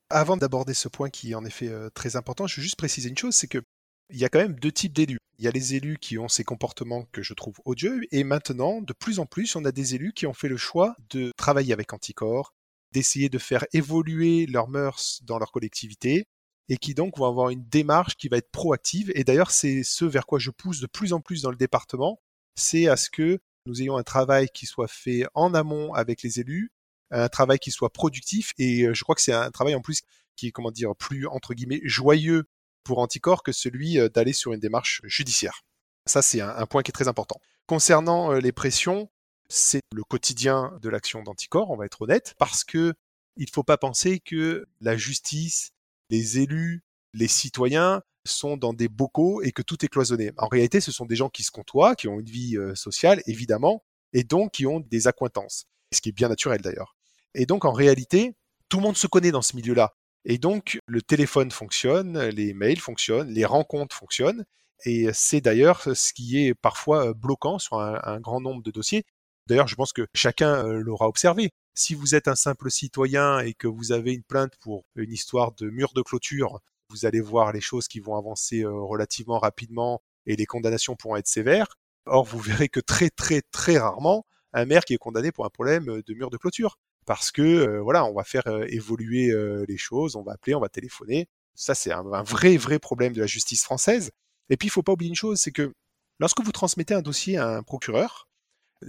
Avant 0.09 0.37
d'aborder 0.37 0.73
ce 0.73 0.87
point 0.87 1.09
qui 1.09 1.31
est 1.31 1.35
en 1.35 1.45
effet 1.45 1.69
euh, 1.69 1.89
très 1.89 2.15
important, 2.15 2.47
je 2.47 2.57
veux 2.57 2.63
juste 2.63 2.77
préciser 2.77 3.09
une 3.09 3.17
chose, 3.17 3.35
c'est 3.35 3.47
que 3.47 3.61
il 4.09 4.17
y 4.17 4.25
a 4.25 4.29
quand 4.29 4.39
même 4.39 4.59
deux 4.59 4.71
types 4.71 4.93
d'élus. 4.93 5.17
Il 5.37 5.45
y 5.45 5.47
a 5.47 5.51
les 5.51 5.75
élus 5.75 5.97
qui 5.99 6.17
ont 6.17 6.29
ces 6.29 6.43
comportements 6.43 7.05
que 7.11 7.21
je 7.21 7.33
trouve 7.33 7.55
odieux, 7.65 8.01
et 8.11 8.23
maintenant, 8.23 8.81
de 8.81 8.93
plus 8.93 9.19
en 9.19 9.25
plus, 9.25 9.55
on 9.55 9.65
a 9.65 9.71
des 9.71 9.95
élus 9.95 10.13
qui 10.13 10.25
ont 10.25 10.33
fait 10.33 10.47
le 10.47 10.57
choix 10.57 10.95
de 11.09 11.31
travailler 11.37 11.73
avec 11.73 11.91
Anticor, 11.93 12.53
d'essayer 12.93 13.29
de 13.29 13.37
faire 13.37 13.65
évoluer 13.73 14.45
leurs 14.45 14.69
mœurs 14.69 15.19
dans 15.23 15.37
leur 15.37 15.51
collectivité, 15.51 16.25
et 16.69 16.77
qui 16.77 16.93
donc 16.93 17.17
vont 17.17 17.25
avoir 17.25 17.49
une 17.49 17.65
démarche 17.67 18.15
qui 18.15 18.29
va 18.29 18.37
être 18.37 18.51
proactive. 18.51 19.11
Et 19.15 19.23
d'ailleurs, 19.23 19.51
c'est 19.51 19.83
ce 19.83 20.05
vers 20.05 20.25
quoi 20.25 20.39
je 20.39 20.51
pousse 20.51 20.79
de 20.79 20.87
plus 20.87 21.13
en 21.13 21.21
plus 21.21 21.41
dans 21.41 21.51
le 21.51 21.57
département, 21.57 22.19
c'est 22.55 22.87
à 22.87 22.97
ce 22.97 23.09
que 23.09 23.39
nous 23.67 23.81
ayons 23.81 23.97
un 23.97 24.03
travail 24.03 24.49
qui 24.49 24.65
soit 24.65 24.87
fait 24.87 25.25
en 25.33 25.53
amont 25.53 25.93
avec 25.93 26.23
les 26.23 26.39
élus, 26.39 26.71
un 27.11 27.29
travail 27.29 27.59
qui 27.59 27.71
soit 27.71 27.91
productif, 27.91 28.53
et 28.57 28.83
euh, 28.83 28.93
je 28.93 29.03
crois 29.03 29.15
que 29.15 29.21
c'est 29.21 29.33
un 29.33 29.51
travail 29.51 29.75
en 29.75 29.81
plus 29.81 30.01
qui 30.35 30.47
est, 30.47 30.51
comment 30.51 30.71
dire, 30.71 30.95
plus, 30.95 31.27
entre 31.27 31.53
guillemets, 31.53 31.81
joyeux 31.83 32.45
pour 32.83 32.99
Anticor 32.99 33.43
que 33.43 33.51
celui 33.51 33.99
euh, 33.99 34.09
d'aller 34.09 34.33
sur 34.33 34.53
une 34.53 34.59
démarche 34.59 35.01
judiciaire. 35.03 35.63
Ça, 36.05 36.21
c'est 36.21 36.41
un, 36.41 36.65
point 36.65 36.83
qui 36.83 36.89
est 36.89 36.93
très 36.93 37.07
important. 37.07 37.39
Concernant 37.65 38.33
euh, 38.33 38.39
les 38.39 38.51
pressions, 38.51 39.09
c'est 39.49 39.81
le 39.93 40.03
quotidien 40.03 40.77
de 40.81 40.89
l'action 40.89 41.21
d'Anticor, 41.23 41.69
on 41.69 41.75
va 41.75 41.85
être 41.85 42.01
honnête, 42.01 42.35
parce 42.37 42.63
que 42.63 42.93
il 43.35 43.49
faut 43.49 43.63
pas 43.63 43.77
penser 43.77 44.19
que 44.19 44.65
la 44.81 44.97
justice, 44.97 45.71
les 46.09 46.39
élus, 46.39 46.83
les 47.13 47.27
citoyens 47.27 48.01
sont 48.27 48.57
dans 48.57 48.73
des 48.73 48.87
bocaux 48.87 49.41
et 49.41 49.51
que 49.51 49.61
tout 49.61 49.83
est 49.83 49.87
cloisonné. 49.87 50.31
En 50.37 50.47
réalité, 50.47 50.81
ce 50.81 50.91
sont 50.91 51.05
des 51.05 51.15
gens 51.15 51.29
qui 51.29 51.43
se 51.43 51.51
côtoient, 51.51 51.95
qui 51.95 52.07
ont 52.07 52.19
une 52.19 52.29
vie 52.29 52.57
euh, 52.57 52.75
sociale, 52.75 53.21
évidemment, 53.25 53.83
et 54.13 54.23
donc 54.23 54.51
qui 54.51 54.65
ont 54.67 54.79
des 54.79 55.07
accointances, 55.07 55.65
ce 55.93 56.01
qui 56.01 56.09
est 56.09 56.13
bien 56.13 56.29
naturel 56.29 56.61
d'ailleurs. 56.61 56.95
Et 57.33 57.45
donc, 57.45 57.65
en 57.65 57.71
réalité, 57.71 58.35
tout 58.69 58.77
le 58.77 58.83
monde 58.83 58.97
se 58.97 59.07
connaît 59.07 59.31
dans 59.31 59.41
ce 59.41 59.55
milieu-là. 59.55 59.93
Et 60.25 60.37
donc, 60.37 60.79
le 60.87 61.01
téléphone 61.01 61.51
fonctionne, 61.51 62.19
les 62.29 62.53
mails 62.53 62.79
fonctionnent, 62.79 63.29
les 63.29 63.45
rencontres 63.45 63.95
fonctionnent. 63.95 64.45
Et 64.85 65.07
c'est 65.13 65.41
d'ailleurs 65.41 65.81
ce 65.95 66.13
qui 66.13 66.45
est 66.45 66.53
parfois 66.53 67.13
bloquant 67.13 67.59
sur 67.59 67.79
un, 67.79 68.19
grand 68.19 68.41
nombre 68.41 68.61
de 68.61 68.71
dossiers. 68.71 69.05
D'ailleurs, 69.47 69.67
je 69.67 69.75
pense 69.75 69.93
que 69.93 70.05
chacun 70.13 70.63
l'aura 70.63 71.07
observé. 71.07 71.51
Si 71.73 71.95
vous 71.95 72.15
êtes 72.15 72.27
un 72.27 72.35
simple 72.35 72.69
citoyen 72.69 73.39
et 73.39 73.53
que 73.53 73.67
vous 73.67 73.91
avez 73.91 74.13
une 74.13 74.23
plainte 74.23 74.53
pour 74.59 74.83
une 74.95 75.11
histoire 75.11 75.53
de 75.53 75.69
mur 75.69 75.93
de 75.93 76.01
clôture, 76.01 76.59
vous 76.89 77.05
allez 77.05 77.21
voir 77.21 77.51
les 77.51 77.61
choses 77.61 77.87
qui 77.87 77.99
vont 77.99 78.15
avancer 78.15 78.63
relativement 78.65 79.39
rapidement 79.39 80.01
et 80.25 80.35
les 80.35 80.45
condamnations 80.45 80.95
pourront 80.95 81.15
être 81.15 81.27
sévères. 81.27 81.75
Or, 82.05 82.23
vous 82.23 82.39
verrez 82.39 82.69
que 82.69 82.79
très 82.79 83.09
très 83.09 83.41
très 83.51 83.77
rarement 83.77 84.25
un 84.53 84.65
maire 84.65 84.85
qui 84.85 84.93
est 84.93 84.97
condamné 84.97 85.31
pour 85.31 85.45
un 85.45 85.49
problème 85.49 85.85
de 85.85 86.13
mur 86.13 86.29
de 86.29 86.37
clôture 86.37 86.77
parce 87.07 87.31
que 87.31 87.41
euh, 87.41 87.81
voilà, 87.81 88.05
on 88.05 88.13
va 88.13 88.23
faire 88.23 88.45
euh, 88.47 88.65
évoluer 88.67 89.31
euh, 89.31 89.65
les 89.67 89.77
choses, 89.77 90.15
on 90.15 90.23
va 90.23 90.33
appeler, 90.33 90.53
on 90.53 90.59
va 90.59 90.69
téléphoner. 90.69 91.27
Ça, 91.55 91.73
c'est 91.73 91.91
un, 91.91 92.03
vrai, 92.03 92.57
vrai 92.57 92.77
problème 92.77 93.13
de 93.13 93.21
la 93.21 93.27
justice 93.27 93.63
française. 93.63 94.11
Et 94.49 94.57
puis, 94.57 94.67
il 94.67 94.71
faut 94.71 94.83
pas 94.83 94.91
oublier 94.91 95.09
une 95.09 95.15
chose, 95.15 95.39
c'est 95.39 95.51
que 95.51 95.73
lorsque 96.19 96.41
vous 96.41 96.51
transmettez 96.51 96.93
un 96.93 97.01
dossier 97.01 97.37
à 97.37 97.47
un 97.47 97.63
procureur, 97.63 98.27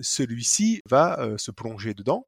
celui-ci 0.03 0.83
va 0.87 1.19
se 1.39 1.51
plonger 1.51 1.95
dedans. 1.95 2.27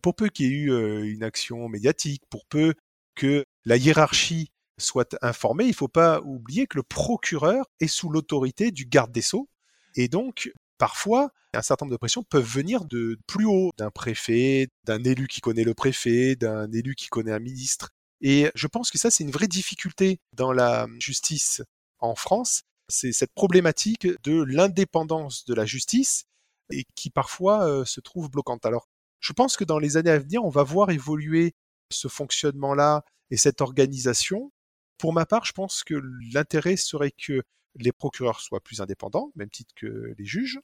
Pour 0.00 0.14
peu 0.14 0.28
qu'il 0.28 0.46
y 0.46 0.48
ait 0.48 0.52
eu 0.52 1.12
une 1.12 1.24
action 1.24 1.68
médiatique, 1.68 2.22
pour 2.30 2.46
peu 2.46 2.74
que 3.16 3.44
la 3.64 3.76
hiérarchie 3.76 4.52
soit 4.78 5.16
informée, 5.22 5.64
il 5.64 5.70
ne 5.70 5.74
faut 5.74 5.88
pas 5.88 6.20
oublier 6.22 6.66
que 6.66 6.76
le 6.76 6.82
procureur 6.82 7.66
est 7.80 7.86
sous 7.86 8.08
l'autorité 8.08 8.70
du 8.70 8.86
garde 8.86 9.12
des 9.12 9.22
sceaux. 9.22 9.48
Et 9.94 10.08
donc, 10.08 10.52
parfois, 10.78 11.30
un 11.52 11.62
certain 11.62 11.86
nombre 11.86 11.94
de 11.94 11.98
pressions 11.98 12.24
peuvent 12.24 12.44
venir 12.44 12.84
de 12.84 13.18
plus 13.26 13.46
haut, 13.46 13.70
d'un 13.78 13.90
préfet, 13.90 14.68
d'un 14.84 15.02
élu 15.04 15.28
qui 15.28 15.40
connaît 15.40 15.64
le 15.64 15.74
préfet, 15.74 16.36
d'un 16.36 16.70
élu 16.72 16.94
qui 16.94 17.08
connaît 17.08 17.32
un 17.32 17.38
ministre. 17.38 17.90
Et 18.20 18.50
je 18.54 18.66
pense 18.66 18.90
que 18.90 18.98
ça, 18.98 19.10
c'est 19.10 19.24
une 19.24 19.30
vraie 19.30 19.48
difficulté 19.48 20.18
dans 20.32 20.52
la 20.52 20.86
justice 20.98 21.62
en 21.98 22.14
France. 22.14 22.62
C'est 22.88 23.12
cette 23.12 23.34
problématique 23.34 24.06
de 24.24 24.42
l'indépendance 24.42 25.44
de 25.44 25.54
la 25.54 25.66
justice 25.66 26.24
et 26.70 26.84
qui 26.94 27.10
parfois 27.10 27.66
euh, 27.66 27.84
se 27.84 28.00
trouve 28.00 28.30
bloquante. 28.30 28.66
Alors, 28.66 28.88
je 29.20 29.32
pense 29.32 29.56
que 29.56 29.64
dans 29.64 29.78
les 29.78 29.96
années 29.96 30.10
à 30.10 30.18
venir, 30.18 30.44
on 30.44 30.50
va 30.50 30.62
voir 30.62 30.90
évoluer 30.90 31.54
ce 31.90 32.08
fonctionnement-là 32.08 33.04
et 33.30 33.36
cette 33.36 33.60
organisation. 33.60 34.52
Pour 34.98 35.12
ma 35.12 35.26
part, 35.26 35.44
je 35.44 35.52
pense 35.52 35.84
que 35.84 36.00
l'intérêt 36.32 36.76
serait 36.76 37.12
que 37.12 37.42
les 37.76 37.92
procureurs 37.92 38.40
soient 38.40 38.60
plus 38.60 38.80
indépendants, 38.80 39.32
même 39.34 39.50
titre 39.50 39.74
que 39.74 40.14
les 40.16 40.24
juges, 40.24 40.60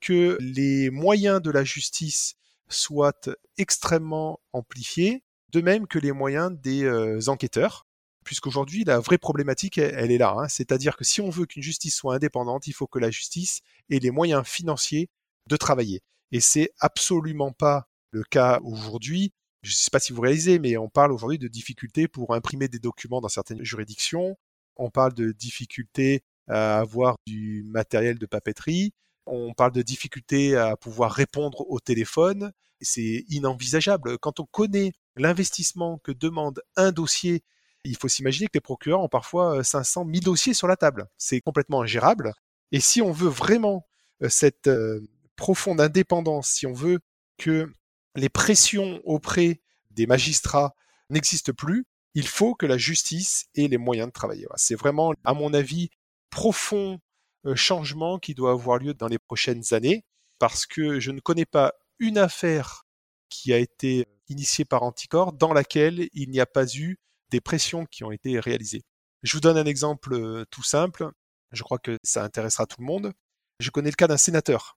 que 0.00 0.36
les 0.40 0.90
moyens 0.90 1.40
de 1.42 1.50
la 1.50 1.64
justice 1.64 2.34
soient 2.68 3.28
extrêmement 3.58 4.40
amplifiés, 4.52 5.22
de 5.50 5.60
même 5.60 5.86
que 5.86 5.98
les 5.98 6.12
moyens 6.12 6.52
des 6.60 6.84
euh, 6.84 7.28
enquêteurs, 7.28 7.86
puisqu'aujourd'hui 8.24 8.84
la 8.84 9.00
vraie 9.00 9.18
problématique 9.18 9.78
elle, 9.78 10.10
est 10.10 10.18
là, 10.18 10.34
hein. 10.38 10.48
c'est-à-dire 10.48 10.96
que 10.96 11.04
si 11.04 11.20
on 11.20 11.30
veut 11.30 11.46
qu'une 11.46 11.62
justice 11.62 11.94
soit 11.94 12.14
indépendante, 12.14 12.66
il 12.66 12.72
faut 12.72 12.86
que 12.86 12.98
la 12.98 13.10
justice 13.10 13.60
ait 13.90 13.98
les 13.98 14.10
moyens 14.10 14.46
financiers 14.46 15.10
de 15.48 15.56
travailler. 15.56 16.02
Et 16.30 16.40
c'est 16.40 16.70
absolument 16.80 17.52
pas 17.52 17.88
le 18.10 18.22
cas 18.24 18.60
aujourd'hui. 18.62 19.32
Je 19.62 19.70
ne 19.70 19.74
sais 19.74 19.90
pas 19.90 20.00
si 20.00 20.12
vous 20.12 20.20
réalisez, 20.20 20.58
mais 20.58 20.76
on 20.76 20.88
parle 20.88 21.12
aujourd'hui 21.12 21.38
de 21.38 21.48
difficultés 21.48 22.08
pour 22.08 22.34
imprimer 22.34 22.68
des 22.68 22.78
documents 22.78 23.20
dans 23.20 23.28
certaines 23.28 23.62
juridictions. 23.64 24.36
On 24.76 24.90
parle 24.90 25.14
de 25.14 25.32
difficultés 25.32 26.22
à 26.48 26.80
avoir 26.80 27.16
du 27.26 27.62
matériel 27.66 28.18
de 28.18 28.26
papeterie. 28.26 28.92
On 29.26 29.54
parle 29.54 29.72
de 29.72 29.82
difficultés 29.82 30.56
à 30.56 30.76
pouvoir 30.76 31.12
répondre 31.12 31.64
au 31.70 31.78
téléphone. 31.78 32.52
C'est 32.80 33.24
inenvisageable. 33.28 34.18
Quand 34.18 34.40
on 34.40 34.46
connaît 34.46 34.92
l'investissement 35.16 35.98
que 35.98 36.10
demande 36.10 36.60
un 36.74 36.90
dossier, 36.90 37.44
il 37.84 37.96
faut 37.96 38.08
s'imaginer 38.08 38.46
que 38.46 38.54
les 38.54 38.60
procureurs 38.60 39.00
ont 39.00 39.08
parfois 39.08 39.62
500, 39.62 40.02
euh, 40.02 40.04
1000 40.04 40.24
dossiers 40.24 40.54
sur 40.54 40.66
la 40.66 40.76
table. 40.76 41.06
C'est 41.18 41.40
complètement 41.40 41.82
ingérable. 41.82 42.32
Et 42.72 42.80
si 42.80 43.02
on 43.02 43.12
veut 43.12 43.28
vraiment 43.28 43.86
euh, 44.22 44.28
cette 44.28 44.68
euh, 44.68 45.00
profonde 45.36 45.80
indépendance, 45.80 46.48
si 46.48 46.66
on 46.66 46.72
veut 46.72 47.00
que 47.38 47.72
les 48.14 48.28
pressions 48.28 49.00
auprès 49.04 49.60
des 49.90 50.06
magistrats 50.06 50.74
n'existent 51.10 51.52
plus, 51.52 51.86
il 52.14 52.26
faut 52.26 52.54
que 52.54 52.66
la 52.66 52.76
justice 52.76 53.46
ait 53.54 53.68
les 53.68 53.78
moyens 53.78 54.08
de 54.08 54.12
travailler. 54.12 54.46
C'est 54.56 54.74
vraiment, 54.74 55.14
à 55.24 55.34
mon 55.34 55.54
avis, 55.54 55.90
profond 56.30 57.00
euh, 57.46 57.54
changement 57.54 58.18
qui 58.18 58.34
doit 58.34 58.52
avoir 58.52 58.78
lieu 58.78 58.94
dans 58.94 59.08
les 59.08 59.18
prochaines 59.18 59.72
années, 59.72 60.04
parce 60.38 60.66
que 60.66 61.00
je 61.00 61.10
ne 61.10 61.20
connais 61.20 61.46
pas 61.46 61.72
une 61.98 62.18
affaire 62.18 62.84
qui 63.28 63.52
a 63.52 63.58
été 63.58 64.06
initiée 64.28 64.64
par 64.64 64.82
Anticor 64.82 65.32
dans 65.32 65.52
laquelle 65.52 66.08
il 66.12 66.30
n'y 66.30 66.40
a 66.40 66.46
pas 66.46 66.66
eu 66.74 66.98
des 67.30 67.40
pressions 67.40 67.86
qui 67.86 68.04
ont 68.04 68.10
été 68.10 68.38
réalisées. 68.40 68.84
Je 69.22 69.34
vous 69.34 69.40
donne 69.40 69.56
un 69.56 69.66
exemple 69.66 70.44
tout 70.50 70.62
simple, 70.62 71.10
je 71.52 71.62
crois 71.62 71.78
que 71.78 71.98
ça 72.02 72.24
intéressera 72.24 72.66
tout 72.66 72.80
le 72.80 72.86
monde. 72.86 73.12
Je 73.60 73.70
connais 73.70 73.90
le 73.90 73.94
cas 73.94 74.08
d'un 74.08 74.16
sénateur 74.16 74.76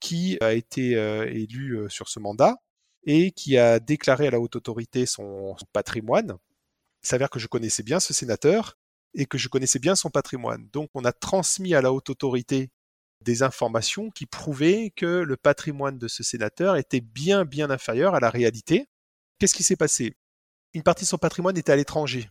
qui 0.00 0.36
a 0.40 0.52
été 0.52 0.92
élu 0.92 1.86
sur 1.88 2.08
ce 2.08 2.18
mandat 2.18 2.56
et 3.06 3.32
qui 3.32 3.58
a 3.58 3.80
déclaré 3.80 4.26
à 4.26 4.30
la 4.30 4.40
haute 4.40 4.56
autorité 4.56 5.06
son, 5.06 5.56
patrimoine. 5.72 6.36
Il 7.02 7.08
s'avère 7.08 7.30
que 7.30 7.38
je 7.38 7.46
connaissais 7.46 7.82
bien 7.82 8.00
ce 8.00 8.14
sénateur 8.14 8.78
et 9.14 9.26
que 9.26 9.38
je 9.38 9.48
connaissais 9.48 9.78
bien 9.78 9.94
son 9.94 10.10
patrimoine. 10.10 10.68
Donc 10.72 10.90
on 10.94 11.04
a 11.04 11.12
transmis 11.12 11.74
à 11.74 11.82
la 11.82 11.92
haute 11.92 12.10
autorité 12.10 12.70
des 13.20 13.42
informations 13.42 14.10
qui 14.10 14.26
prouvaient 14.26 14.92
que 14.96 15.06
le 15.06 15.36
patrimoine 15.36 15.98
de 15.98 16.08
ce 16.08 16.22
sénateur 16.22 16.76
était 16.76 17.00
bien 17.00 17.44
bien 17.44 17.70
inférieur 17.70 18.14
à 18.14 18.20
la 18.20 18.30
réalité. 18.30 18.86
Qu'est-ce 19.38 19.54
qui 19.54 19.62
s'est 19.62 19.76
passé? 19.76 20.14
Une 20.72 20.82
partie 20.82 21.04
de 21.04 21.08
son 21.08 21.18
patrimoine 21.18 21.56
était 21.56 21.72
à 21.72 21.76
l'étranger. 21.76 22.28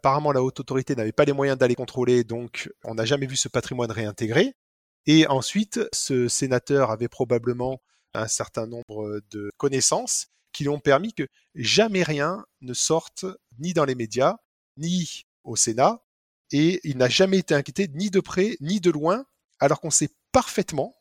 Apparemment, 0.00 0.30
la 0.30 0.42
haute 0.42 0.60
autorité 0.60 0.94
n'avait 0.94 1.12
pas 1.12 1.24
les 1.24 1.32
moyens 1.32 1.58
d'aller 1.58 1.74
contrôler, 1.74 2.22
donc 2.22 2.70
on 2.84 2.94
n'a 2.94 3.04
jamais 3.04 3.26
vu 3.26 3.36
ce 3.36 3.48
patrimoine 3.48 3.90
réintégré. 3.90 4.54
Et 5.06 5.26
ensuite, 5.26 5.80
ce 5.92 6.28
sénateur 6.28 6.90
avait 6.90 7.08
probablement 7.08 7.80
un 8.14 8.28
certain 8.28 8.66
nombre 8.66 9.20
de 9.30 9.50
connaissances 9.56 10.28
qui 10.52 10.64
lui 10.64 10.70
ont 10.70 10.80
permis 10.80 11.12
que 11.12 11.26
jamais 11.54 12.02
rien 12.02 12.44
ne 12.60 12.74
sorte 12.74 13.26
ni 13.58 13.74
dans 13.74 13.84
les 13.84 13.94
médias, 13.94 14.36
ni 14.76 15.24
au 15.44 15.56
Sénat, 15.56 16.02
et 16.50 16.80
il 16.84 16.96
n'a 16.96 17.08
jamais 17.08 17.38
été 17.38 17.54
inquiété 17.54 17.88
ni 17.88 18.10
de 18.10 18.20
près 18.20 18.56
ni 18.60 18.80
de 18.80 18.90
loin, 18.90 19.26
alors 19.60 19.80
qu'on 19.80 19.90
sait 19.90 20.10
parfaitement, 20.32 20.96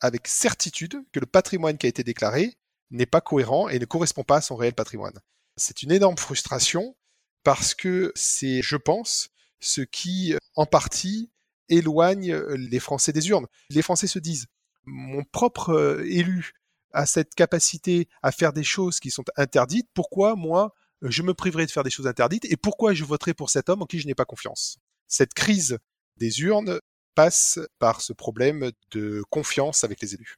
avec 0.00 0.28
certitude, 0.28 1.02
que 1.12 1.20
le 1.20 1.26
patrimoine 1.26 1.78
qui 1.78 1.86
a 1.86 1.88
été 1.88 2.04
déclaré 2.04 2.56
n'est 2.90 3.06
pas 3.06 3.20
cohérent 3.20 3.68
et 3.68 3.78
ne 3.78 3.84
correspond 3.84 4.22
pas 4.22 4.36
à 4.36 4.40
son 4.40 4.56
réel 4.56 4.74
patrimoine. 4.74 5.18
C'est 5.56 5.82
une 5.82 5.92
énorme 5.92 6.18
frustration 6.18 6.96
parce 7.42 7.74
que 7.74 8.12
c'est, 8.14 8.62
je 8.62 8.76
pense, 8.76 9.30
ce 9.60 9.80
qui, 9.80 10.34
en 10.56 10.66
partie, 10.66 11.30
éloigne 11.68 12.34
les 12.34 12.80
Français 12.80 13.12
des 13.12 13.28
urnes. 13.28 13.46
Les 13.70 13.82
Français 13.82 14.06
se 14.06 14.18
disent, 14.18 14.46
mon 14.86 15.24
propre 15.24 15.70
euh, 15.70 16.04
élu 16.06 16.52
a 16.92 17.06
cette 17.06 17.34
capacité 17.34 18.08
à 18.22 18.32
faire 18.32 18.52
des 18.52 18.62
choses 18.62 19.00
qui 19.00 19.10
sont 19.10 19.24
interdites, 19.36 19.88
pourquoi 19.94 20.36
moi, 20.36 20.74
je 21.02 21.22
me 21.22 21.34
priverai 21.34 21.66
de 21.66 21.70
faire 21.70 21.82
des 21.82 21.90
choses 21.90 22.06
interdites 22.06 22.44
et 22.44 22.56
pourquoi 22.56 22.94
je 22.94 23.04
voterai 23.04 23.34
pour 23.34 23.50
cet 23.50 23.68
homme 23.68 23.82
en 23.82 23.86
qui 23.86 23.98
je 23.98 24.06
n'ai 24.06 24.14
pas 24.14 24.24
confiance? 24.24 24.78
Cette 25.08 25.34
crise 25.34 25.78
des 26.16 26.40
urnes 26.42 26.78
passe 27.14 27.58
par 27.78 28.00
ce 28.00 28.12
problème 28.12 28.70
de 28.92 29.22
confiance 29.30 29.84
avec 29.84 30.00
les 30.00 30.14
élus. 30.14 30.36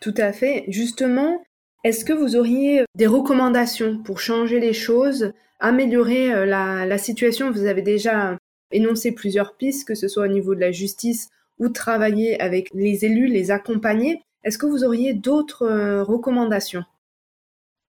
Tout 0.00 0.14
à 0.16 0.32
fait. 0.32 0.64
Justement, 0.68 1.44
est-ce 1.84 2.04
que 2.04 2.12
vous 2.12 2.36
auriez 2.36 2.84
des 2.94 3.06
recommandations 3.06 4.02
pour 4.02 4.20
changer 4.20 4.60
les 4.60 4.72
choses, 4.72 5.32
améliorer 5.60 6.32
euh, 6.32 6.46
la, 6.46 6.98
situation? 6.98 7.50
Vous 7.50 7.66
avez 7.66 7.82
déjà 7.82 8.36
énoncé 8.72 9.12
plusieurs 9.12 9.56
pistes, 9.56 9.86
que 9.86 9.94
ce 9.94 10.08
soit 10.08 10.24
au 10.24 10.28
niveau 10.28 10.54
de 10.54 10.60
la 10.60 10.72
justice 10.72 11.28
ou 11.58 11.68
travailler 11.68 12.40
avec 12.40 12.70
les 12.74 13.04
élus, 13.04 13.26
les 13.26 13.50
accompagner. 13.50 14.22
Est-ce 14.44 14.58
que 14.58 14.66
vous 14.66 14.84
auriez 14.84 15.14
d'autres 15.14 15.62
euh, 15.62 16.02
recommandations? 16.04 16.84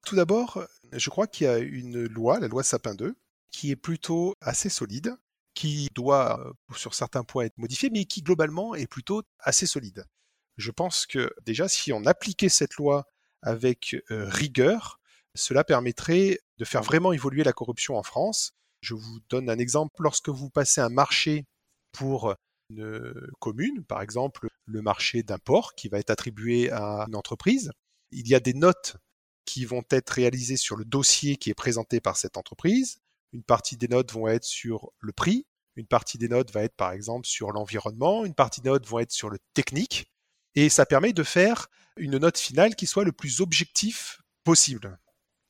Tout 0.05 0.15
d'abord, 0.15 0.65
je 0.91 1.09
crois 1.09 1.27
qu'il 1.27 1.45
y 1.45 1.49
a 1.49 1.59
une 1.59 2.05
loi, 2.05 2.39
la 2.39 2.47
loi 2.47 2.63
Sapin 2.63 2.95
2, 2.95 3.15
qui 3.51 3.71
est 3.71 3.75
plutôt 3.75 4.35
assez 4.41 4.69
solide, 4.69 5.15
qui 5.53 5.89
doit, 5.93 6.39
euh, 6.39 6.75
sur 6.75 6.93
certains 6.93 7.23
points, 7.23 7.45
être 7.45 7.57
modifiée, 7.57 7.89
mais 7.89 8.05
qui 8.05 8.21
globalement 8.21 8.75
est 8.75 8.87
plutôt 8.87 9.23
assez 9.39 9.65
solide. 9.65 10.05
Je 10.57 10.71
pense 10.71 11.05
que 11.05 11.31
déjà, 11.45 11.67
si 11.67 11.93
on 11.93 12.05
appliquait 12.05 12.49
cette 12.49 12.75
loi 12.75 13.05
avec 13.43 13.95
rigueur, 14.09 14.99
cela 15.35 15.63
permettrait 15.63 16.39
de 16.57 16.65
faire 16.65 16.81
vraiment 16.81 17.13
évoluer 17.13 17.43
la 17.43 17.53
corruption 17.53 17.95
en 17.95 18.03
France. 18.03 18.53
Je 18.81 18.95
vous 18.95 19.19
donne 19.29 19.49
un 19.51 19.59
exemple. 19.59 19.93
Lorsque 19.99 20.29
vous 20.29 20.49
passez 20.49 20.81
un 20.81 20.89
marché 20.89 21.45
pour 21.91 22.35
une 22.69 23.13
commune, 23.39 23.83
par 23.83 24.01
exemple 24.01 24.49
le 24.65 24.81
marché 24.81 25.23
d'un 25.23 25.37
port 25.37 25.75
qui 25.75 25.87
va 25.87 25.99
être 25.99 26.09
attribué 26.09 26.69
à 26.71 27.05
une 27.07 27.15
entreprise, 27.15 27.71
il 28.11 28.27
y 28.27 28.35
a 28.35 28.39
des 28.39 28.53
notes 28.53 28.97
qui 29.45 29.65
vont 29.65 29.83
être 29.91 30.09
réalisées 30.09 30.57
sur 30.57 30.75
le 30.75 30.85
dossier 30.85 31.37
qui 31.37 31.49
est 31.49 31.55
présenté 31.55 32.01
par 32.01 32.17
cette 32.17 32.37
entreprise. 32.37 32.99
Une 33.33 33.43
partie 33.43 33.77
des 33.77 33.87
notes 33.87 34.11
vont 34.11 34.27
être 34.27 34.43
sur 34.43 34.91
le 34.99 35.13
prix, 35.13 35.45
une 35.75 35.87
partie 35.87 36.17
des 36.17 36.27
notes 36.27 36.51
va 36.51 36.63
être 36.63 36.75
par 36.75 36.91
exemple 36.91 37.27
sur 37.27 37.51
l'environnement, 37.51 38.25
une 38.25 38.33
partie 38.33 38.61
des 38.61 38.69
notes 38.69 38.85
vont 38.87 38.99
être 38.99 39.11
sur 39.11 39.29
le 39.29 39.37
technique, 39.53 40.11
et 40.55 40.69
ça 40.69 40.85
permet 40.85 41.13
de 41.13 41.23
faire 41.23 41.67
une 41.97 42.17
note 42.17 42.37
finale 42.37 42.75
qui 42.75 42.87
soit 42.87 43.03
le 43.03 43.11
plus 43.11 43.41
objectif 43.41 44.21
possible. 44.43 44.99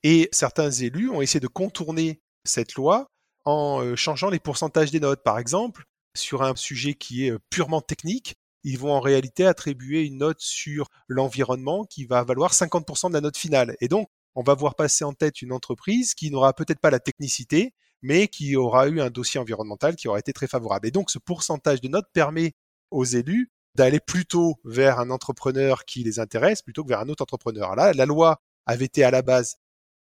Et 0.02 0.28
certains 0.32 0.70
élus 0.70 1.10
ont 1.10 1.22
essayé 1.22 1.40
de 1.40 1.48
contourner 1.48 2.20
cette 2.44 2.74
loi 2.74 3.10
en 3.44 3.82
euh, 3.82 3.96
changeant 3.96 4.30
les 4.30 4.38
pourcentages 4.38 4.90
des 4.90 5.00
notes. 5.00 5.22
Par 5.22 5.38
exemple, 5.38 5.84
sur 6.14 6.42
un 6.42 6.54
sujet 6.56 6.94
qui 6.94 7.26
est 7.26 7.38
purement 7.50 7.80
technique, 7.80 8.36
ils 8.64 8.78
vont 8.78 8.92
en 8.92 9.00
réalité 9.00 9.46
attribuer 9.46 10.04
une 10.04 10.18
note 10.18 10.40
sur 10.40 10.88
l'environnement 11.06 11.84
qui 11.84 12.04
va 12.04 12.24
valoir 12.24 12.52
50% 12.52 13.08
de 13.08 13.14
la 13.14 13.20
note 13.20 13.36
finale. 13.36 13.76
Et 13.80 13.88
donc, 13.88 14.08
on 14.34 14.42
va 14.42 14.54
voir 14.54 14.74
passer 14.74 15.04
en 15.04 15.12
tête 15.12 15.42
une 15.42 15.52
entreprise 15.52 16.14
qui 16.14 16.30
n'aura 16.30 16.52
peut-être 16.52 16.80
pas 16.80 16.90
la 16.90 17.00
technicité, 17.00 17.74
mais 18.02 18.28
qui 18.28 18.56
aura 18.56 18.88
eu 18.88 19.00
un 19.00 19.10
dossier 19.10 19.40
environnemental 19.40 19.96
qui 19.96 20.08
aura 20.08 20.18
été 20.18 20.32
très 20.32 20.46
favorable. 20.46 20.86
Et 20.86 20.90
donc, 20.90 21.10
ce 21.10 21.18
pourcentage 21.18 21.80
de 21.80 21.88
notes 21.88 22.08
permet 22.12 22.52
aux 22.90 23.04
élus 23.04 23.50
d'aller 23.74 24.00
plutôt 24.00 24.56
vers 24.64 24.98
un 24.98 25.10
entrepreneur 25.10 25.84
qui 25.84 26.02
les 26.02 26.18
intéresse 26.18 26.62
plutôt 26.62 26.84
que 26.84 26.88
vers 26.88 27.00
un 27.00 27.08
autre 27.08 27.22
entrepreneur. 27.22 27.76
Là, 27.76 27.92
la 27.92 28.06
loi 28.06 28.40
avait 28.66 28.86
été 28.86 29.04
à 29.04 29.10
la 29.10 29.22
base 29.22 29.56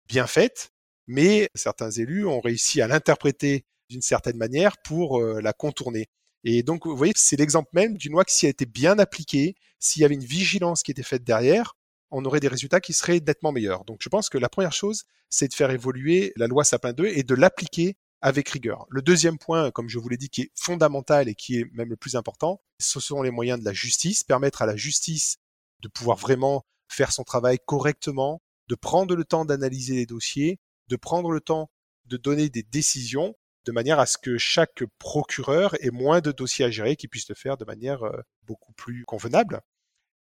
bien 0.08 0.28
faite, 0.28 0.72
mais 1.08 1.50
certains 1.56 1.92
élus 1.92 2.26
ont 2.26 2.40
réussi 2.40 2.82
à 2.82 2.88
l'interpréter 2.88 3.66
d'une 3.90 4.02
certaine 4.02 4.38
manière 4.38 4.78
pour 4.84 5.20
euh, 5.20 5.42
la 5.42 5.54
contourner. 5.54 6.08
Et 6.44 6.64
donc, 6.64 6.86
vous 6.86 6.96
voyez, 6.96 7.14
c'est 7.16 7.38
l'exemple 7.38 7.70
même 7.74 7.98
d'une 7.98 8.12
loi 8.12 8.24
qui, 8.24 8.36
s'y 8.36 8.46
a 8.46 8.50
été 8.50 8.66
bien 8.66 9.00
appliquée, 9.00 9.56
s'il 9.80 10.02
y 10.02 10.06
avait 10.06 10.14
une 10.14 10.24
vigilance 10.24 10.84
qui 10.84 10.92
était 10.92 11.04
faite 11.04 11.24
derrière, 11.24 11.76
on 12.12 12.24
aurait 12.26 12.40
des 12.40 12.48
résultats 12.48 12.80
qui 12.80 12.94
seraient 12.94 13.20
nettement 13.20 13.52
meilleurs. 13.52 13.84
Donc, 13.86 13.98
je 14.02 14.10
pense 14.10 14.30
que 14.30 14.38
la 14.38 14.50
première 14.50 14.74
chose, 14.74 15.04
c'est 15.30 15.48
de 15.48 15.54
faire 15.54 15.72
évoluer 15.72 16.34
la 16.36 16.48
loi 16.48 16.64
Sapin 16.64 16.94
2 16.94 17.08
et 17.08 17.24
de 17.24 17.36
l'appliquer 17.36 17.98
avec 18.22 18.50
rigueur. 18.50 18.86
Le 18.90 19.02
deuxième 19.02 19.38
point, 19.38 19.72
comme 19.72 19.90
je 19.90 20.00
vous 20.00 20.10
l'ai 20.10 20.18
dit, 20.18 20.30
qui 20.30 20.42
est 20.42 20.52
fondamental 20.56 21.28
et 21.30 21.36
qui 21.36 21.60
est 21.60 21.66
même 21.74 21.90
le 21.90 21.98
plus 21.98 22.16
important, 22.16 22.62
ce 22.80 23.00
sont 23.00 23.22
les 23.22 23.32
moyens 23.32 23.60
de 23.60 23.66
la 23.66 23.74
justice, 23.74 24.24
permettre 24.24 24.62
à 24.62 24.66
la 24.66 24.76
justice 24.76 25.38
de 25.82 25.88
pouvoir 25.88 26.18
vraiment 26.18 26.66
faire 26.88 27.12
son 27.12 27.24
travail 27.24 27.60
correctement, 27.66 28.42
de 28.68 28.76
prendre 28.76 29.16
le 29.16 29.26
temps 29.26 29.46
d'analyser 29.46 29.96
les 29.96 30.06
dossiers, 30.06 30.60
de 30.88 30.96
prendre 30.96 31.32
le 31.32 31.42
temps 31.42 31.70
de 32.06 32.18
donner 32.18 32.50
des 32.50 32.64
décisions 32.64 33.36
de 33.66 33.72
manière 33.72 34.00
à 34.00 34.06
ce 34.06 34.18
que 34.18 34.38
chaque 34.38 34.84
procureur 35.00 35.76
ait 35.84 35.92
moins 35.92 36.22
de 36.22 36.32
dossiers 36.32 36.66
à 36.66 36.72
gérer, 36.72 36.96
qu'il 36.96 37.10
puisse 37.10 37.28
le 37.28 37.36
faire 37.36 37.58
de 37.58 37.66
manière 37.66 38.04
euh, 38.04 38.22
beaucoup 38.44 38.74
plus 38.74 39.04
convenable. 39.06 39.62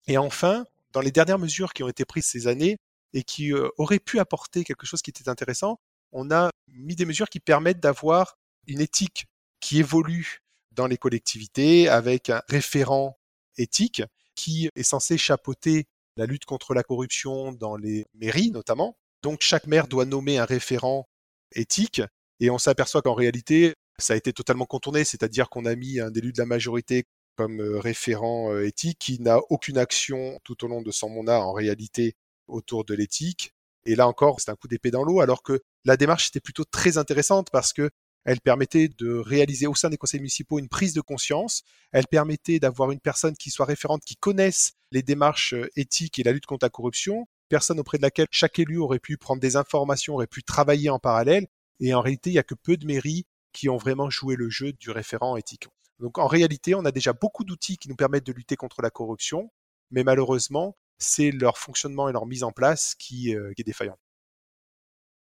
Et 0.06 0.18
enfin, 0.18 0.64
dans 0.92 1.00
les 1.00 1.10
dernières 1.10 1.38
mesures 1.38 1.72
qui 1.72 1.82
ont 1.82 1.88
été 1.88 2.04
prises 2.04 2.26
ces 2.26 2.46
années 2.46 2.78
et 3.12 3.24
qui 3.24 3.52
euh, 3.52 3.68
auraient 3.76 3.98
pu 3.98 4.20
apporter 4.20 4.64
quelque 4.64 4.86
chose 4.86 5.02
qui 5.02 5.10
était 5.10 5.28
intéressant, 5.28 5.80
on 6.12 6.30
a 6.30 6.50
mis 6.68 6.94
des 6.94 7.04
mesures 7.04 7.28
qui 7.28 7.40
permettent 7.40 7.80
d'avoir 7.80 8.36
une 8.66 8.80
éthique 8.80 9.26
qui 9.60 9.80
évolue 9.80 10.38
dans 10.72 10.86
les 10.86 10.96
collectivités 10.96 11.88
avec 11.88 12.30
un 12.30 12.42
référent 12.48 13.18
éthique 13.56 14.02
qui 14.34 14.68
est 14.74 14.82
censé 14.82 15.18
chapeauter 15.18 15.86
la 16.16 16.26
lutte 16.26 16.44
contre 16.44 16.74
la 16.74 16.82
corruption 16.82 17.52
dans 17.52 17.76
les 17.76 18.06
mairies 18.14 18.50
notamment. 18.50 18.96
Donc 19.22 19.40
chaque 19.40 19.66
maire 19.66 19.88
doit 19.88 20.04
nommer 20.04 20.38
un 20.38 20.44
référent 20.44 21.08
éthique 21.52 22.02
et 22.40 22.50
on 22.50 22.58
s'aperçoit 22.58 23.02
qu'en 23.02 23.14
réalité 23.14 23.74
ça 23.98 24.14
a 24.14 24.16
été 24.16 24.32
totalement 24.32 24.66
contourné, 24.66 25.04
c'est-à-dire 25.04 25.48
qu'on 25.48 25.66
a 25.66 25.76
mis 25.76 26.00
un 26.00 26.12
élu 26.12 26.32
de 26.32 26.38
la 26.38 26.46
majorité 26.46 27.04
comme 27.36 27.60
euh, 27.60 27.78
référent 27.78 28.52
euh, 28.52 28.66
éthique 28.66 28.98
qui 28.98 29.20
n'a 29.20 29.38
aucune 29.50 29.78
action 29.78 30.40
tout 30.44 30.64
au 30.64 30.68
long 30.68 30.82
de 30.82 30.90
son 30.90 31.08
mandat 31.10 31.40
en 31.40 31.52
réalité 31.52 32.16
autour 32.48 32.84
de 32.84 32.94
l'éthique 32.94 33.54
et 33.86 33.94
là 33.96 34.08
encore, 34.08 34.40
c'est 34.40 34.50
un 34.50 34.56
coup 34.56 34.68
d'épée 34.68 34.90
dans 34.90 35.04
l'eau, 35.04 35.20
alors 35.20 35.42
que 35.42 35.60
la 35.84 35.96
démarche 35.96 36.28
était 36.28 36.40
plutôt 36.40 36.64
très 36.64 36.98
intéressante 36.98 37.48
parce 37.50 37.72
que 37.72 37.90
elle 38.24 38.40
permettait 38.40 38.88
de 38.88 39.16
réaliser 39.16 39.66
au 39.66 39.74
sein 39.74 39.90
des 39.90 39.98
conseils 39.98 40.20
municipaux 40.20 40.58
une 40.58 40.70
prise 40.70 40.94
de 40.94 41.02
conscience. 41.02 41.62
Elle 41.92 42.06
permettait 42.06 42.58
d'avoir 42.58 42.90
une 42.90 43.00
personne 43.00 43.36
qui 43.36 43.50
soit 43.50 43.66
référente, 43.66 44.02
qui 44.02 44.16
connaisse 44.16 44.72
les 44.92 45.02
démarches 45.02 45.52
euh, 45.52 45.68
éthiques 45.76 46.18
et 46.18 46.22
la 46.22 46.32
lutte 46.32 46.46
contre 46.46 46.64
la 46.64 46.70
corruption, 46.70 47.26
personne 47.50 47.78
auprès 47.78 47.98
de 47.98 48.02
laquelle 48.02 48.26
chaque 48.30 48.58
élu 48.58 48.78
aurait 48.78 48.98
pu 48.98 49.18
prendre 49.18 49.42
des 49.42 49.56
informations, 49.56 50.14
aurait 50.14 50.26
pu 50.26 50.42
travailler 50.42 50.88
en 50.88 50.98
parallèle. 50.98 51.46
Et 51.80 51.94
en 51.94 52.00
réalité, 52.00 52.30
il 52.30 52.34
n'y 52.34 52.38
a 52.38 52.44
que 52.44 52.54
peu 52.54 52.76
de 52.76 52.86
mairies 52.86 53.26
qui 53.52 53.68
ont 53.68 53.76
vraiment 53.76 54.10
joué 54.10 54.36
le 54.36 54.50
jeu 54.50 54.72
du 54.72 54.90
référent 54.90 55.36
éthique. 55.36 55.68
Donc 56.00 56.18
en 56.18 56.26
réalité, 56.26 56.74
on 56.74 56.84
a 56.84 56.90
déjà 56.90 57.12
beaucoup 57.12 57.44
d'outils 57.44 57.78
qui 57.78 57.88
nous 57.88 57.96
permettent 57.96 58.26
de 58.26 58.32
lutter 58.32 58.56
contre 58.56 58.82
la 58.82 58.90
corruption, 58.90 59.50
mais 59.90 60.04
malheureusement, 60.04 60.76
c'est 60.98 61.30
leur 61.30 61.58
fonctionnement 61.58 62.08
et 62.08 62.12
leur 62.12 62.26
mise 62.26 62.42
en 62.42 62.52
place 62.52 62.94
qui, 62.94 63.34
euh, 63.34 63.52
qui 63.54 63.62
est 63.62 63.64
défaillant. 63.64 63.98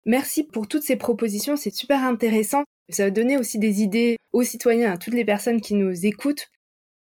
Merci 0.07 0.45
pour 0.45 0.67
toutes 0.67 0.83
ces 0.83 0.97
propositions, 0.97 1.57
c'est 1.57 1.75
super 1.75 2.03
intéressant. 2.05 2.65
Ça 2.89 3.05
va 3.05 3.11
donner 3.11 3.37
aussi 3.37 3.59
des 3.59 3.83
idées 3.83 4.17
aux 4.33 4.43
citoyens, 4.43 4.93
à 4.93 4.99
toutes 4.99 5.15
les 5.15 5.25
personnes 5.25 5.61
qui 5.61 5.75
nous 5.75 6.07
écoutent. 6.07 6.49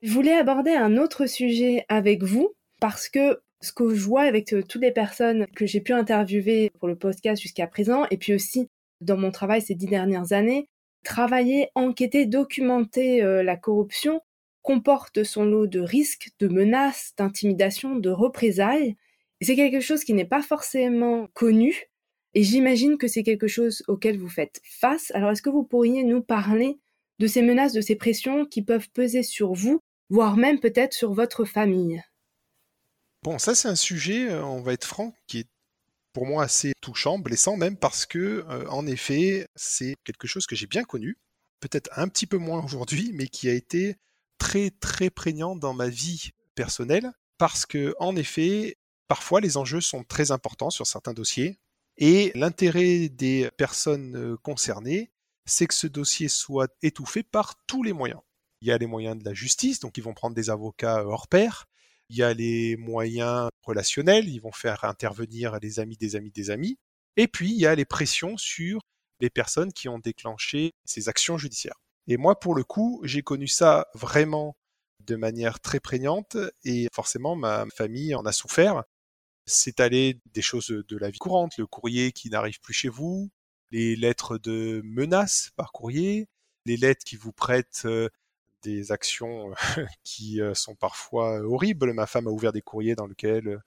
Je 0.01 0.11
voulais 0.11 0.33
aborder 0.33 0.71
un 0.71 0.97
autre 0.97 1.25
sujet 1.25 1.85
avec 1.87 2.23
vous 2.23 2.53
parce 2.79 3.07
que 3.07 3.41
ce 3.61 3.71
que 3.71 3.95
je 3.95 4.03
vois 4.03 4.23
avec 4.23 4.53
euh, 4.53 4.61
toutes 4.61 4.81
les 4.81 4.91
personnes 4.91 5.47
que 5.55 5.65
j'ai 5.65 5.79
pu 5.79 5.93
interviewer 5.93 6.69
pour 6.79 6.89
le 6.89 6.97
podcast 6.97 7.41
jusqu'à 7.41 7.65
présent, 7.65 8.05
et 8.11 8.17
puis 8.17 8.33
aussi 8.33 8.67
dans 9.03 9.17
mon 9.17 9.31
travail 9.31 9.61
ces 9.61 9.75
dix 9.75 9.87
dernières 9.87 10.33
années, 10.33 10.69
travailler, 11.03 11.69
enquêter, 11.75 12.25
documenter 12.25 13.21
euh, 13.23 13.43
la 13.43 13.57
corruption 13.57 14.21
comporte 14.61 15.23
son 15.23 15.45
lot 15.45 15.67
de 15.67 15.81
risques, 15.81 16.29
de 16.39 16.47
menaces, 16.47 17.13
d'intimidation, 17.17 17.95
de 17.95 18.09
représailles. 18.09 18.95
C'est 19.41 19.55
quelque 19.55 19.81
chose 19.81 20.03
qui 20.03 20.13
n'est 20.13 20.25
pas 20.25 20.41
forcément 20.41 21.27
connu. 21.33 21.89
Et 22.33 22.43
j'imagine 22.43 22.97
que 22.97 23.07
c'est 23.07 23.23
quelque 23.23 23.47
chose 23.47 23.83
auquel 23.87 24.17
vous 24.17 24.29
faites 24.29 24.61
face. 24.63 25.11
Alors 25.13 25.31
est-ce 25.31 25.41
que 25.41 25.49
vous 25.49 25.63
pourriez 25.65 26.03
nous 26.03 26.23
parler 26.23 26.79
de 27.19 27.27
ces 27.27 27.41
menaces, 27.41 27.73
de 27.73 27.81
ces 27.81 27.95
pressions 27.95 28.45
qui 28.45 28.63
peuvent 28.63 28.89
peser 28.89 29.21
sur 29.21 29.53
vous, 29.53 29.81
voire 30.09 30.37
même 30.37 30.59
peut-être 30.59 30.93
sur 30.93 31.13
votre 31.13 31.45
famille? 31.45 32.01
Bon, 33.21 33.37
ça 33.37 33.53
c'est 33.53 33.67
un 33.67 33.75
sujet, 33.75 34.29
euh, 34.29 34.43
on 34.43 34.61
va 34.61 34.73
être 34.73 34.85
franc, 34.85 35.13
qui 35.27 35.39
est 35.39 35.47
pour 36.13 36.25
moi 36.25 36.43
assez 36.43 36.73
touchant, 36.79 37.19
blessant 37.19 37.57
même, 37.57 37.75
parce 37.75 38.05
que 38.05 38.45
euh, 38.47 38.67
en 38.69 38.87
effet, 38.87 39.47
c'est 39.55 39.95
quelque 40.03 40.27
chose 40.27 40.45
que 40.45 40.55
j'ai 40.55 40.67
bien 40.67 40.83
connu, 40.83 41.17
peut-être 41.59 41.89
un 41.97 42.07
petit 42.07 42.27
peu 42.27 42.37
moins 42.37 42.63
aujourd'hui, 42.63 43.11
mais 43.13 43.27
qui 43.27 43.49
a 43.49 43.53
été 43.53 43.97
très 44.37 44.69
très 44.69 45.09
prégnant 45.09 45.55
dans 45.55 45.73
ma 45.73 45.89
vie 45.89 46.29
personnelle, 46.55 47.11
parce 47.37 47.65
que 47.65 47.95
en 47.99 48.15
effet, 48.15 48.77
parfois 49.07 49.41
les 49.41 49.57
enjeux 49.57 49.81
sont 49.81 50.03
très 50.03 50.31
importants 50.31 50.69
sur 50.69 50.87
certains 50.87 51.13
dossiers, 51.13 51.59
et 51.97 52.31
l'intérêt 52.35 53.09
des 53.09 53.49
personnes 53.57 54.15
euh, 54.15 54.37
concernées, 54.37 55.11
c'est 55.45 55.67
que 55.67 55.73
ce 55.73 55.87
dossier 55.87 56.29
soit 56.29 56.71
étouffé 56.81 57.23
par 57.23 57.55
tous 57.65 57.83
les 57.83 57.93
moyens. 57.93 58.21
Il 58.61 58.67
y 58.67 58.71
a 58.71 58.77
les 58.77 58.87
moyens 58.87 59.17
de 59.17 59.25
la 59.25 59.33
justice, 59.33 59.79
donc 59.79 59.97
ils 59.97 60.03
vont 60.03 60.13
prendre 60.13 60.35
des 60.35 60.49
avocats 60.49 61.03
hors 61.05 61.27
pair. 61.27 61.67
Il 62.13 62.17
y 62.17 62.21
a 62.21 62.31
les 62.31 62.77
moyens 62.77 63.49
relationnels, 63.63 64.29
ils 64.29 64.37
vont 64.37 64.51
faire 64.51 64.83
intervenir 64.83 65.57
les 65.63 65.79
amis 65.79 65.97
des 65.97 66.15
amis 66.15 66.29
des 66.29 66.51
amis. 66.51 66.77
Et 67.17 67.27
puis, 67.27 67.49
il 67.49 67.59
y 67.59 67.65
a 67.65 67.73
les 67.73 67.85
pressions 67.85 68.37
sur 68.37 68.81
les 69.19 69.31
personnes 69.31 69.73
qui 69.73 69.89
ont 69.89 69.97
déclenché 69.97 70.73
ces 70.85 71.09
actions 71.09 71.39
judiciaires. 71.39 71.81
Et 72.05 72.17
moi, 72.17 72.39
pour 72.39 72.53
le 72.53 72.63
coup, 72.63 73.01
j'ai 73.03 73.23
connu 73.23 73.47
ça 73.47 73.87
vraiment 73.95 74.55
de 74.99 75.15
manière 75.15 75.59
très 75.59 75.79
prégnante 75.79 76.37
et 76.63 76.87
forcément, 76.93 77.35
ma 77.35 77.65
famille 77.75 78.13
en 78.13 78.27
a 78.27 78.31
souffert. 78.31 78.83
C'est 79.47 79.79
allé 79.79 80.19
des 80.33 80.43
choses 80.43 80.67
de 80.67 80.97
la 80.97 81.09
vie 81.09 81.17
courante, 81.17 81.57
le 81.57 81.65
courrier 81.65 82.11
qui 82.11 82.29
n'arrive 82.29 82.59
plus 82.59 82.75
chez 82.75 82.89
vous, 82.89 83.31
les 83.71 83.95
lettres 83.95 84.37
de 84.37 84.81
menaces 84.85 85.49
par 85.55 85.71
courrier, 85.71 86.27
les 86.67 86.77
lettres 86.77 87.03
qui 87.03 87.15
vous 87.15 87.33
prêtent 87.33 87.85
euh, 87.85 88.07
des 88.63 88.91
actions 88.91 89.53
qui 90.03 90.41
euh, 90.41 90.53
sont 90.53 90.75
parfois 90.75 91.41
horribles. 91.41 91.93
Ma 91.93 92.07
femme 92.07 92.27
a 92.27 92.31
ouvert 92.31 92.53
des 92.53 92.61
courriers 92.61 92.95
dans 92.95 93.05
lesquels 93.05 93.47
euh, 93.47 93.59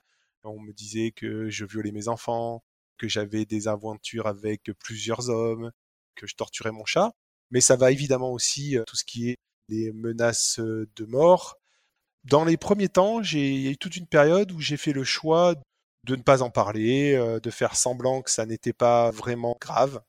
on 0.43 0.59
me 0.59 0.73
disait 0.73 1.11
que 1.11 1.49
je 1.49 1.65
violais 1.65 1.91
mes 1.91 2.07
enfants, 2.07 2.63
que 2.97 3.07
j'avais 3.07 3.45
des 3.45 3.67
aventures 3.67 4.27
avec 4.27 4.71
plusieurs 4.79 5.29
hommes, 5.29 5.71
que 6.15 6.27
je 6.27 6.35
torturais 6.35 6.71
mon 6.71 6.85
chat. 6.85 7.11
Mais 7.51 7.61
ça 7.61 7.75
va 7.75 7.91
évidemment 7.91 8.31
aussi 8.31 8.77
euh, 8.77 8.83
tout 8.85 8.95
ce 8.95 9.05
qui 9.05 9.29
est 9.29 9.37
les 9.69 9.91
menaces 9.91 10.59
de 10.59 11.05
mort. 11.05 11.57
Dans 12.23 12.45
les 12.45 12.57
premiers 12.57 12.89
temps, 12.89 13.21
j'ai 13.21 13.71
eu 13.71 13.77
toute 13.77 13.97
une 13.97 14.07
période 14.07 14.51
où 14.53 14.61
j'ai 14.61 14.77
fait 14.77 14.93
le 14.93 15.03
choix 15.03 15.55
de 16.05 16.15
ne 16.15 16.21
pas 16.21 16.41
en 16.41 16.49
parler, 16.49 17.17
de 17.43 17.49
faire 17.49 17.75
semblant 17.75 18.21
que 18.21 18.31
ça 18.31 18.45
n'était 18.45 18.71
pas 18.71 19.11
vraiment 19.11 19.57
grave. 19.59 20.01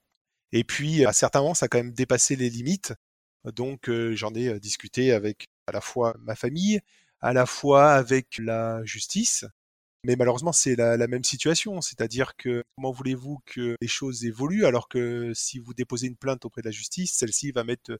Et 0.53 0.63
puis, 0.63 1.05
à 1.05 1.13
certains 1.13 1.41
moments, 1.41 1.55
ça 1.55 1.67
a 1.67 1.69
quand 1.69 1.79
même 1.79 1.93
dépassé 1.93 2.37
les 2.37 2.51
limites. 2.51 2.95
Donc 3.45 3.91
j'en 4.13 4.35
ai 4.35 4.59
discuté 4.61 5.13
avec 5.13 5.47
à 5.67 5.73
la 5.73 5.81
fois 5.81 6.15
ma 6.21 6.35
famille, 6.35 6.81
à 7.21 7.33
la 7.33 7.47
fois 7.47 7.93
avec 7.93 8.39
la 8.39 8.85
justice. 8.85 9.45
Mais 10.05 10.17
malheureusement, 10.17 10.53
c'est 10.53 10.77
la, 10.77 10.97
même 11.09 11.25
situation. 11.25 11.81
C'est-à-dire 11.81 12.37
que 12.37 12.63
comment 12.77 12.93
voulez-vous 12.93 13.41
que 13.47 13.77
les 13.81 13.89
choses 13.89 14.25
évoluent 14.25 14.65
alors 14.65 14.89
que 14.89 15.33
si 15.35 15.59
vous 15.59 15.75
déposez 15.75 16.07
une 16.07 16.17
plainte 16.17 16.45
auprès 16.45 16.63
de 16.63 16.69
la 16.69 16.73
justice, 16.73 17.13
celle-ci 17.15 17.53
va 17.53 17.65
mettre 17.65 17.99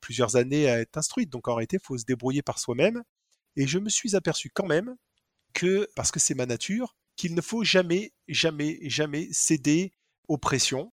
plusieurs 0.00 0.36
années 0.36 0.68
à 0.68 0.80
être 0.80 0.96
instruite. 0.96 1.30
Donc 1.30 1.48
en 1.48 1.54
réalité, 1.54 1.76
il 1.80 1.86
faut 1.86 1.98
se 1.98 2.04
débrouiller 2.04 2.42
par 2.42 2.58
soi-même. 2.58 3.02
Et 3.56 3.66
je 3.66 3.78
me 3.78 3.88
suis 3.88 4.16
aperçu 4.16 4.50
quand 4.50 4.66
même 4.66 4.96
que, 5.52 5.88
parce 5.94 6.10
que 6.10 6.20
c'est 6.20 6.34
ma 6.34 6.46
nature, 6.46 6.96
qu'il 7.16 7.34
ne 7.34 7.40
faut 7.40 7.64
jamais, 7.64 8.12
jamais, 8.28 8.78
jamais 8.88 9.28
céder 9.32 9.92
aux 10.28 10.38
pressions 10.38 10.92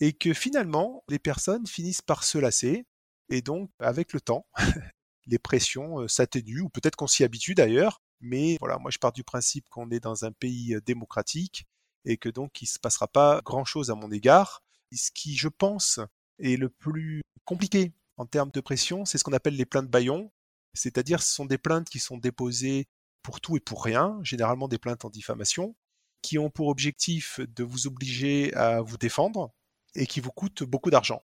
et 0.00 0.12
que 0.12 0.34
finalement, 0.34 1.04
les 1.08 1.18
personnes 1.18 1.66
finissent 1.66 2.02
par 2.02 2.24
se 2.24 2.38
lasser 2.38 2.84
et 3.28 3.42
donc, 3.42 3.70
avec 3.78 4.12
le 4.12 4.20
temps, 4.20 4.46
les 5.26 5.38
pressions 5.38 6.06
s'atténuent, 6.08 6.62
ou 6.62 6.68
peut-être 6.68 6.96
qu'on 6.96 7.06
s'y 7.06 7.24
habitue 7.24 7.54
d'ailleurs. 7.54 8.00
Mais 8.20 8.56
voilà, 8.60 8.78
moi 8.78 8.90
je 8.90 8.98
pars 8.98 9.12
du 9.12 9.24
principe 9.24 9.68
qu'on 9.68 9.90
est 9.90 10.00
dans 10.00 10.24
un 10.24 10.32
pays 10.32 10.76
démocratique 10.86 11.66
et 12.04 12.16
que 12.16 12.28
donc 12.28 12.62
il 12.62 12.64
ne 12.64 12.68
se 12.68 12.78
passera 12.78 13.08
pas 13.08 13.40
grand-chose 13.44 13.90
à 13.90 13.94
mon 13.94 14.10
égard. 14.10 14.62
Ce 14.92 15.10
qui, 15.10 15.36
je 15.36 15.48
pense, 15.48 15.98
est 16.38 16.56
le 16.56 16.68
plus 16.68 17.22
compliqué 17.44 17.92
en 18.16 18.26
termes 18.26 18.50
de 18.50 18.60
pression, 18.60 19.04
c'est 19.04 19.18
ce 19.18 19.24
qu'on 19.24 19.32
appelle 19.32 19.56
les 19.56 19.66
plaintes 19.66 19.88
baillons. 19.88 20.30
C'est-à-dire, 20.72 21.22
ce 21.22 21.32
sont 21.32 21.46
des 21.46 21.58
plaintes 21.58 21.88
qui 21.88 21.98
sont 21.98 22.16
déposées 22.16 22.86
pour 23.22 23.40
tout 23.40 23.56
et 23.56 23.60
pour 23.60 23.84
rien, 23.84 24.18
généralement 24.22 24.68
des 24.68 24.78
plaintes 24.78 25.04
en 25.04 25.10
diffamation, 25.10 25.74
qui 26.22 26.38
ont 26.38 26.50
pour 26.50 26.68
objectif 26.68 27.40
de 27.40 27.64
vous 27.64 27.86
obliger 27.86 28.54
à 28.54 28.82
vous 28.82 28.96
défendre 28.96 29.52
et 29.94 30.06
qui 30.06 30.20
vous 30.20 30.30
coûtent 30.30 30.62
beaucoup 30.62 30.90
d'argent. 30.90 31.22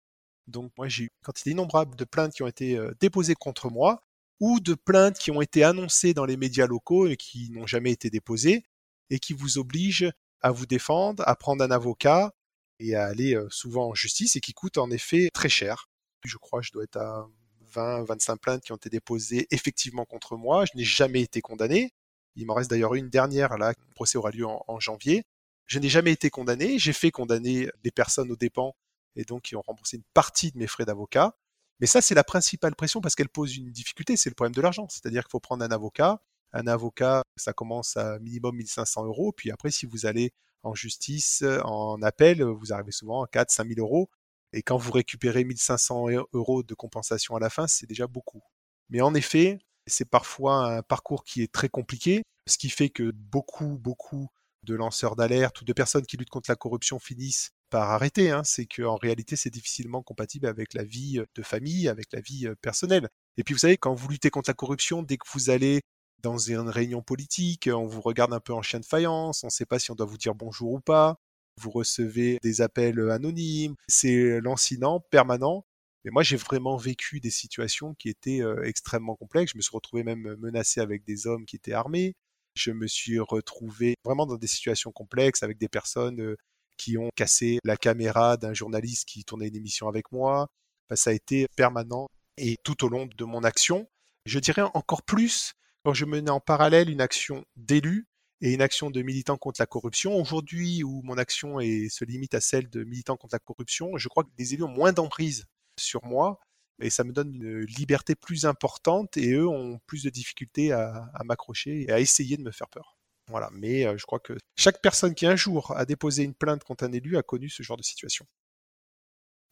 Donc 0.47 0.71
moi 0.77 0.87
j'ai 0.87 1.05
eu 1.05 1.09
quantité 1.23 1.51
innombrable 1.51 1.95
de 1.95 2.05
plaintes 2.05 2.33
qui 2.33 2.43
ont 2.43 2.47
été 2.47 2.79
déposées 2.99 3.35
contre 3.35 3.69
moi 3.69 4.03
ou 4.39 4.59
de 4.59 4.73
plaintes 4.73 5.17
qui 5.17 5.31
ont 5.31 5.41
été 5.41 5.63
annoncées 5.63 6.13
dans 6.13 6.25
les 6.25 6.37
médias 6.37 6.67
locaux 6.67 7.07
et 7.07 7.17
qui 7.17 7.49
n'ont 7.51 7.67
jamais 7.67 7.91
été 7.91 8.09
déposées 8.09 8.63
et 9.09 9.19
qui 9.19 9.33
vous 9.33 9.57
obligent 9.57 10.11
à 10.41 10.51
vous 10.51 10.65
défendre, 10.65 11.23
à 11.25 11.35
prendre 11.35 11.63
un 11.63 11.71
avocat 11.71 12.33
et 12.79 12.95
à 12.95 13.05
aller 13.05 13.39
souvent 13.49 13.89
en 13.89 13.95
justice 13.95 14.35
et 14.35 14.41
qui 14.41 14.53
coûtent 14.53 14.77
en 14.77 14.91
effet 14.91 15.29
très 15.33 15.49
cher. 15.49 15.87
Je 16.23 16.37
crois 16.37 16.61
que 16.61 16.67
je 16.67 16.73
dois 16.73 16.83
être 16.83 16.97
à 16.97 17.27
20, 17.75 18.03
25 18.03 18.39
plaintes 18.39 18.63
qui 18.63 18.71
ont 18.71 18.77
été 18.77 18.89
déposées 18.89 19.47
effectivement 19.51 20.05
contre 20.05 20.37
moi. 20.37 20.65
Je 20.65 20.77
n'ai 20.77 20.83
jamais 20.83 21.21
été 21.21 21.41
condamné. 21.41 21.93
Il 22.35 22.45
m'en 22.45 22.53
reste 22.53 22.69
d'ailleurs 22.69 22.95
une 22.95 23.09
dernière 23.09 23.57
là. 23.57 23.73
Le 23.77 23.93
procès 23.93 24.17
aura 24.17 24.31
lieu 24.31 24.45
en, 24.45 24.79
janvier. 24.79 25.23
Je 25.65 25.79
n'ai 25.79 25.89
jamais 25.89 26.11
été 26.11 26.29
condamné. 26.29 26.79
J'ai 26.79 26.93
fait 26.93 27.11
condamner 27.11 27.69
les 27.83 27.91
personnes 27.91 28.31
aux 28.31 28.35
dépens 28.35 28.75
et 29.16 29.24
donc 29.24 29.51
ils 29.51 29.55
ont 29.55 29.63
remboursé 29.66 29.97
une 29.97 30.03
partie 30.13 30.51
de 30.51 30.57
mes 30.57 30.68
frais 30.68 30.86
d'avocat. 30.86 31.36
Mais 31.80 31.88
ça, 31.88 32.01
c'est 32.01 32.16
la 32.16 32.24
principale 32.24 32.76
pression 32.76 33.01
parce 33.01 33.16
qu'elle 33.16 33.30
pose 33.30 33.57
une 33.57 33.70
difficulté, 33.72 34.16
c'est 34.16 34.30
le 34.30 34.36
problème 34.36 34.55
de 34.55 34.61
l'argent. 34.61 34.88
C'est-à-dire 34.89 35.24
qu'il 35.24 35.32
faut 35.32 35.39
prendre 35.39 35.63
un 35.63 35.72
avocat. 35.72 36.22
Un 36.53 36.68
avocat, 36.68 37.24
ça 37.36 37.51
commence 37.51 37.97
à 37.97 38.18
minimum 38.20 38.55
1500 38.55 39.05
euros. 39.05 39.34
Puis 39.34 39.51
après, 39.51 39.72
si 39.72 39.86
vous 39.86 40.05
allez 40.05 40.32
en 40.63 40.74
justice, 40.74 41.43
en 41.63 42.01
appel, 42.01 42.41
vous 42.43 42.72
arrivez 42.72 42.91
souvent 42.91 43.24
à 43.24 43.28
4 43.28 43.51
5000 43.51 43.80
euros. 43.80 44.09
Et 44.53 44.63
quand 44.63 44.78
vous 44.78 44.91
récupérez 44.91 45.43
1500 45.43 46.07
euros 46.34 46.63
de 46.63 46.74
compensation 46.74 47.36
à 47.36 47.39
la 47.39 47.49
fin, 47.49 47.68
c'est 47.68 47.88
déjà 47.88 48.07
beaucoup. 48.07 48.41
Mais 48.89 49.01
en 49.01 49.13
effet, 49.13 49.59
c'est 49.86 50.09
parfois 50.09 50.78
un 50.78 50.82
parcours 50.82 51.24
qui 51.26 51.41
est 51.41 51.51
très 51.51 51.68
compliqué, 51.68 52.24
ce 52.47 52.57
qui 52.57 52.70
fait 52.70 52.89
que 52.89 53.11
beaucoup, 53.11 53.78
beaucoup 53.78 54.30
de 54.63 54.76
lanceurs 54.76 55.16
d'alerte 55.16 55.61
ou 55.61 55.66
de 55.66 55.74
personnes 55.74 56.05
qui 56.05 56.18
luttent 56.18 56.30
contre 56.30 56.49
la 56.49 56.55
corruption 56.55 56.99
finissent 56.99 57.51
par 57.70 57.89
arrêter. 57.91 58.32
Hein. 58.32 58.43
C'est 58.43 58.66
qu'en 58.66 58.95
réalité, 58.95 59.36
c'est 59.36 59.49
difficilement 59.49 60.01
compatible 60.03 60.47
avec 60.47 60.74
la 60.74 60.84
vie 60.84 61.22
de 61.36 61.43
famille, 61.43 61.88
avec 61.88 62.11
la 62.13 62.22
vie 62.22 62.47
personnelle. 62.61 63.09
Et 63.38 63.43
puis, 63.43 63.53
vous 63.53 63.59
savez, 63.59 63.78
quand 63.78 63.93
vous 63.93 64.07
luttez 64.07 64.30
contre 64.30 64.49
la 64.49 64.53
corruption, 64.53 65.03
dès 65.03 65.18
que 65.18 65.28
vous 65.34 65.49
allez 65.49 65.82
dans 66.22 66.38
une 66.38 66.70
réunion 66.70 67.01
politique, 67.01 67.70
on 67.72 67.86
vous 67.86 68.01
regarde 68.01 68.34
un 68.34 68.39
peu 68.39 68.53
en 68.53 68.61
chien 68.61 68.80
de 68.80 68.86
faïence, 68.86 69.43
on 69.43 69.47
ne 69.47 69.51
sait 69.51 69.66
pas 69.66 69.80
si 69.80 69.91
on 69.91 69.95
doit 69.95 70.07
vous 70.07 70.18
dire 70.18 70.34
bonjour 70.34 70.72
ou 70.72 70.80
pas, 70.80 71.18
vous 71.61 71.70
recevez 71.70 72.39
des 72.41 72.61
appels 72.61 72.99
anonymes, 73.11 73.76
c'est 73.88 74.39
lancinant, 74.41 74.99
permanent. 75.11 75.66
Mais 76.03 76.11
moi, 76.11 76.24
j'ai 76.24 76.38
vraiment 76.38 76.78
vécu 76.78 77.20
des 77.20 77.30
situations 77.30 77.93
qui 77.95 78.09
étaient 78.09 78.41
extrêmement 78.63 79.16
complexes. 79.16 79.51
Je 79.53 79.57
me 79.57 79.61
suis 79.61 79.76
retrouvé 79.76 80.03
même 80.03 80.36
menacé 80.39 80.80
avec 80.80 81.03
des 81.03 81.28
hommes 81.28 81.45
qui 81.45 81.55
étaient 81.55 81.74
armés. 81.74 82.13
Je 82.55 82.72
me 82.72 82.88
suis 82.88 83.20
retrouvé 83.20 83.95
vraiment 84.03 84.26
dans 84.26 84.38
des 84.38 84.47
situations 84.47 84.91
complexes 84.91 85.43
avec 85.43 85.57
des 85.57 85.68
personnes 85.68 86.36
qui 86.78 86.97
ont 86.97 87.09
cassé 87.15 87.59
la 87.63 87.78
caméra 87.78 88.38
d'un 88.38 88.53
journaliste 88.53 89.07
qui 89.07 89.23
tournait 89.23 89.47
une 89.47 89.55
émission 89.55 89.88
avec 89.88 90.11
moi. 90.11 90.47
ça 90.93 91.09
a 91.09 91.13
été 91.13 91.47
permanent 91.55 92.07
et 92.38 92.57
tout 92.63 92.84
au 92.86 92.89
long 92.89 93.07
de 93.07 93.26
mon 93.26 93.43
action. 93.43 93.88
Je 94.26 94.39
dirais 94.39 94.63
encore 94.73 95.03
plus 95.03 95.53
quand 95.84 95.93
je 95.93 96.05
menais 96.05 96.32
en 96.32 96.39
parallèle 96.39 96.89
une 96.89 97.01
action 97.01 97.45
d'élu 97.55 98.07
et 98.41 98.53
une 98.53 98.61
action 98.61 98.89
de 98.89 99.01
militant 99.01 99.38
contre 99.38 99.61
la 99.61 99.65
corruption. 99.65 100.15
Aujourd'hui, 100.15 100.84
où 100.84 101.01
mon 101.03 101.17
action 101.17 101.59
se 101.59 102.05
limite 102.05 102.34
à 102.34 102.41
celle 102.41 102.69
de 102.69 102.84
militant 102.84 103.17
contre 103.17 103.36
la 103.36 103.39
corruption, 103.39 103.97
je 103.97 104.07
crois 104.07 104.23
que 104.23 104.30
les 104.38 104.53
élus 104.53 104.63
ont 104.63 104.67
moins 104.67 104.93
d'emprise 104.93 105.45
sur 105.80 106.03
moi 106.05 106.39
et 106.82 106.89
ça 106.89 107.03
me 107.03 107.13
donne 107.13 107.34
une 107.34 107.61
liberté 107.61 108.15
plus 108.15 108.45
importante 108.45 109.17
et 109.17 109.34
eux 109.34 109.47
ont 109.47 109.80
plus 109.88 110.03
de 110.03 110.09
difficultés 110.09 110.71
à, 110.71 111.09
m'accrocher 111.23 111.84
et 111.84 111.91
à 111.91 111.99
essayer 111.99 112.38
de 112.38 112.43
me 112.43 112.51
faire 112.51 112.67
peur. 112.67 112.94
Voilà, 113.28 113.49
mais 113.53 113.86
euh, 113.86 113.97
je 113.97 114.05
crois 114.05 114.19
que 114.19 114.34
chaque 114.55 114.82
personne 114.82 115.15
qui 115.15 115.26
un 115.26 115.36
jour 115.36 115.73
a 115.76 115.86
déposé 115.86 116.23
une 116.23 116.36
plainte 116.36 116.63
contre 116.63 116.84
un 116.84 116.91
élu 116.91 117.17
a 117.17 117.23
connu 117.23 117.49
ce 117.49 117.63
genre 117.63 117.78
de 117.78 117.84
situation. 117.84 118.26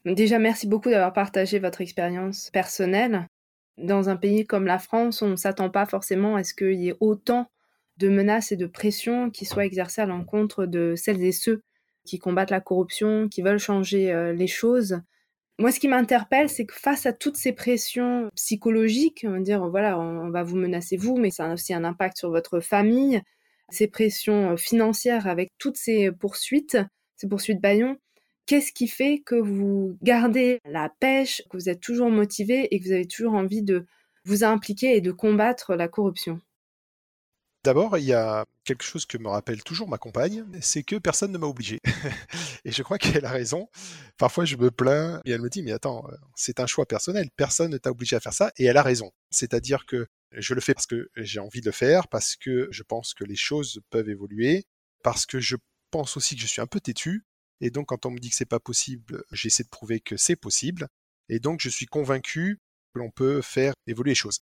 Déjà, 0.06 0.38
merci 0.38 0.68
beaucoup 0.68 0.90
d'avoir 0.90 1.14
partagé 1.14 1.60
votre 1.60 1.82
expérience 1.82 2.50
personnelle. 2.52 3.28
Dans 3.78 4.10
un 4.10 4.18
pays 4.18 4.46
comme 4.46 4.66
la 4.66 4.78
France, 4.78 5.22
on 5.22 5.30
ne 5.30 5.36
s'attend 5.36 5.70
pas 5.70 5.86
forcément 5.86 6.36
à 6.36 6.44
ce 6.44 6.54
qu'il 6.54 6.74
y 6.74 6.90
ait 6.90 6.98
autant 7.00 7.50
de 7.98 8.10
menaces 8.10 8.52
et 8.52 8.58
de 8.58 8.66
pressions 8.66 9.30
qui 9.30 9.46
soient 9.46 9.66
exercées 9.66 10.02
à 10.02 10.06
l'encontre 10.06 10.66
de 10.66 10.94
celles 10.96 11.24
et 11.24 11.32
ceux 11.32 11.62
qui 12.06 12.20
combattent 12.20 12.52
la 12.52 12.60
corruption, 12.60 13.30
qui 13.30 13.42
veulent 13.42 13.60
changer 13.60 14.12
euh, 14.12 14.34
les 14.34 14.48
choses. 14.48 15.00
Moi, 15.60 15.72
ce 15.72 15.80
qui 15.80 15.88
m'interpelle, 15.88 16.50
c'est 16.50 16.66
que 16.66 16.74
face 16.74 17.06
à 17.06 17.14
toutes 17.14 17.38
ces 17.38 17.54
pressions 17.54 18.30
psychologiques, 18.36 19.24
on 19.28 19.32
va 19.32 19.40
dire, 19.40 19.68
voilà, 19.70 20.00
on 20.00 20.30
va 20.30 20.44
vous 20.44 20.58
menacer 20.58 20.98
vous, 20.98 21.16
mais 21.18 21.32
ça 21.32 21.50
a 21.50 21.54
aussi 21.54 21.74
un 21.74 21.84
impact 21.84 22.18
sur 22.18 22.30
votre 22.32 22.60
famille, 22.60 23.22
ces 23.74 23.88
pressions 23.88 24.52
euh, 24.52 24.58
financières 24.58 25.28
avec 25.28 25.52
toutes 25.58 25.78
ces 25.78 26.12
poursuites, 26.12 26.78
ces 27.16 27.28
poursuites 27.28 27.62
baillons, 27.62 27.98
qu'est-ce 28.46 28.72
qui 28.72 28.88
fait 28.88 29.20
que 29.26 29.36
vous 29.36 29.98
gardez 30.02 30.60
la 30.66 30.90
pêche, 31.00 31.42
que 31.50 31.58
vous 31.58 31.70
êtes 31.70 31.80
toujours 31.80 32.10
motivé 32.10 32.74
et 32.74 32.80
que 32.80 32.86
vous 32.86 32.92
avez 32.92 33.08
toujours 33.08 33.34
envie 33.34 33.64
de 33.64 33.86
vous 34.26 34.44
impliquer 34.44 34.96
et 34.96 35.02
de 35.02 35.12
combattre 35.12 35.76
la 35.76 35.88
corruption? 35.88 36.40
D'abord, 37.64 37.98
il 37.98 38.04
y 38.04 38.14
a 38.14 38.46
quelque 38.66 38.84
chose 38.84 39.06
que 39.06 39.18
me 39.18 39.30
rappelle 39.30 39.64
toujours 39.64 39.88
ma 39.88 39.98
compagne, 39.98 40.44
c'est 40.60 40.84
que 40.84 40.98
personne 40.98 41.32
ne 41.32 41.38
m'a 41.38 41.48
obligé. 41.48 41.80
et 42.66 42.72
je 42.72 42.84
crois 42.84 42.98
qu'elle 42.98 43.24
a 43.24 43.32
raison. 43.32 43.70
Parfois, 44.18 44.44
je 44.44 44.58
me 44.58 44.70
plains 44.70 45.22
et 45.24 45.32
elle 45.32 45.42
me 45.42 45.50
dit, 45.50 45.64
mais 45.64 45.72
attends, 45.72 46.06
c'est 46.36 46.60
un 46.60 46.68
choix 46.68 46.86
personnel. 46.86 47.30
Personne 47.38 47.72
ne 47.72 47.78
t'a 47.78 47.92
obligé 47.92 48.18
à 48.18 48.20
faire 48.20 48.34
ça. 48.34 48.52
Et 48.58 48.66
elle 48.66 48.76
a 48.76 48.84
raison. 48.84 49.12
C'est-à-dire 49.32 49.86
que 49.86 50.08
je 50.34 50.54
le 50.54 50.62
fais 50.62 50.74
parce 50.74 50.88
que 50.88 51.10
j'ai 51.16 51.40
envie 51.40 51.62
de 51.62 51.66
le 51.66 51.72
faire, 51.72 52.08
parce 52.08 52.36
que 52.36 52.68
je 52.72 52.84
pense 52.84 53.14
que 53.14 53.24
les 53.24 53.36
choses 53.36 53.82
peuvent 53.90 54.10
évoluer, 54.10 54.66
parce 55.04 55.26
que 55.26 55.40
je 55.40 55.56
pense 55.92 56.18
aussi 56.18 56.36
que 56.36 56.42
je 56.42 56.48
suis 56.48 56.62
un 56.62 56.68
peu 56.68 56.80
têtu. 56.80 57.26
Et 57.62 57.70
donc, 57.70 57.88
quand 57.88 58.06
on 58.06 58.12
me 58.12 58.20
dit 58.20 58.30
que 58.30 58.36
c'est 58.36 58.46
pas 58.46 58.60
possible, 58.60 59.24
j'essaie 59.32 59.64
de 59.64 59.70
prouver 59.70 60.00
que 60.00 60.18
c'est 60.18 60.36
possible. 60.36 60.88
Et 61.30 61.40
donc, 61.40 61.62
je 61.62 61.70
suis 61.70 61.86
convaincu 61.86 62.60
que 62.94 63.00
l'on 63.00 63.12
peut 63.12 63.42
faire 63.42 63.74
évoluer 63.88 64.12
les 64.12 64.16
choses. 64.16 64.40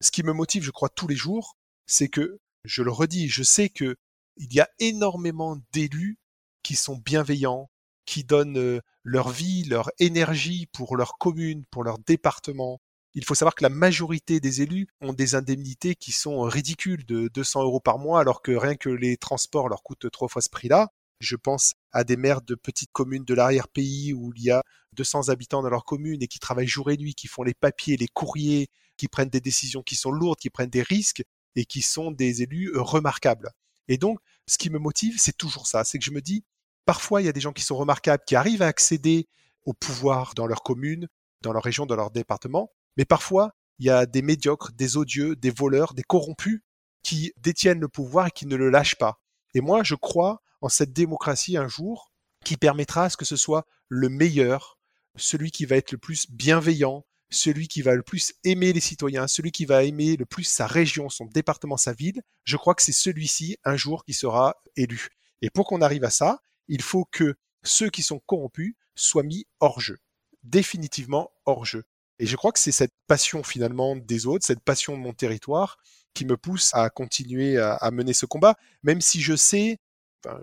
Ce 0.00 0.10
qui 0.10 0.22
me 0.22 0.32
motive, 0.32 0.62
je 0.62 0.70
crois, 0.70 0.88
tous 0.88 1.08
les 1.08 1.16
jours, 1.16 1.56
c'est 1.86 2.08
que 2.08 2.38
je 2.64 2.82
le 2.82 2.90
redis, 2.90 3.28
je 3.28 3.42
sais 3.42 3.68
que 3.68 3.96
il 4.36 4.52
y 4.54 4.60
a 4.60 4.68
énormément 4.78 5.58
d'élus 5.72 6.18
qui 6.62 6.74
sont 6.74 6.96
bienveillants, 6.96 7.68
qui 8.06 8.24
donnent 8.24 8.80
leur 9.02 9.30
vie, 9.30 9.64
leur 9.64 9.90
énergie 9.98 10.66
pour 10.72 10.96
leur 10.96 11.18
commune, 11.18 11.64
pour 11.70 11.84
leur 11.84 11.98
département. 11.98 12.80
Il 13.14 13.24
faut 13.24 13.34
savoir 13.34 13.54
que 13.54 13.62
la 13.62 13.68
majorité 13.68 14.40
des 14.40 14.62
élus 14.62 14.88
ont 15.02 15.12
des 15.12 15.34
indemnités 15.34 15.94
qui 15.94 16.12
sont 16.12 16.40
ridicules 16.42 17.04
de 17.04 17.28
200 17.28 17.62
euros 17.64 17.80
par 17.80 17.98
mois, 17.98 18.20
alors 18.20 18.40
que 18.40 18.52
rien 18.52 18.74
que 18.74 18.88
les 18.88 19.18
transports 19.18 19.68
leur 19.68 19.82
coûtent 19.82 20.10
trois 20.10 20.28
fois 20.28 20.40
ce 20.40 20.48
prix-là. 20.48 20.88
Je 21.20 21.36
pense 21.36 21.74
à 21.92 22.04
des 22.04 22.16
maires 22.16 22.40
de 22.40 22.54
petites 22.54 22.90
communes 22.90 23.24
de 23.24 23.34
l'arrière-pays 23.34 24.14
où 24.14 24.32
il 24.34 24.44
y 24.44 24.50
a 24.50 24.62
200 24.94 25.28
habitants 25.28 25.62
dans 25.62 25.68
leur 25.70 25.84
commune 25.84 26.22
et 26.22 26.26
qui 26.26 26.38
travaillent 26.38 26.66
jour 26.66 26.90
et 26.90 26.96
nuit, 26.96 27.14
qui 27.14 27.28
font 27.28 27.42
les 27.42 27.54
papiers, 27.54 27.96
les 27.96 28.08
courriers, 28.08 28.68
qui 28.96 29.08
prennent 29.08 29.28
des 29.28 29.40
décisions 29.40 29.82
qui 29.82 29.94
sont 29.94 30.10
lourdes, 30.10 30.38
qui 30.38 30.50
prennent 30.50 30.70
des 30.70 30.82
risques 30.82 31.22
et 31.54 31.64
qui 31.64 31.82
sont 31.82 32.10
des 32.10 32.42
élus 32.42 32.70
euh, 32.74 32.82
remarquables. 32.82 33.50
Et 33.88 33.98
donc, 33.98 34.18
ce 34.46 34.58
qui 34.58 34.70
me 34.70 34.78
motive, 34.78 35.16
c'est 35.18 35.36
toujours 35.36 35.66
ça, 35.66 35.84
c'est 35.84 35.98
que 35.98 36.04
je 36.04 36.10
me 36.10 36.20
dis, 36.20 36.44
parfois, 36.86 37.20
il 37.20 37.26
y 37.26 37.28
a 37.28 37.32
des 37.32 37.40
gens 37.40 37.52
qui 37.52 37.62
sont 37.62 37.76
remarquables, 37.76 38.22
qui 38.26 38.36
arrivent 38.36 38.62
à 38.62 38.66
accéder 38.66 39.28
au 39.64 39.74
pouvoir 39.74 40.34
dans 40.34 40.46
leur 40.46 40.62
commune, 40.62 41.08
dans 41.40 41.52
leur 41.52 41.62
région, 41.62 41.86
dans 41.86 41.96
leur 41.96 42.10
département, 42.10 42.70
mais 42.96 43.04
parfois, 43.04 43.52
il 43.78 43.86
y 43.86 43.90
a 43.90 44.06
des 44.06 44.22
médiocres, 44.22 44.72
des 44.72 44.96
odieux, 44.96 45.36
des 45.36 45.50
voleurs, 45.50 45.94
des 45.94 46.02
corrompus 46.02 46.62
qui 47.02 47.32
détiennent 47.36 47.80
le 47.80 47.88
pouvoir 47.88 48.28
et 48.28 48.30
qui 48.30 48.46
ne 48.46 48.56
le 48.56 48.70
lâchent 48.70 48.98
pas. 48.98 49.20
Et 49.54 49.60
moi, 49.60 49.82
je 49.82 49.94
crois 49.94 50.42
en 50.60 50.68
cette 50.68 50.92
démocratie 50.92 51.56
un 51.56 51.68
jour 51.68 52.12
qui 52.44 52.56
permettra 52.56 53.04
à 53.04 53.10
ce 53.10 53.16
que 53.16 53.24
ce 53.24 53.36
soit 53.36 53.66
le 53.88 54.08
meilleur, 54.08 54.78
celui 55.16 55.50
qui 55.50 55.64
va 55.64 55.76
être 55.76 55.92
le 55.92 55.98
plus 55.98 56.30
bienveillant, 56.30 57.04
celui 57.30 57.66
qui 57.68 57.82
va 57.82 57.94
le 57.94 58.02
plus 58.02 58.34
aimer 58.44 58.72
les 58.72 58.80
citoyens, 58.80 59.26
celui 59.26 59.52
qui 59.52 59.64
va 59.64 59.84
aimer 59.84 60.16
le 60.16 60.26
plus 60.26 60.44
sa 60.44 60.66
région, 60.66 61.08
son 61.08 61.26
département, 61.26 61.76
sa 61.76 61.92
ville, 61.92 62.22
je 62.44 62.56
crois 62.56 62.74
que 62.74 62.82
c'est 62.82 62.92
celui-ci 62.92 63.56
un 63.64 63.76
jour 63.76 64.04
qui 64.04 64.12
sera 64.12 64.56
élu. 64.76 65.08
Et 65.40 65.50
pour 65.50 65.66
qu'on 65.66 65.82
arrive 65.82 66.04
à 66.04 66.10
ça, 66.10 66.40
il 66.68 66.82
faut 66.82 67.04
que 67.04 67.34
ceux 67.62 67.90
qui 67.90 68.02
sont 68.02 68.20
corrompus 68.20 68.74
soient 68.94 69.22
mis 69.22 69.46
hors 69.60 69.80
jeu, 69.80 69.98
définitivement 70.42 71.32
hors 71.46 71.64
jeu. 71.64 71.84
Et 72.22 72.26
je 72.26 72.36
crois 72.36 72.52
que 72.52 72.60
c'est 72.60 72.72
cette 72.72 72.94
passion 73.08 73.42
finalement 73.42 73.96
des 73.96 74.26
autres, 74.26 74.46
cette 74.46 74.62
passion 74.62 74.96
de 74.96 75.02
mon 75.02 75.12
territoire 75.12 75.76
qui 76.14 76.24
me 76.24 76.36
pousse 76.36 76.70
à 76.72 76.88
continuer 76.88 77.58
à, 77.58 77.90
mener 77.90 78.12
ce 78.12 78.26
combat, 78.26 78.54
même 78.82 79.00
si 79.00 79.20
je 79.20 79.34
sais, 79.34 79.78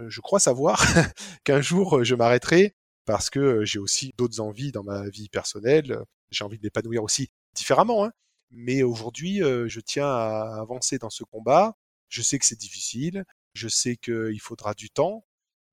je 0.08 0.20
crois 0.20 0.40
savoir 0.40 0.84
qu'un 1.46 1.62
jour 1.62 2.04
je 2.04 2.16
m'arrêterai 2.16 2.76
parce 3.06 3.30
que 3.30 3.64
j'ai 3.64 3.80
aussi 3.80 4.12
d'autres 4.18 4.42
envies 4.42 4.72
dans 4.72 4.84
ma 4.84 5.08
vie 5.10 5.30
personnelle 5.30 6.04
j'ai 6.32 6.44
envie 6.44 6.58
de 6.58 6.64
l'épanouir 6.64 7.04
aussi 7.04 7.30
différemment. 7.54 8.06
Hein. 8.06 8.12
Mais 8.52 8.84
aujourd'hui, 8.84 9.44
euh, 9.44 9.68
je 9.68 9.80
tiens 9.80 10.08
à 10.08 10.60
avancer 10.60 10.98
dans 10.98 11.10
ce 11.10 11.24
combat. 11.24 11.76
Je 12.10 12.22
sais 12.22 12.40
que 12.40 12.46
c'est 12.46 12.60
difficile, 12.60 13.26
je 13.54 13.68
sais 13.68 13.96
qu'il 13.96 14.40
faudra 14.42 14.74
du 14.74 14.90
temps, 14.90 15.26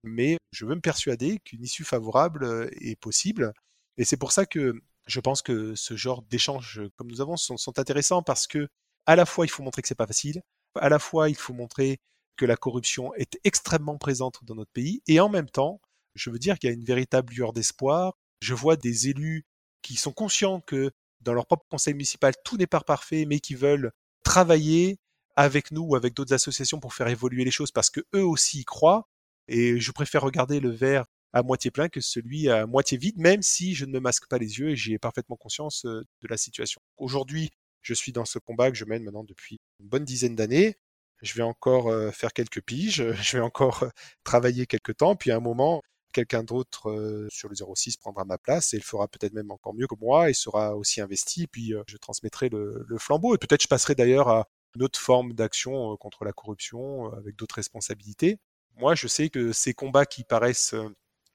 mais 0.03 0.37
je 0.53 0.67
veux 0.67 0.75
me 0.75 0.81
persuader 0.81 1.41
qu'une 1.45 1.63
issue 1.63 1.85
favorable 1.85 2.45
euh, 2.45 2.69
est 2.81 2.97
possible. 2.97 3.53
Et 3.97 4.05
c'est 4.05 4.19
pour 4.19 4.33
ça 4.33 4.47
que 4.47 4.75
je 5.07 5.21
pense 5.21 5.43
que 5.43 5.75
ce 5.75 5.97
genre 5.97 6.23
d'échanges 6.23 6.81
comme 6.97 7.09
nous 7.09 7.21
avons 7.21 7.37
sont, 7.37 7.57
sont, 7.57 7.79
intéressants 7.79 8.23
parce 8.23 8.47
que 8.47 8.69
à 9.07 9.17
la 9.17 9.27
fois 9.27 9.47
il 9.47 9.49
faut 9.49 9.63
montrer 9.63 9.83
que 9.83 9.89
c'est 9.89 9.95
pas 9.95 10.07
facile, 10.07 10.43
à 10.75 10.89
la 10.89 10.99
fois 10.99 11.29
il 11.29 11.37
faut 11.37 11.55
montrer 11.55 11.99
que 12.37 12.45
la 12.45 12.57
corruption 12.57 13.15
est 13.15 13.39
extrêmement 13.45 13.99
présente 13.99 14.45
dans 14.45 14.55
notre 14.55 14.71
pays, 14.71 15.03
et 15.07 15.21
en 15.21 15.29
même 15.29 15.49
temps, 15.49 15.81
je 16.15 16.31
veux 16.31 16.39
dire 16.39 16.59
qu'il 16.59 16.71
y 16.71 16.73
a 16.73 16.75
une 16.75 16.85
véritable 16.85 17.33
lueur 17.33 17.53
d'espoir. 17.53 18.15
Je 18.41 18.55
vois 18.55 18.77
des 18.77 19.09
élus 19.09 19.45
qui 19.83 19.97
sont 19.97 20.13
conscients 20.13 20.61
que 20.61 20.91
dans 21.21 21.33
leur 21.33 21.47
propre 21.47 21.67
conseil 21.69 21.95
municipal, 21.95 22.35
tout 22.45 22.57
n'est 22.57 22.67
pas 22.67 22.81
parfait, 22.81 23.25
mais 23.25 23.41
qui 23.41 23.55
veulent 23.55 23.91
travailler 24.23 24.99
avec 25.35 25.71
nous 25.73 25.83
ou 25.83 25.97
avec 25.97 26.15
d'autres 26.15 26.35
associations 26.35 26.81
pour 26.81 26.95
faire 26.95 27.09
évoluer 27.09 27.45
les 27.45 27.51
choses 27.51 27.73
parce 27.73 27.91
que 27.91 28.01
eux 28.15 28.25
aussi 28.25 28.61
y 28.61 28.65
croient. 28.65 29.09
Et 29.49 29.79
je 29.81 29.93
préfère 29.93 30.23
regarder 30.23 30.61
le 30.61 30.71
verre 30.71 31.05
à 31.37 31.43
moitié 31.43 31.71
plein 31.71 31.91
que 31.91 32.01
celui 32.01 32.49
à 32.49 32.65
moitié 32.65 32.97
vide, 32.97 33.19
même 33.19 33.43
si 33.43 33.75
je 33.75 33.85
ne 33.85 33.93
me 33.93 34.01
masque 34.01 34.27
pas 34.27 34.39
les 34.39 34.59
yeux 34.59 34.71
et 34.71 34.77
j'ai 34.77 34.99
parfaitement 34.99 35.37
conscience 35.37 35.85
euh, 35.85 36.03
de 36.23 36.29
la 36.29 36.39
situation. 36.39 36.81
Aujourd'hui, 36.97 37.51
je 37.83 37.93
suis 37.93 38.11
dans 38.11 38.25
ce 38.25 38.39
combat 38.39 38.71
que 38.71 38.77
je 38.79 38.87
mène 38.87 39.05
maintenant 39.05 39.23
depuis 39.23 39.59
une 39.79 39.87
bonne 39.87 40.07
dizaine 40.07 40.35
d'années. 40.35 40.79
Je 41.21 41.35
vais 41.35 41.43
encore 41.43 41.89
euh, 41.89 42.11
faire 42.11 42.33
quelques 42.33 42.63
piges, 42.63 43.13
je 43.23 43.37
vais 43.37 43.43
encore 43.43 43.83
euh, 43.83 43.89
travailler 44.25 44.65
quelques 44.65 44.97
temps, 44.97 45.15
puis 45.15 45.31
à 45.31 45.37
un 45.37 45.41
moment, 45.41 45.83
quelqu'un 46.15 46.43
d'autre 46.43 47.27
sur 47.29 47.51
le 47.51 47.55
06 47.55 47.99
prendra 47.99 48.25
ma 48.25 48.39
place 48.39 48.73
et 48.73 48.79
il 48.79 48.83
fera 48.83 49.07
peut-être 49.07 49.35
même 49.35 49.51
encore 49.51 49.75
mieux 49.75 49.87
que 49.87 49.97
moi 50.01 50.31
et 50.31 50.33
sera 50.33 50.75
aussi 50.75 51.03
investi. 51.03 51.47
puis 51.47 51.75
je 51.87 51.99
transmettrai 51.99 52.49
le, 52.49 52.87
flambeau 52.99 53.35
et 53.35 53.39
peut-être 53.39 53.63
je 53.63 53.69
passerai 53.69 53.95
d'ailleurs 53.95 54.29
à 54.29 54.49
une 54.75 54.83
autre 54.83 54.99
forme 54.99 55.35
d'action 55.35 55.95
contre 55.99 56.25
la 56.25 56.33
corruption 56.33 57.13
avec 57.13 57.37
d'autres 57.37 57.57
responsabilités. 57.57 58.39
Moi, 58.77 58.95
je 58.95 59.09
sais 59.09 59.29
que 59.29 59.53
ces 59.53 59.75
combats 59.75 60.07
qui 60.07 60.25
paraissent 60.25 60.75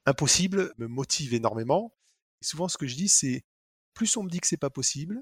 impossibles 0.06 0.74
me 0.78 0.88
motivent 0.88 1.34
énormément. 1.34 1.94
Souvent, 2.42 2.68
ce 2.68 2.78
que 2.78 2.88
je 2.88 2.96
dis, 2.96 3.10
c'est 3.10 3.44
plus 3.94 4.16
on 4.18 4.24
me 4.24 4.30
dit 4.30 4.40
que 4.40 4.48
c'est 4.48 4.58
pas 4.58 4.70
possible, 4.70 5.22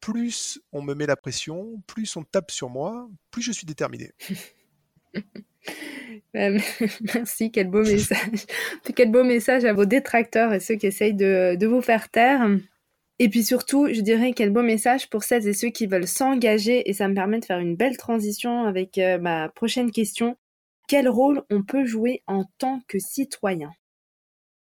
plus 0.00 0.60
on 0.72 0.82
me 0.82 0.94
met 0.94 1.06
la 1.06 1.16
pression, 1.16 1.82
plus 1.86 2.16
on 2.16 2.22
tape 2.24 2.50
sur 2.50 2.70
moi, 2.70 3.08
plus 3.30 3.42
je 3.42 3.52
suis 3.52 3.66
déterminé. 3.66 4.12
Merci, 6.34 7.50
quel 7.50 7.68
beau 7.68 7.82
message. 7.82 8.46
quel 8.94 9.10
beau 9.10 9.24
message 9.24 9.64
à 9.64 9.72
vos 9.72 9.84
détracteurs 9.84 10.52
et 10.52 10.60
ceux 10.60 10.76
qui 10.76 10.86
essayent 10.86 11.14
de, 11.14 11.56
de, 11.56 11.66
vous 11.66 11.82
faire 11.82 12.08
taire. 12.08 12.48
Et 13.18 13.28
puis 13.28 13.42
surtout, 13.42 13.88
je 13.92 14.00
dirais 14.00 14.32
quel 14.34 14.50
beau 14.50 14.62
message 14.62 15.10
pour 15.10 15.24
celles 15.24 15.46
et 15.48 15.52
ceux 15.52 15.70
qui 15.70 15.86
veulent 15.86 16.06
s'engager 16.06 16.88
et 16.88 16.92
ça 16.92 17.08
me 17.08 17.14
permet 17.14 17.40
de 17.40 17.44
faire 17.44 17.58
une 17.58 17.76
belle 17.76 17.96
transition 17.96 18.64
avec 18.64 18.96
euh, 18.98 19.18
ma 19.18 19.48
prochaine 19.48 19.90
question. 19.90 20.36
Quel 20.88 21.08
rôle 21.08 21.42
on 21.50 21.62
peut 21.62 21.84
jouer 21.84 22.22
en 22.26 22.44
tant 22.58 22.80
que 22.88 22.98
citoyen? 22.98 23.70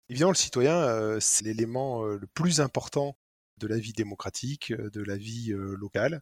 Évidemment, 0.08 0.32
le 0.32 0.36
citoyen, 0.36 0.76
euh, 0.76 1.18
c'est 1.20 1.44
l'élément 1.44 2.04
euh, 2.04 2.18
le 2.18 2.26
plus 2.26 2.60
important 2.60 3.16
de 3.58 3.66
la 3.66 3.78
vie 3.78 3.92
démocratique, 3.92 4.72
de 4.72 5.02
la 5.02 5.16
vie 5.16 5.52
locale. 5.54 6.20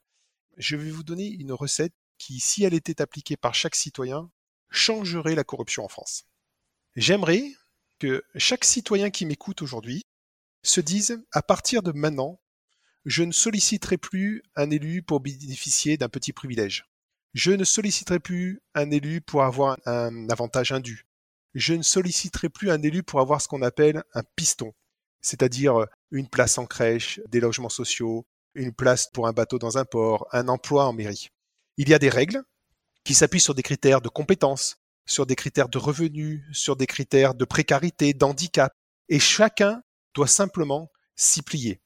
Je 0.58 0.76
vais 0.76 0.90
vous 0.90 1.02
donner 1.02 1.28
une 1.28 1.52
recette 1.52 1.94
qui, 2.18 2.40
si 2.40 2.62
elle 2.62 2.74
était 2.74 3.00
appliquée 3.00 3.38
par 3.38 3.54
chaque 3.54 3.74
citoyen, 3.74 4.30
changerait 4.68 5.34
la 5.34 5.42
corruption 5.42 5.82
en 5.82 5.88
France. 5.88 6.24
J'aimerais 6.94 7.50
que 7.98 8.22
chaque 8.36 8.64
citoyen 8.64 9.10
qui 9.10 9.24
m'écoute 9.24 9.62
aujourd'hui 9.62 10.04
se 10.62 10.82
dise, 10.82 11.24
à 11.32 11.40
partir 11.40 11.82
de 11.82 11.92
maintenant, 11.92 12.38
je 13.04 13.22
ne 13.22 13.32
solliciterai 13.32 13.96
plus 13.96 14.42
un 14.54 14.70
élu 14.70 15.02
pour 15.02 15.20
bénéficier 15.20 15.96
d'un 15.96 16.08
petit 16.08 16.32
privilège. 16.32 16.84
Je 17.34 17.52
ne 17.52 17.64
solliciterai 17.64 18.20
plus 18.20 18.60
un 18.74 18.90
élu 18.90 19.20
pour 19.20 19.42
avoir 19.42 19.78
un 19.86 20.28
avantage 20.28 20.70
indu. 20.70 21.06
Je 21.54 21.74
ne 21.74 21.82
solliciterai 21.82 22.48
plus 22.48 22.70
un 22.70 22.82
élu 22.82 23.02
pour 23.02 23.20
avoir 23.20 23.40
ce 23.40 23.48
qu'on 23.48 23.62
appelle 23.62 24.02
un 24.14 24.22
piston. 24.36 24.72
c'est-à-dire 25.24 25.86
une 26.10 26.28
place 26.28 26.58
en 26.58 26.66
crèche, 26.66 27.20
des 27.28 27.38
logements 27.40 27.68
sociaux, 27.68 28.26
une 28.54 28.72
place 28.72 29.08
pour 29.12 29.28
un 29.28 29.32
bateau 29.32 29.58
dans 29.58 29.78
un 29.78 29.84
port, 29.84 30.26
un 30.32 30.48
emploi 30.48 30.86
en 30.86 30.92
mairie. 30.92 31.28
Il 31.76 31.88
y 31.88 31.94
a 31.94 31.98
des 31.98 32.08
règles 32.08 32.42
qui 33.04 33.14
s'appuient 33.14 33.40
sur 33.40 33.54
des 33.54 33.62
critères 33.62 34.00
de 34.00 34.08
compétences, 34.08 34.78
sur 35.06 35.24
des 35.24 35.36
critères 35.36 35.68
de 35.68 35.78
revenus, 35.78 36.42
sur 36.52 36.76
des 36.76 36.86
critères 36.86 37.34
de 37.34 37.44
précarité, 37.44 38.14
d'handicap, 38.14 38.74
et 39.08 39.20
chacun 39.20 39.82
doit 40.14 40.26
simplement 40.26 40.90
s'y 41.16 41.42
plier. 41.42 41.80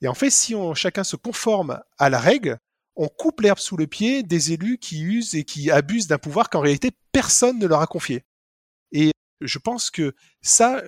Et 0.00 0.08
en 0.08 0.14
fait, 0.14 0.30
si 0.30 0.54
chacun 0.74 1.04
se 1.04 1.16
conforme 1.16 1.80
à 1.98 2.08
la 2.08 2.18
règle, 2.18 2.58
on 2.96 3.08
coupe 3.08 3.40
l'herbe 3.40 3.58
sous 3.58 3.76
le 3.76 3.86
pied 3.86 4.22
des 4.22 4.52
élus 4.52 4.78
qui 4.78 5.02
usent 5.02 5.34
et 5.34 5.44
qui 5.44 5.70
abusent 5.70 6.06
d'un 6.06 6.18
pouvoir 6.18 6.50
qu'en 6.50 6.60
réalité 6.60 6.90
personne 7.12 7.58
ne 7.58 7.66
leur 7.66 7.80
a 7.80 7.86
confié. 7.86 8.24
Je 9.40 9.58
pense 9.58 9.90
que 9.90 10.14
ça, 10.42 10.82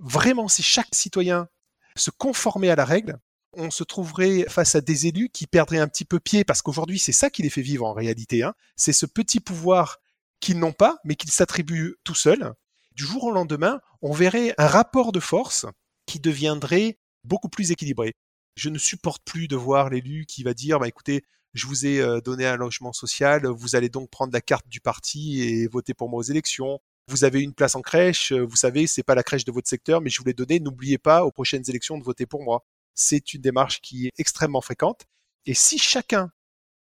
vraiment, 0.00 0.48
si 0.48 0.62
chaque 0.62 0.94
citoyen 0.94 1.48
se 1.96 2.10
conformait 2.10 2.70
à 2.70 2.76
la 2.76 2.84
règle, 2.84 3.18
on 3.52 3.70
se 3.70 3.84
trouverait 3.84 4.46
face 4.48 4.74
à 4.74 4.80
des 4.80 5.06
élus 5.06 5.30
qui 5.30 5.46
perdraient 5.46 5.78
un 5.78 5.88
petit 5.88 6.04
peu 6.04 6.18
pied, 6.18 6.44
parce 6.44 6.62
qu'aujourd'hui, 6.62 6.98
c'est 6.98 7.12
ça 7.12 7.30
qui 7.30 7.42
les 7.42 7.50
fait 7.50 7.62
vivre 7.62 7.86
en 7.86 7.92
réalité. 7.92 8.42
Hein. 8.42 8.54
C'est 8.76 8.92
ce 8.92 9.06
petit 9.06 9.40
pouvoir 9.40 9.98
qu'ils 10.40 10.58
n'ont 10.58 10.72
pas, 10.72 10.98
mais 11.04 11.14
qu'ils 11.14 11.30
s'attribuent 11.30 11.96
tout 12.04 12.14
seuls. 12.14 12.52
Du 12.92 13.04
jour 13.04 13.24
au 13.24 13.32
lendemain, 13.32 13.80
on 14.02 14.12
verrait 14.12 14.54
un 14.58 14.66
rapport 14.66 15.12
de 15.12 15.20
force 15.20 15.66
qui 16.06 16.20
deviendrait 16.20 16.98
beaucoup 17.24 17.48
plus 17.48 17.70
équilibré. 17.70 18.14
Je 18.56 18.68
ne 18.68 18.78
supporte 18.78 19.24
plus 19.24 19.48
de 19.48 19.56
voir 19.56 19.90
l'élu 19.90 20.26
qui 20.26 20.42
va 20.42 20.54
dire, 20.54 20.78
bah, 20.78 20.88
écoutez, 20.88 21.24
je 21.54 21.66
vous 21.66 21.86
ai 21.86 22.00
euh, 22.00 22.20
donné 22.20 22.46
un 22.46 22.56
logement 22.56 22.92
social, 22.92 23.46
vous 23.46 23.76
allez 23.76 23.88
donc 23.88 24.10
prendre 24.10 24.32
la 24.32 24.40
carte 24.40 24.68
du 24.68 24.80
parti 24.80 25.42
et 25.42 25.66
voter 25.66 25.94
pour 25.94 26.08
moi 26.08 26.18
aux 26.18 26.24
élections. 26.24 26.80
Vous 27.08 27.24
avez 27.24 27.42
une 27.42 27.52
place 27.52 27.74
en 27.74 27.82
crèche, 27.82 28.32
euh, 28.32 28.44
vous 28.44 28.56
savez, 28.56 28.86
c'est 28.86 29.02
pas 29.02 29.14
la 29.14 29.22
crèche 29.22 29.44
de 29.44 29.52
votre 29.52 29.68
secteur, 29.68 30.00
mais 30.00 30.10
je 30.10 30.20
vous 30.20 30.26
l'ai 30.26 30.32
donné. 30.32 30.58
N'oubliez 30.58 30.98
pas 30.98 31.24
aux 31.24 31.30
prochaines 31.30 31.64
élections 31.68 31.98
de 31.98 32.02
voter 32.02 32.24
pour 32.24 32.42
moi. 32.42 32.64
C'est 32.94 33.34
une 33.34 33.42
démarche 33.42 33.80
qui 33.80 34.06
est 34.06 34.12
extrêmement 34.18 34.62
fréquente. 34.62 35.06
Et 35.44 35.54
si 35.54 35.78
chacun, 35.78 36.32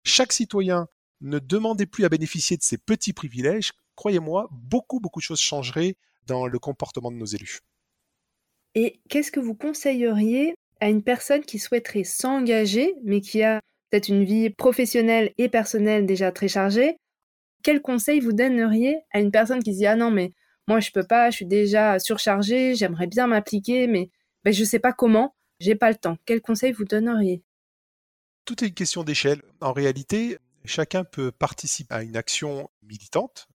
chaque 0.04 0.32
citoyen 0.32 0.88
ne 1.22 1.38
demandait 1.38 1.86
plus 1.86 2.04
à 2.04 2.08
bénéficier 2.08 2.56
de 2.56 2.62
ces 2.62 2.78
petits 2.78 3.12
privilèges, 3.12 3.72
croyez-moi, 3.94 4.48
beaucoup, 4.50 5.00
beaucoup 5.00 5.20
de 5.20 5.24
choses 5.24 5.40
changeraient 5.40 5.96
dans 6.26 6.46
le 6.46 6.58
comportement 6.58 7.10
de 7.10 7.16
nos 7.16 7.26
élus. 7.26 7.60
Et 8.74 9.00
qu'est-ce 9.08 9.32
que 9.32 9.40
vous 9.40 9.54
conseilleriez 9.54 10.54
à 10.80 10.88
une 10.88 11.02
personne 11.02 11.42
qui 11.42 11.58
souhaiterait 11.58 12.04
s'engager, 12.04 12.94
mais 13.04 13.20
qui 13.20 13.42
a 13.42 13.60
peut-être 13.90 14.08
une 14.08 14.24
vie 14.24 14.50
professionnelle 14.50 15.32
et 15.38 15.48
personnelle 15.48 16.06
déjà 16.06 16.30
très 16.32 16.48
chargée 16.48 16.96
Quel 17.62 17.82
conseil 17.82 18.20
vous 18.20 18.32
donneriez 18.32 18.98
à 19.12 19.20
une 19.20 19.30
personne 19.30 19.62
qui 19.62 19.72
se 19.72 19.78
dit 19.78 19.86
Ah 19.86 19.96
non, 19.96 20.10
mais 20.10 20.32
moi 20.66 20.80
je 20.80 20.90
peux 20.90 21.04
pas, 21.04 21.30
je 21.30 21.36
suis 21.36 21.46
déjà 21.46 21.98
surchargée, 21.98 22.74
j'aimerais 22.74 23.06
bien 23.06 23.26
m'appliquer, 23.26 23.86
mais 23.86 24.10
ben, 24.44 24.52
je 24.52 24.60
ne 24.60 24.66
sais 24.66 24.78
pas 24.78 24.92
comment, 24.92 25.34
j'ai 25.58 25.74
pas 25.74 25.90
le 25.90 25.96
temps. 25.96 26.16
Quel 26.24 26.40
conseil 26.40 26.72
vous 26.72 26.84
donneriez? 26.84 27.42
Tout 28.44 28.64
est 28.64 28.68
une 28.68 28.74
question 28.74 29.04
d'échelle. 29.04 29.42
En 29.60 29.72
réalité, 29.72 30.38
chacun 30.64 31.04
peut 31.04 31.30
participer 31.30 31.94
à 31.94 32.02
une 32.02 32.16
action 32.16 32.70
militante 32.82 33.48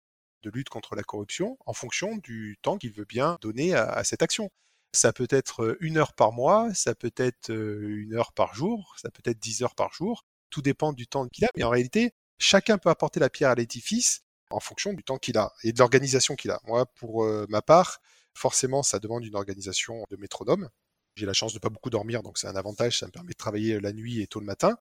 de 0.44 0.52
lutte 0.52 0.70
contre 0.70 0.96
la 0.96 1.04
corruption 1.04 1.58
en 1.66 1.74
fonction 1.74 2.18
du 2.18 2.58
temps 2.62 2.78
qu'il 2.78 2.94
veut 2.94 3.06
bien 3.06 3.38
donner 3.42 3.74
à, 3.74 4.04
cette 4.04 4.22
action. 4.22 4.50
Ça 4.94 5.12
peut 5.12 5.28
être 5.30 5.76
une 5.82 5.98
heure 5.98 6.14
par 6.14 6.32
mois, 6.32 6.74
ça 6.74 6.96
peut 6.96 7.14
être 7.18 7.50
une 7.50 8.14
heure 8.14 8.32
par 8.32 8.54
jour, 8.54 8.96
ça 8.98 9.10
peut 9.10 9.24
être 9.30 9.40
dix 9.40 9.64
heures 9.64 9.76
par 9.76 9.92
jour. 9.92 10.24
Tout 10.52 10.62
dépend 10.62 10.94
du 10.94 11.08
temps 11.08 11.28
qu'il 11.28 11.46
a. 11.46 11.50
Mais 11.58 11.64
en 11.64 11.70
réalité, 11.70 12.14
chacun 12.38 12.78
peut 12.78 12.90
apporter 12.90 13.20
la 13.20 13.30
pierre 13.30 13.50
à 13.50 13.56
l'édifice 13.56 14.24
en 14.50 14.60
fonction 14.60 14.94
du 14.94 15.04
temps 15.04 15.18
qu'il 15.18 15.38
a 15.38 15.54
et 15.64 15.74
de 15.74 15.80
l'organisation 15.80 16.36
qu'il 16.36 16.52
a. 16.52 16.60
Moi, 16.66 16.86
pour 16.86 17.26
ma 17.50 17.62
part, 17.62 18.00
forcément, 18.34 18.84
ça 18.84 19.00
demande 19.00 19.26
une 19.26 19.36
organisation 19.36 20.04
de 20.10 20.18
métronome. 20.18 20.70
J'ai 21.16 21.26
la 21.26 21.34
chance 21.34 21.54
de 21.54 21.60
pas 21.60 21.70
beaucoup 21.70 21.90
dormir, 21.90 22.24
donc 22.24 22.38
c'est 22.38 22.48
un 22.48 22.56
avantage, 22.56 23.00
ça 23.00 23.06
me 23.06 23.12
permet 23.12 23.32
de 23.32 23.38
travailler 23.38 23.80
la 23.80 23.94
nuit 23.94 24.22
et 24.22 24.28
tôt 24.28 24.40
le 24.40 24.46
matin. 24.46 24.78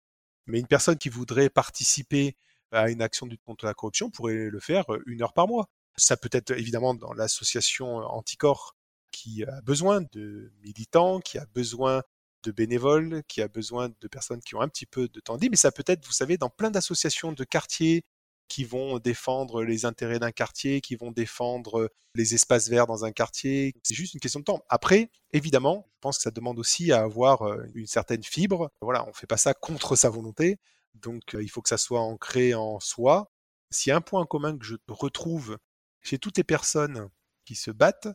Mais 0.47 0.59
une 0.59 0.67
personne 0.67 0.99
qui 0.99 1.09
voudrait 1.09 1.49
participer 1.49 2.37
à 2.73 2.91
une 2.91 3.01
action 3.03 3.27
de 3.27 3.31
lutte 3.31 3.45
contre 3.45 3.65
la 3.67 3.75
corruption 3.75 4.11
pourrait 4.11 4.51
le 4.51 4.61
faire 4.61 4.85
une 5.07 5.23
heure 5.23 5.33
par 5.33 5.47
mois. 5.47 5.69
Ça 5.97 6.17
peut 6.17 6.29
être 6.33 6.51
évidemment 6.51 6.95
dans 6.95 7.13
l'association 7.13 7.99
Anticorps 7.99 8.77
qui 9.13 9.45
a 9.45 9.61
besoin 9.63 10.01
de 10.13 10.53
militants, 10.63 11.21
qui 11.21 11.39
a 11.39 11.47
besoin 11.55 12.03
de 12.45 12.53
bénévoles, 12.53 13.22
qui 13.26 13.42
a 13.42 13.49
besoin 13.49 13.88
de 13.88 14.09
personnes 14.09 14.40
qui 14.40 14.55
ont 14.55 14.61
un 14.61 14.68
petit 14.68 14.86
peu 14.86 15.09
de 15.09 15.20
temps 15.20 15.36
libre, 15.36 15.53
mais 15.53 15.57
ça 15.57 15.72
peut 15.72 15.84
être, 15.86 16.05
vous 16.07 16.12
savez, 16.12 16.36
dans 16.36 16.51
plein 16.51 16.70
d'associations 16.70 17.32
de 17.32 17.45
quartiers 17.45 18.05
qui 18.49 18.64
vont 18.64 18.99
défendre 18.99 19.64
les 19.64 19.86
intérêts 19.86 20.18
d'un 20.18 20.30
quartier, 20.30 20.80
qui 20.80 20.97
vont 20.97 21.11
défendre 21.11 21.90
les 22.14 22.34
espaces 22.34 22.68
verts 22.68 22.86
dans 22.86 23.05
un 23.05 23.11
quartier. 23.11 23.72
C'est 23.82 23.95
juste 23.95 24.14
une 24.14 24.20
question 24.20 24.40
de 24.40 24.45
temps. 24.45 24.62
Après, 24.68 25.11
évidemment, 25.32 25.88
je 25.95 26.01
pense 26.01 26.18
que 26.18 26.22
ça 26.22 26.30
demande 26.30 26.59
aussi 26.59 26.92
à 26.92 27.03
avoir 27.03 27.42
une 27.74 27.86
certaine 27.86 28.22
fibre. 28.22 28.70
Voilà, 28.82 29.09
on 29.09 29.12
fait 29.12 29.26
pas 29.26 29.38
ça 29.38 29.55
contre 29.55 29.97
sa 29.97 30.11
volonté. 30.11 30.59
Donc, 30.95 31.36
il 31.40 31.49
faut 31.49 31.62
que 31.62 31.68
ça 31.68 31.78
soit 31.78 32.01
ancré 32.01 32.55
en 32.55 32.78
soi. 32.80 33.32
S'il 33.70 33.90
y 33.90 33.92
a 33.92 33.97
un 33.97 34.01
point 34.01 34.24
commun 34.26 34.57
que 34.57 34.64
je 34.64 34.76
retrouve 34.88 35.59
chez 36.03 36.18
toutes 36.18 36.36
les 36.36 36.45
personnes 36.45 37.09
qui 37.45 37.55
se 37.55 37.70
battent, 37.70 38.09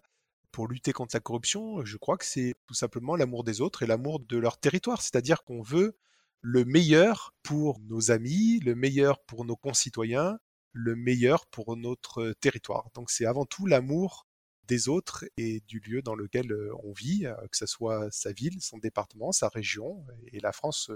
pour 0.52 0.68
lutter 0.68 0.94
contre 0.94 1.16
la 1.16 1.20
corruption, 1.20 1.84
je 1.86 1.98
crois 1.98 2.18
que 2.18 2.26
c'est 2.26 2.56
tout 2.68 2.74
simplement 2.74 3.16
l'amour 3.16 3.44
des 3.44 3.62
autres 3.62 3.84
et 3.84 3.88
l'amour 3.88 4.20
de 4.20 4.38
leur 4.38 4.58
territoire. 4.60 5.02
C'est-à-dire 5.02 5.44
qu'on 5.44 5.62
veut 5.62 5.98
le 6.42 6.66
meilleur 6.66 7.34
pour 7.44 7.80
nos 7.82 8.12
amis, 8.12 8.60
le 8.60 8.76
meilleur 8.76 9.20
pour 9.24 9.46
nos 9.46 9.56
concitoyens, 9.56 10.40
le 10.72 10.96
meilleur 10.96 11.46
pour 11.48 11.76
notre 11.78 12.34
territoire. 12.40 12.90
Donc 12.94 13.10
c'est 13.12 13.26
avant 13.26 13.46
tout 13.46 13.66
l'amour 13.66 14.26
des 14.68 14.88
autres 14.88 15.26
et 15.38 15.62
du 15.62 15.80
lieu 15.80 16.02
dans 16.02 16.16
lequel 16.16 16.54
on 16.84 16.94
vit, 16.94 17.26
que 17.52 17.58
ce 17.58 17.66
soit 17.66 18.08
sa 18.12 18.32
ville, 18.32 18.62
son 18.62 18.78
département, 18.78 19.32
sa 19.32 19.50
région 19.50 20.06
et 20.32 20.40
la 20.40 20.52
France 20.52 20.92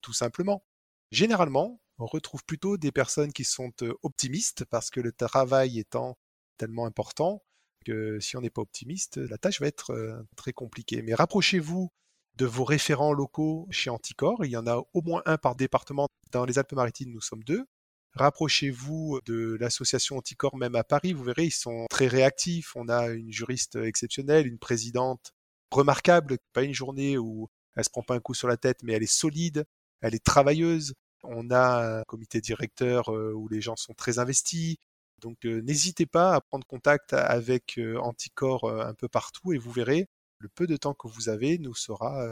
tout 0.00 0.12
simplement. 0.12 0.64
Généralement, 1.10 1.80
on 1.98 2.06
retrouve 2.06 2.44
plutôt 2.44 2.78
des 2.78 2.92
personnes 2.92 3.32
qui 3.32 3.44
sont 3.44 3.72
optimistes 4.02 4.64
parce 4.64 4.90
que 4.90 5.00
le 5.00 5.12
travail 5.12 5.80
étant 5.80 6.16
tellement 6.56 6.86
important, 6.86 7.42
que 7.84 8.20
si 8.20 8.36
on 8.36 8.40
n'est 8.40 8.50
pas 8.50 8.62
optimiste, 8.62 9.16
la 9.16 9.38
tâche 9.38 9.60
va 9.60 9.66
être 9.66 9.92
euh, 9.92 10.22
très 10.36 10.52
compliquée. 10.52 11.02
Mais 11.02 11.14
rapprochez-vous 11.14 11.90
de 12.36 12.46
vos 12.46 12.64
référents 12.64 13.12
locaux 13.12 13.66
chez 13.70 13.90
Anticor. 13.90 14.44
Il 14.44 14.50
y 14.50 14.56
en 14.56 14.66
a 14.66 14.82
au 14.94 15.02
moins 15.02 15.22
un 15.26 15.36
par 15.36 15.56
département. 15.56 16.06
Dans 16.32 16.44
les 16.44 16.58
Alpes-Maritimes, 16.58 17.10
nous 17.10 17.20
sommes 17.20 17.44
deux. 17.44 17.66
Rapprochez-vous 18.14 19.20
de 19.24 19.56
l'association 19.60 20.16
Anticor 20.16 20.56
même 20.56 20.74
à 20.74 20.84
Paris. 20.84 21.12
Vous 21.12 21.24
verrez, 21.24 21.46
ils 21.46 21.50
sont 21.52 21.86
très 21.90 22.06
réactifs. 22.06 22.74
On 22.76 22.88
a 22.88 23.08
une 23.08 23.32
juriste 23.32 23.76
exceptionnelle, 23.76 24.46
une 24.46 24.58
présidente 24.58 25.32
remarquable. 25.70 26.38
Pas 26.52 26.62
une 26.62 26.74
journée 26.74 27.18
où 27.18 27.48
elle 27.76 27.84
se 27.84 27.90
prend 27.90 28.02
pas 28.02 28.14
un 28.14 28.20
coup 28.20 28.34
sur 28.34 28.48
la 28.48 28.56
tête, 28.56 28.82
mais 28.82 28.94
elle 28.94 29.02
est 29.02 29.06
solide, 29.06 29.64
elle 30.00 30.14
est 30.14 30.24
travailleuse. 30.24 30.94
On 31.22 31.50
a 31.50 32.00
un 32.00 32.02
comité 32.04 32.40
directeur 32.40 33.14
euh, 33.14 33.32
où 33.34 33.48
les 33.48 33.60
gens 33.60 33.76
sont 33.76 33.94
très 33.94 34.18
investis. 34.18 34.76
Donc 35.20 35.44
n'hésitez 35.44 36.06
pas 36.06 36.34
à 36.34 36.40
prendre 36.40 36.66
contact 36.66 37.12
avec 37.12 37.78
Anticorps 38.00 38.70
un 38.70 38.94
peu 38.94 39.08
partout 39.08 39.52
et 39.52 39.58
vous 39.58 39.70
verrez, 39.70 40.08
le 40.38 40.48
peu 40.48 40.66
de 40.66 40.76
temps 40.76 40.94
que 40.94 41.08
vous 41.08 41.28
avez 41.28 41.58
nous 41.58 41.74
sera 41.74 42.26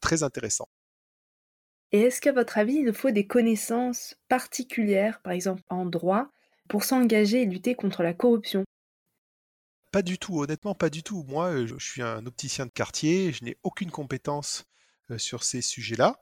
très 0.00 0.22
intéressant. 0.22 0.68
Et 1.92 2.00
est-ce 2.00 2.20
qu'à 2.20 2.32
votre 2.32 2.58
avis, 2.58 2.74
il 2.74 2.92
faut 2.92 3.10
des 3.10 3.26
connaissances 3.26 4.16
particulières, 4.28 5.20
par 5.22 5.32
exemple 5.32 5.62
en 5.68 5.86
droit, 5.86 6.28
pour 6.68 6.82
s'engager 6.82 7.42
et 7.42 7.46
lutter 7.46 7.74
contre 7.74 8.02
la 8.02 8.12
corruption? 8.12 8.64
Pas 9.92 10.02
du 10.02 10.18
tout, 10.18 10.40
honnêtement, 10.40 10.74
pas 10.74 10.90
du 10.90 11.02
tout. 11.02 11.24
Moi, 11.28 11.64
je 11.64 11.76
suis 11.78 12.02
un 12.02 12.26
opticien 12.26 12.66
de 12.66 12.72
quartier, 12.72 13.32
je 13.32 13.44
n'ai 13.44 13.56
aucune 13.62 13.90
compétence 13.90 14.64
sur 15.16 15.44
ces 15.44 15.62
sujets-là. 15.62 16.20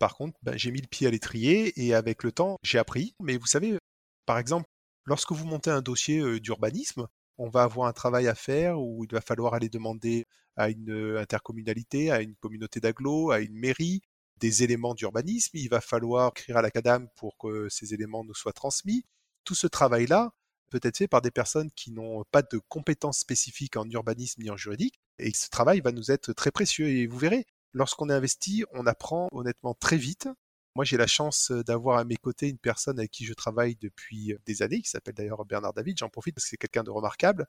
Par 0.00 0.16
contre, 0.16 0.36
ben, 0.42 0.58
j'ai 0.58 0.72
mis 0.72 0.80
le 0.80 0.88
pied 0.88 1.06
à 1.06 1.10
l'étrier 1.10 1.72
et 1.80 1.94
avec 1.94 2.24
le 2.24 2.32
temps, 2.32 2.58
j'ai 2.62 2.78
appris. 2.78 3.14
Mais 3.20 3.36
vous 3.36 3.46
savez, 3.46 3.78
par 4.26 4.38
exemple, 4.38 4.66
Lorsque 5.06 5.32
vous 5.32 5.44
montez 5.46 5.70
un 5.70 5.82
dossier 5.82 6.40
d'urbanisme, 6.40 7.06
on 7.38 7.48
va 7.48 7.64
avoir 7.64 7.88
un 7.88 7.92
travail 7.92 8.28
à 8.28 8.34
faire 8.34 8.80
où 8.80 9.04
il 9.04 9.12
va 9.12 9.20
falloir 9.20 9.54
aller 9.54 9.68
demander 9.68 10.26
à 10.56 10.70
une 10.70 11.16
intercommunalité, 11.18 12.10
à 12.10 12.22
une 12.22 12.36
communauté 12.36 12.80
d'agglo, 12.80 13.30
à 13.30 13.40
une 13.40 13.54
mairie 13.54 14.02
des 14.38 14.62
éléments 14.62 14.94
d'urbanisme. 14.94 15.56
Il 15.56 15.68
va 15.68 15.80
falloir 15.80 16.30
écrire 16.30 16.56
à 16.56 16.62
la 16.62 16.70
CADAM 16.70 17.08
pour 17.16 17.36
que 17.38 17.68
ces 17.68 17.92
éléments 17.94 18.24
nous 18.24 18.34
soient 18.34 18.52
transmis. 18.52 19.04
Tout 19.44 19.54
ce 19.54 19.66
travail-là 19.66 20.32
peut 20.70 20.80
être 20.82 20.96
fait 20.96 21.08
par 21.08 21.22
des 21.22 21.30
personnes 21.30 21.70
qui 21.72 21.92
n'ont 21.92 22.24
pas 22.30 22.42
de 22.42 22.58
compétences 22.68 23.18
spécifiques 23.18 23.76
en 23.76 23.88
urbanisme 23.90 24.42
ni 24.42 24.50
en 24.50 24.56
juridique. 24.56 24.98
Et 25.18 25.32
ce 25.32 25.48
travail 25.50 25.80
va 25.80 25.92
nous 25.92 26.10
être 26.10 26.32
très 26.32 26.50
précieux. 26.50 26.88
Et 26.88 27.06
vous 27.06 27.18
verrez, 27.18 27.46
lorsqu'on 27.72 28.08
est 28.08 28.14
investi, 28.14 28.64
on 28.72 28.86
apprend 28.86 29.28
honnêtement 29.32 29.74
très 29.74 29.96
vite 29.96 30.28
moi, 30.76 30.84
j'ai 30.84 30.96
la 30.96 31.06
chance 31.06 31.52
d'avoir 31.52 31.98
à 31.98 32.04
mes 32.04 32.16
côtés 32.16 32.48
une 32.48 32.58
personne 32.58 32.98
avec 32.98 33.10
qui 33.10 33.24
je 33.24 33.32
travaille 33.32 33.76
depuis 33.76 34.34
des 34.44 34.62
années, 34.62 34.80
qui 34.82 34.90
s'appelle 34.90 35.14
d'ailleurs 35.14 35.44
Bernard 35.44 35.72
David. 35.72 35.98
J'en 35.98 36.08
profite 36.08 36.34
parce 36.34 36.46
que 36.46 36.50
c'est 36.50 36.56
quelqu'un 36.56 36.82
de 36.82 36.90
remarquable 36.90 37.46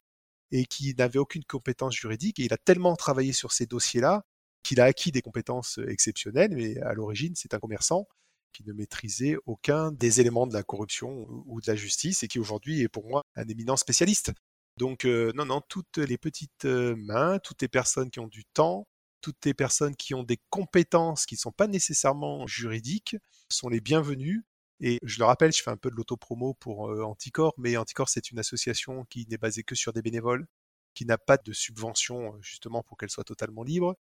et 0.51 0.65
qui 0.65 0.93
n'avait 0.95 1.19
aucune 1.19 1.43
compétence 1.43 1.95
juridique. 1.95 2.39
Et 2.39 2.45
il 2.45 2.53
a 2.53 2.57
tellement 2.57 2.95
travaillé 2.95 3.33
sur 3.33 3.51
ces 3.51 3.65
dossiers-là 3.65 4.23
qu'il 4.63 4.79
a 4.79 4.85
acquis 4.85 5.11
des 5.11 5.21
compétences 5.21 5.79
exceptionnelles. 5.87 6.55
Mais 6.55 6.77
à 6.81 6.93
l'origine, 6.93 7.33
c'est 7.35 7.53
un 7.55 7.59
commerçant 7.59 8.07
qui 8.53 8.63
ne 8.63 8.73
maîtrisait 8.73 9.37
aucun 9.47 9.91
des 9.91 10.21
éléments 10.21 10.47
de 10.47 10.53
la 10.53 10.63
corruption 10.63 11.25
ou 11.45 11.61
de 11.61 11.67
la 11.67 11.75
justice 11.75 12.23
et 12.23 12.27
qui 12.27 12.39
aujourd'hui 12.39 12.81
est 12.81 12.87
pour 12.87 13.05
moi 13.07 13.23
un 13.35 13.47
éminent 13.47 13.75
spécialiste. 13.75 14.31
Donc 14.77 15.05
non, 15.05 15.45
non, 15.45 15.61
toutes 15.67 15.97
les 15.97 16.17
petites 16.17 16.65
mains, 16.65 17.39
toutes 17.39 17.61
les 17.61 17.67
personnes 17.67 18.11
qui 18.11 18.19
ont 18.19 18.27
du 18.27 18.45
temps, 18.45 18.87
toutes 19.25 19.43
les 19.45 19.55
personnes 19.55 19.95
qui 19.95 20.13
ont 20.13 20.21
des 20.21 20.37
compétences 20.51 21.25
qui 21.25 21.33
ne 21.33 21.39
sont 21.39 21.51
pas 21.51 21.65
nécessairement 21.65 22.45
juridiques 22.45 23.17
sont 23.49 23.69
les 23.69 23.81
bienvenues. 23.81 24.45
Et 24.81 24.99
je 25.01 25.17
le 25.17 25.25
rappelle, 25.25 25.51
je 25.51 25.63
fais 25.63 25.71
un 25.71 25.77
peu 25.77 25.89
de 25.89 25.95
l'autopromo 25.95 26.53
pour 26.53 26.91
euh, 26.91 27.01
Anticor, 27.01 27.55
mais 27.57 27.75
Anticor, 27.75 28.07
c'est 28.07 28.29
une 28.29 28.37
association 28.37 29.03
qui 29.05 29.25
n'est 29.27 29.39
basée 29.39 29.63
que 29.63 29.73
sur 29.73 29.93
des 29.93 30.03
bénévoles, 30.03 30.45
qui 30.93 31.07
n'a 31.07 31.17
pas 31.17 31.37
de 31.37 31.53
subvention 31.53 32.39
justement 32.39 32.83
pour 32.83 32.99
qu'elle 32.99 33.09
soit 33.09 33.23
totalement 33.23 33.63
libre. 33.63 33.95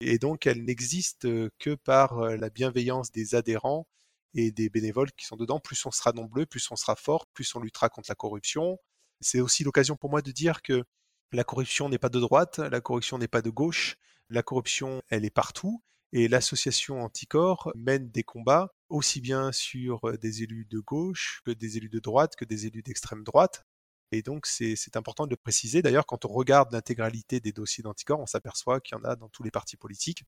Et 0.00 0.18
donc, 0.18 0.46
elle 0.46 0.64
n'existe 0.64 1.28
que 1.58 1.74
par 1.74 2.18
la 2.22 2.48
bienveillance 2.48 3.12
des 3.12 3.34
adhérents 3.34 3.86
et 4.32 4.50
des 4.50 4.70
bénévoles 4.70 5.12
qui 5.12 5.26
sont 5.26 5.36
dedans. 5.36 5.60
Plus 5.60 5.84
on 5.84 5.90
sera 5.90 6.12
nombreux, 6.12 6.46
plus 6.46 6.70
on 6.70 6.76
sera 6.76 6.96
fort, 6.96 7.26
plus 7.34 7.54
on 7.54 7.60
luttera 7.60 7.90
contre 7.90 8.08
la 8.10 8.14
corruption. 8.14 8.78
C'est 9.20 9.42
aussi 9.42 9.62
l'occasion 9.62 9.96
pour 9.96 10.08
moi 10.08 10.22
de 10.22 10.32
dire 10.32 10.62
que 10.62 10.84
la 11.32 11.44
corruption 11.44 11.90
n'est 11.90 11.98
pas 11.98 12.08
de 12.08 12.18
droite, 12.18 12.60
la 12.60 12.80
corruption 12.80 13.18
n'est 13.18 13.28
pas 13.28 13.42
de 13.42 13.50
gauche, 13.50 13.98
la 14.30 14.42
corruption, 14.42 15.02
elle 15.08 15.24
est 15.24 15.30
partout. 15.30 15.82
Et 16.12 16.26
l'association 16.26 17.02
Anticor 17.02 17.70
mène 17.76 18.10
des 18.10 18.24
combats 18.24 18.74
aussi 18.88 19.20
bien 19.20 19.52
sur 19.52 20.18
des 20.18 20.42
élus 20.42 20.66
de 20.68 20.80
gauche 20.80 21.40
que 21.44 21.52
des 21.52 21.76
élus 21.76 21.88
de 21.88 22.00
droite, 22.00 22.34
que 22.36 22.44
des 22.44 22.66
élus 22.66 22.82
d'extrême 22.82 23.22
droite. 23.22 23.64
Et 24.12 24.22
donc, 24.22 24.46
c'est 24.46 24.96
important 24.96 25.26
de 25.26 25.30
le 25.30 25.36
préciser. 25.36 25.82
D'ailleurs, 25.82 26.06
quand 26.06 26.24
on 26.24 26.32
regarde 26.32 26.72
l'intégralité 26.72 27.38
des 27.38 27.52
dossiers 27.52 27.82
d'Anticor, 27.82 28.18
on 28.18 28.26
s'aperçoit 28.26 28.80
qu'il 28.80 28.98
y 28.98 29.00
en 29.00 29.04
a 29.04 29.14
dans 29.14 29.28
tous 29.28 29.44
les 29.44 29.52
partis 29.52 29.76
politiques. 29.76 30.24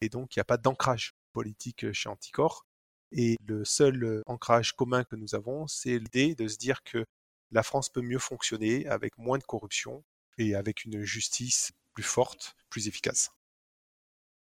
Et 0.00 0.08
donc, 0.08 0.34
il 0.34 0.38
n'y 0.38 0.42
a 0.42 0.44
pas 0.44 0.56
d'ancrage 0.56 1.14
politique 1.32 1.92
chez 1.92 2.08
Anticor. 2.08 2.64
Et 3.12 3.36
le 3.46 3.64
seul 3.64 4.22
ancrage 4.26 4.72
commun 4.72 5.04
que 5.04 5.16
nous 5.16 5.34
avons, 5.34 5.66
c'est 5.66 5.98
l'idée 5.98 6.34
de 6.34 6.48
se 6.48 6.56
dire 6.56 6.82
que 6.84 7.04
la 7.50 7.62
France 7.62 7.90
peut 7.90 8.02
mieux 8.02 8.18
fonctionner 8.18 8.86
avec 8.86 9.18
moins 9.18 9.38
de 9.38 9.44
corruption 9.44 10.04
et 10.38 10.54
avec 10.54 10.84
une 10.84 11.02
justice 11.02 11.72
plus 11.92 12.02
forte, 12.02 12.54
plus 12.70 12.88
efficace. 12.88 13.30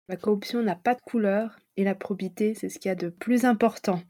La 0.10 0.18
corruption 0.18 0.64
n'a 0.64 0.76
pas 0.76 0.96
de 0.96 1.02
couleur 1.02 1.60
et 1.78 1.84
la 1.84 1.94
probité, 1.94 2.56
c'est 2.56 2.68
ce 2.68 2.80
qu'il 2.80 2.90
y 2.90 2.92
a 2.92 2.96
de 2.96 3.10
plus 3.10 3.46
important. 3.46 4.02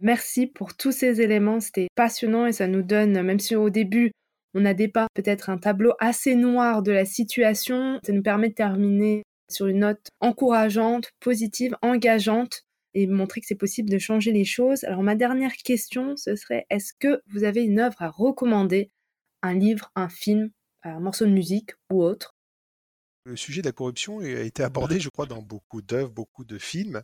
Merci 0.00 0.46
pour 0.46 0.76
tous 0.76 0.92
ces 0.92 1.20
éléments, 1.20 1.58
c'était 1.58 1.88
passionnant 1.96 2.46
et 2.46 2.52
ça 2.52 2.68
nous 2.68 2.82
donne, 2.82 3.20
même 3.22 3.40
si 3.40 3.56
au 3.56 3.68
début 3.68 4.12
on 4.54 4.64
a 4.64 4.72
dépeint 4.72 5.08
peut-être 5.14 5.50
un 5.50 5.58
tableau 5.58 5.94
assez 5.98 6.36
noir 6.36 6.84
de 6.84 6.92
la 6.92 7.04
situation, 7.04 7.98
ça 8.04 8.12
nous 8.12 8.22
permet 8.22 8.50
de 8.50 8.54
terminer 8.54 9.24
sur 9.50 9.66
une 9.66 9.80
note 9.80 10.06
encourageante, 10.20 11.10
positive, 11.18 11.76
engageante 11.82 12.62
et 12.94 13.08
montrer 13.08 13.40
que 13.40 13.48
c'est 13.48 13.56
possible 13.56 13.90
de 13.90 13.98
changer 13.98 14.30
les 14.30 14.44
choses. 14.44 14.84
Alors 14.84 15.02
ma 15.02 15.16
dernière 15.16 15.56
question, 15.56 16.16
ce 16.16 16.36
serait 16.36 16.66
est-ce 16.70 16.92
que 17.00 17.20
vous 17.26 17.42
avez 17.42 17.64
une 17.64 17.80
œuvre 17.80 18.00
à 18.00 18.10
recommander, 18.10 18.90
un 19.42 19.54
livre, 19.54 19.90
un 19.96 20.08
film, 20.08 20.50
un 20.84 21.00
morceau 21.00 21.26
de 21.26 21.32
musique 21.32 21.72
ou 21.90 22.04
autre? 22.04 22.32
Le 23.24 23.36
sujet 23.36 23.62
de 23.62 23.68
la 23.68 23.72
corruption 23.72 24.18
a 24.18 24.26
été 24.26 24.62
abordé, 24.62 24.98
je 24.98 25.08
crois, 25.08 25.26
dans 25.26 25.42
beaucoup 25.42 25.80
d'œuvres, 25.80 26.10
beaucoup 26.10 26.44
de 26.44 26.58
films, 26.58 27.02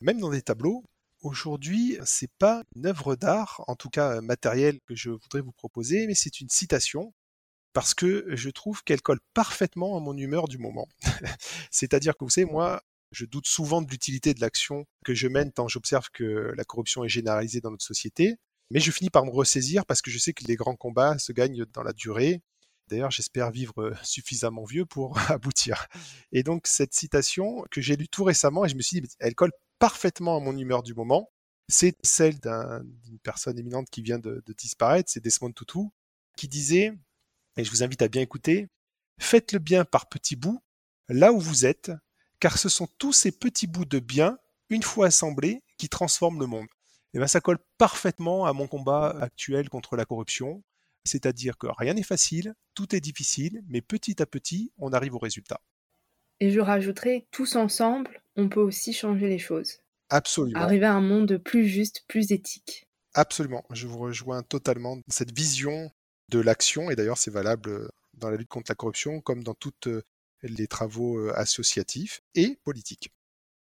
même 0.00 0.20
dans 0.20 0.30
des 0.30 0.42
tableaux. 0.42 0.84
Aujourd'hui, 1.20 1.98
c'est 2.04 2.30
pas 2.38 2.62
une 2.76 2.86
œuvre 2.86 3.16
d'art, 3.16 3.62
en 3.66 3.76
tout 3.76 3.90
cas 3.90 4.20
matérielle, 4.20 4.78
que 4.86 4.94
je 4.94 5.10
voudrais 5.10 5.40
vous 5.40 5.52
proposer, 5.52 6.06
mais 6.06 6.14
c'est 6.14 6.40
une 6.40 6.48
citation 6.48 7.12
parce 7.72 7.94
que 7.94 8.26
je 8.28 8.50
trouve 8.50 8.82
qu'elle 8.84 9.00
colle 9.00 9.20
parfaitement 9.34 9.96
à 9.96 10.00
mon 10.00 10.16
humeur 10.16 10.46
du 10.48 10.58
moment. 10.58 10.88
C'est-à-dire 11.70 12.16
que 12.16 12.24
vous 12.24 12.30
savez, 12.30 12.44
moi, 12.44 12.82
je 13.12 13.24
doute 13.24 13.46
souvent 13.46 13.82
de 13.82 13.90
l'utilité 13.90 14.34
de 14.34 14.40
l'action 14.40 14.86
que 15.04 15.14
je 15.14 15.28
mène 15.28 15.52
tant 15.52 15.68
j'observe 15.68 16.08
que 16.12 16.52
la 16.56 16.64
corruption 16.64 17.04
est 17.04 17.08
généralisée 17.08 17.60
dans 17.60 17.70
notre 17.70 17.84
société, 17.84 18.36
mais 18.70 18.80
je 18.80 18.90
finis 18.90 19.10
par 19.10 19.24
me 19.24 19.30
ressaisir 19.30 19.86
parce 19.86 20.02
que 20.02 20.10
je 20.10 20.18
sais 20.18 20.32
que 20.32 20.44
les 20.44 20.56
grands 20.56 20.76
combats 20.76 21.18
se 21.18 21.32
gagnent 21.32 21.64
dans 21.72 21.82
la 21.82 21.92
durée. 21.92 22.42
D'ailleurs, 22.92 23.10
j'espère 23.10 23.50
vivre 23.50 23.94
suffisamment 24.02 24.64
vieux 24.64 24.84
pour 24.84 25.18
aboutir. 25.30 25.86
Et 26.30 26.42
donc, 26.42 26.66
cette 26.66 26.92
citation 26.92 27.64
que 27.70 27.80
j'ai 27.80 27.96
lue 27.96 28.06
tout 28.06 28.22
récemment, 28.22 28.66
et 28.66 28.68
je 28.68 28.76
me 28.76 28.82
suis 28.82 29.00
dit, 29.00 29.08
elle 29.18 29.34
colle 29.34 29.52
parfaitement 29.78 30.36
à 30.36 30.40
mon 30.40 30.56
humeur 30.56 30.82
du 30.82 30.92
moment. 30.92 31.30
C'est 31.68 31.96
celle 32.02 32.38
d'une 32.38 33.18
personne 33.22 33.58
éminente 33.58 33.88
qui 33.88 34.02
vient 34.02 34.18
de, 34.18 34.44
disparaître, 34.58 35.10
c'est 35.10 35.24
Desmond 35.24 35.52
Tutu, 35.52 35.88
qui 36.36 36.48
disait, 36.48 36.92
et 37.56 37.64
je 37.64 37.70
vous 37.70 37.82
invite 37.82 38.02
à 38.02 38.08
bien 38.08 38.20
écouter, 38.20 38.68
faites 39.18 39.52
le 39.52 39.58
bien 39.58 39.86
par 39.86 40.10
petits 40.10 40.36
bouts, 40.36 40.62
là 41.08 41.32
où 41.32 41.40
vous 41.40 41.64
êtes, 41.64 41.92
car 42.40 42.58
ce 42.58 42.68
sont 42.68 42.88
tous 42.98 43.14
ces 43.14 43.32
petits 43.32 43.66
bouts 43.66 43.86
de 43.86 44.00
bien, 44.00 44.38
une 44.68 44.82
fois 44.82 45.06
assemblés, 45.06 45.62
qui 45.78 45.88
transforment 45.88 46.40
le 46.40 46.46
monde. 46.46 46.66
Et 47.14 47.18
bien 47.18 47.26
ça 47.26 47.40
colle 47.40 47.58
parfaitement 47.78 48.44
à 48.44 48.52
mon 48.52 48.66
combat 48.66 49.16
actuel 49.20 49.70
contre 49.70 49.96
la 49.96 50.04
corruption, 50.04 50.62
c'est-à-dire 51.04 51.58
que 51.58 51.66
rien 51.76 51.94
n'est 51.94 52.02
facile, 52.02 52.54
tout 52.74 52.94
est 52.94 53.00
difficile, 53.00 53.62
mais 53.68 53.80
petit 53.80 54.22
à 54.22 54.26
petit, 54.26 54.72
on 54.78 54.92
arrive 54.92 55.14
au 55.14 55.18
résultat. 55.18 55.60
Et 56.40 56.50
je 56.50 56.60
rajouterai, 56.60 57.26
tous 57.30 57.56
ensemble, 57.56 58.22
on 58.36 58.48
peut 58.48 58.60
aussi 58.60 58.92
changer 58.92 59.28
les 59.28 59.38
choses. 59.38 59.78
Absolument. 60.08 60.60
Arriver 60.60 60.86
à 60.86 60.94
un 60.94 61.00
monde 61.00 61.38
plus 61.38 61.66
juste, 61.66 62.04
plus 62.08 62.32
éthique. 62.32 62.88
Absolument. 63.14 63.64
Je 63.70 63.86
vous 63.86 63.98
rejoins 63.98 64.42
totalement 64.42 64.96
dans 64.96 65.02
cette 65.08 65.36
vision 65.36 65.90
de 66.30 66.40
l'action, 66.40 66.90
et 66.90 66.96
d'ailleurs 66.96 67.18
c'est 67.18 67.30
valable 67.30 67.88
dans 68.14 68.30
la 68.30 68.36
lutte 68.36 68.48
contre 68.48 68.70
la 68.70 68.74
corruption 68.74 69.20
comme 69.20 69.42
dans 69.42 69.54
tous 69.54 69.72
euh, 69.86 70.02
les 70.42 70.66
travaux 70.66 71.18
euh, 71.18 71.32
associatifs 71.36 72.22
et 72.34 72.58
politiques. 72.64 73.12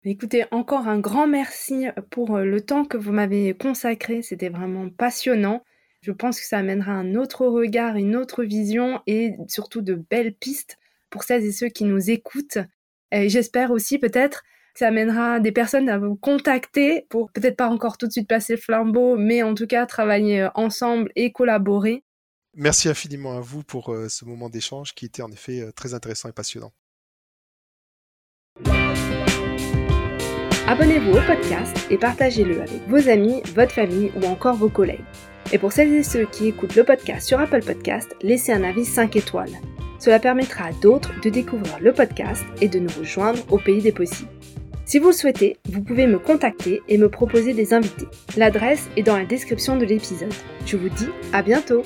Écoutez, 0.03 0.47
encore 0.51 0.89
un 0.89 0.99
grand 0.99 1.27
merci 1.27 1.87
pour 2.11 2.37
euh, 2.37 2.45
le 2.45 2.61
temps 2.63 2.85
que 2.85 2.97
vous 2.97 3.13
m'avez 3.13 3.55
consacré. 3.55 4.23
C'était 4.23 4.49
vraiment 4.49 4.89
passionnant. 4.89 5.63
Je 6.03 6.13
pense 6.13 6.41
que 6.41 6.47
ça 6.47 6.59
amènera 6.59 6.93
un 6.93 7.15
autre 7.15 7.47
regard, 7.47 7.97
une 7.97 8.17
autre 8.17 8.43
vision 8.43 9.03
et 9.07 9.35
surtout 9.49 9.83
de 9.83 9.95
belles 9.95 10.35
pistes 10.35 10.79
pour 11.11 11.25
celles 11.25 11.45
et 11.45 11.53
ceux 11.53 11.69
qui 11.69 11.85
nous 11.85 12.11
écoutent. 12.11 12.59
Et 13.13 13.29
j'espère 13.29 13.71
aussi 13.71 13.99
peut-être 13.99 14.43
que 14.73 14.79
ça 14.79 14.89
amènera 14.89 15.41
des 15.41 15.53
personnes 15.53 15.91
à 15.91 15.99
vous 15.99 16.17
contacter 16.17 17.07
pour 17.11 17.31
peut-être 17.33 17.57
pas 17.57 17.69
encore 17.69 17.99
tout 17.99 18.07
de 18.07 18.13
suite 18.13 18.29
passer 18.29 18.55
le 18.55 18.61
flambeau, 18.61 19.17
mais 19.17 19.43
en 19.43 19.55
tout 19.55 19.67
cas 19.67 19.85
travailler 19.85 20.43
euh, 20.43 20.49
ensemble 20.55 21.11
et 21.17 21.33
collaborer. 21.33 22.03
Merci 22.55 22.89
infiniment 22.89 23.37
à 23.37 23.41
vous 23.41 23.63
pour 23.63 23.93
euh, 23.93 24.09
ce 24.09 24.25
moment 24.25 24.49
d'échange 24.49 24.95
qui 24.95 25.05
était 25.05 25.23
en 25.23 25.31
effet 25.31 25.61
euh, 25.61 25.71
très 25.71 25.93
intéressant 25.93 26.31
et 26.31 26.33
passionnant. 26.33 26.73
Abonnez-vous 30.67 31.11
au 31.11 31.23
podcast 31.27 31.77
et 31.91 31.99
partagez-le 31.99 32.63
avec 32.63 32.89
vos 32.89 33.09
amis, 33.09 33.43
votre 33.55 33.73
famille 33.73 34.13
ou 34.17 34.25
encore 34.27 34.55
vos 34.55 34.69
collègues. 34.69 35.05
Et 35.53 35.59
pour 35.59 35.73
celles 35.73 35.93
et 35.95 36.03
ceux 36.03 36.27
qui 36.27 36.49
écoutent 36.49 36.77
le 36.77 36.85
podcast 36.85 37.27
sur 37.27 37.41
Apple 37.41 37.63
Podcast, 37.65 38.15
laissez 38.23 38.53
un 38.53 38.63
avis 38.63 38.85
5 38.85 39.17
étoiles. 39.17 39.53
Cela 39.99 40.19
permettra 40.19 40.67
à 40.67 40.73
d'autres 40.73 41.13
de 41.23 41.29
découvrir 41.29 41.79
le 41.81 41.93
podcast 41.93 42.45
et 42.61 42.69
de 42.69 42.79
nous 42.79 42.91
rejoindre 42.99 43.41
au 43.51 43.59
pays 43.59 43.83
des 43.83 43.93
possibles. 43.93 44.31
Si 44.87 44.99
vous 44.99 45.09
le 45.09 45.13
souhaitez, 45.13 45.59
vous 45.69 45.83
pouvez 45.83 46.07
me 46.07 46.19
contacter 46.19 46.83
et 46.89 46.99
me 46.99 47.09
proposer 47.09 47.55
des 47.55 47.75
invités. 47.75 48.09
L'adresse 48.37 48.89
est 48.97 49.03
dans 49.03 49.17
la 49.17 49.25
description 49.25 49.77
de 49.77 49.85
l'épisode. 49.85 50.33
Je 50.67 50.77
vous 50.77 50.89
dis 50.89 51.11
à 51.33 51.43
bientôt 51.43 51.83